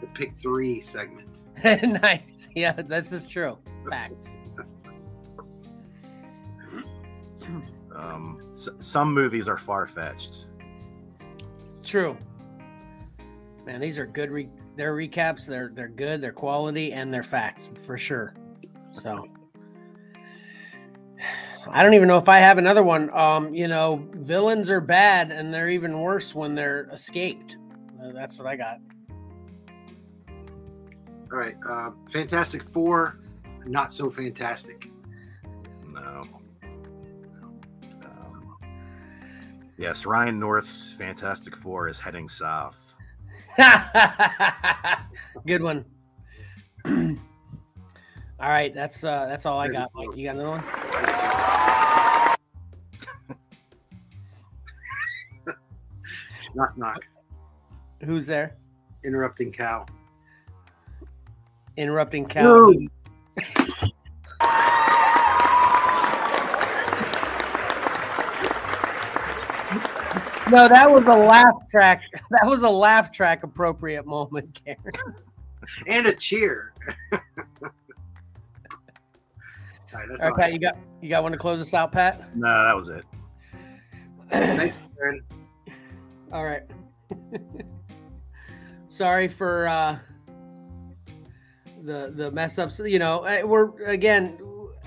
[0.00, 1.42] the pick three segment.
[1.64, 2.48] nice.
[2.54, 3.58] Yeah, this is true.
[3.88, 4.36] Facts.
[7.94, 10.46] Um, s- some movies are far fetched.
[11.82, 12.16] True.
[13.70, 14.32] Man, these are good.
[14.32, 15.46] Re- they're recaps.
[15.46, 16.20] They're they're good.
[16.20, 18.34] They're quality and they're facts for sure.
[19.00, 19.24] So
[21.70, 23.16] I don't even know if I have another one.
[23.16, 27.58] Um, you know, villains are bad and they're even worse when they're escaped.
[28.02, 28.78] Uh, that's what I got.
[31.30, 31.54] All right.
[31.64, 33.20] Uh, Fantastic Four,
[33.66, 34.90] not so fantastic.
[35.86, 36.24] No.
[38.02, 38.56] Um,
[39.78, 42.89] yes, Ryan North's Fantastic Four is heading south.
[45.46, 45.84] good one.
[46.86, 47.16] all
[48.40, 49.90] right, that's uh that's all I got.
[49.94, 50.64] Mike, you got another one?
[56.54, 57.06] Knock, knock.
[58.04, 58.56] Who's there?
[59.04, 59.86] Interrupting Cal.
[61.76, 62.72] Interrupting Cal.
[70.50, 72.02] No, that was a laugh track.
[72.30, 74.78] That was a laugh track appropriate moment, Karen.
[75.86, 76.72] And a cheer.
[77.12, 77.20] all
[79.92, 80.36] right, that's All right, all.
[80.36, 82.36] Pat, you got you got one to close us out, Pat?
[82.36, 83.04] No, that was it.
[84.30, 85.22] Thank you, Aaron.
[86.32, 86.62] All right.
[88.88, 89.98] Sorry for uh
[91.82, 92.80] the the mess ups.
[92.80, 94.38] You know, we're again.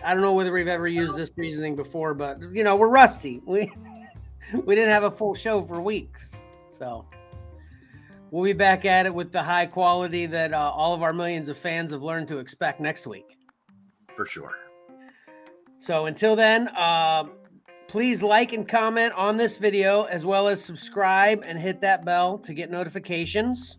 [0.03, 3.41] I don't know whether we've ever used this reasoning before, but you know, we're rusty.
[3.45, 3.72] We
[4.65, 6.36] we didn't have a full show for weeks,
[6.70, 7.06] so
[8.32, 11.49] we'll be back at it with the high quality that uh, all of our millions
[11.49, 13.38] of fans have learned to expect next week.
[14.15, 14.52] For sure.
[15.80, 17.26] So until then, uh,
[17.88, 22.38] please like and comment on this video as well as subscribe and hit that bell
[22.40, 23.78] to get notifications.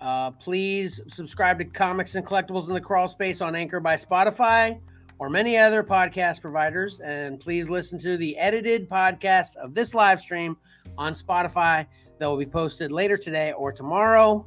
[0.00, 4.80] Uh, please subscribe to Comics and Collectibles in the Crawl Space on Anchor by Spotify
[5.18, 7.00] or many other podcast providers.
[7.00, 10.56] And please listen to the edited podcast of this live stream
[10.98, 11.86] on Spotify
[12.18, 14.46] that will be posted later today or tomorrow.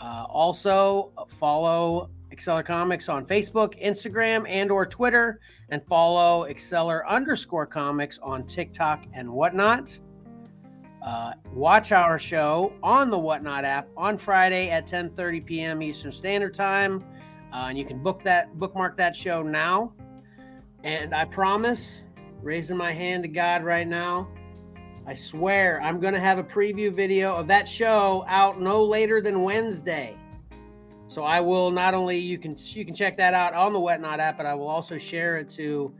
[0.00, 7.66] Uh, also, follow Xcellar Comics on Facebook, Instagram, and or Twitter, and follow Xcellar underscore
[7.66, 9.98] Comics on TikTok and whatnot.
[11.04, 15.82] Uh, watch our show on the Whatnot app on Friday at 10:30 p.m.
[15.82, 17.04] Eastern Standard Time,
[17.54, 19.92] uh, and you can book that bookmark that show now.
[20.82, 22.02] And I promise,
[22.42, 24.28] raising my hand to God right now,
[25.06, 29.20] I swear I'm going to have a preview video of that show out no later
[29.20, 30.16] than Wednesday.
[31.08, 34.18] So I will not only you can you can check that out on the Whatnot
[34.18, 35.94] app, but I will also share it to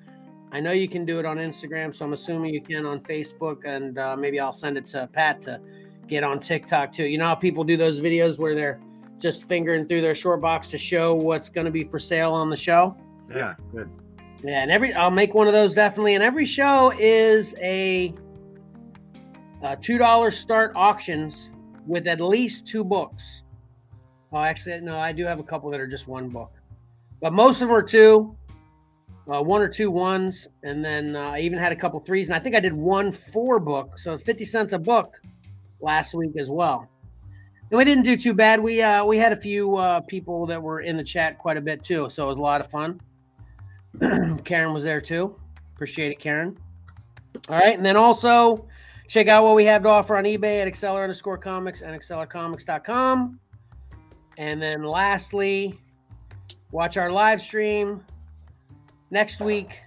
[0.50, 3.64] I know you can do it on Instagram, so I'm assuming you can on Facebook,
[3.64, 5.60] and uh, maybe I'll send it to Pat to
[6.06, 7.04] get on TikTok too.
[7.04, 8.80] You know how people do those videos where they're
[9.18, 12.50] just fingering through their short box to show what's going to be for sale on
[12.50, 12.96] the show.
[13.34, 13.90] Yeah, good.
[14.42, 16.14] Yeah, and every I'll make one of those definitely.
[16.14, 18.12] And every show is a,
[19.62, 21.50] a two dollar start auctions
[21.86, 23.42] with at least two books.
[24.32, 26.52] Oh, actually, no, I do have a couple that are just one book,
[27.20, 28.36] but most of them are two
[29.32, 32.36] uh, one or two ones, and then uh, I even had a couple threes, and
[32.36, 35.20] I think I did one four book, so fifty cents a book
[35.80, 36.88] last week as well.
[37.70, 38.60] And we didn't do too bad.
[38.60, 41.60] We uh, we had a few uh, people that were in the chat quite a
[41.60, 43.00] bit too, so it was a lot of fun.
[44.44, 45.34] Karen was there too.
[45.74, 46.56] Appreciate it, Karen.
[47.48, 48.68] All right, and then also
[49.08, 53.40] check out what we have to offer on eBay at Xcellar underscore comics and xcellarcomics.com.
[54.38, 55.78] And then lastly,
[56.70, 58.04] watch our live stream
[59.10, 59.80] next week,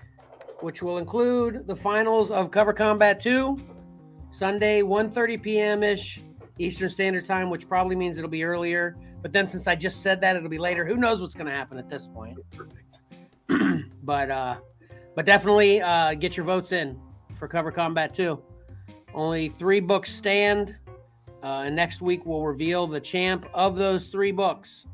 [0.61, 3.57] which will include the finals of Cover Combat 2,
[4.31, 5.83] Sunday, 1.30 p.m.
[5.83, 6.21] ish
[6.59, 8.97] Eastern Standard Time, which probably means it'll be earlier.
[9.21, 10.85] But then since I just said that, it'll be later.
[10.85, 12.39] Who knows what's going to happen at this point?
[14.03, 14.57] but uh,
[15.15, 16.99] but definitely uh, get your votes in
[17.39, 18.41] for Cover Combat 2.
[19.13, 20.75] Only three books stand.
[21.43, 24.85] Uh, and next week we'll reveal the champ of those three books.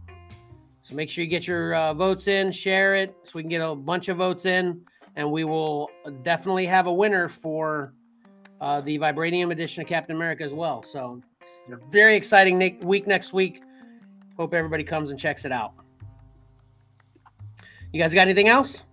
[0.84, 3.62] So make sure you get your uh, votes in, share it so we can get
[3.62, 4.82] a bunch of votes in,
[5.16, 5.90] and we will
[6.24, 7.94] definitely have a winner for
[8.64, 10.82] uh, the Vibranium edition of Captain America as well.
[10.84, 13.62] So it's a very exciting ne- week next week.
[14.38, 15.74] Hope everybody comes and checks it out.
[17.92, 18.84] You guys got anything else?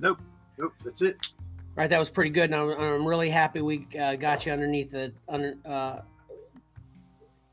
[0.00, 0.18] Nope.
[0.58, 0.72] Nope.
[0.84, 1.16] That's it.
[1.30, 4.52] All right, that was pretty good, and I'm, I'm really happy we uh, got you
[4.52, 5.54] underneath the under.
[5.64, 6.00] Uh,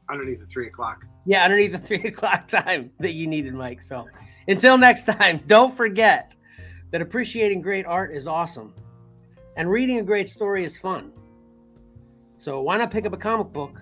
[0.10, 1.06] Underneath the three o'clock.
[1.26, 3.82] Yeah, underneath the three o'clock time that you needed, Mike.
[3.82, 4.06] So
[4.48, 6.36] until next time, don't forget
[6.92, 8.74] that appreciating great art is awesome
[9.56, 11.12] and reading a great story is fun.
[12.44, 13.82] So why not pick up a comic book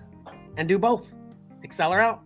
[0.56, 1.12] and do both?
[1.64, 2.22] Xcellar out.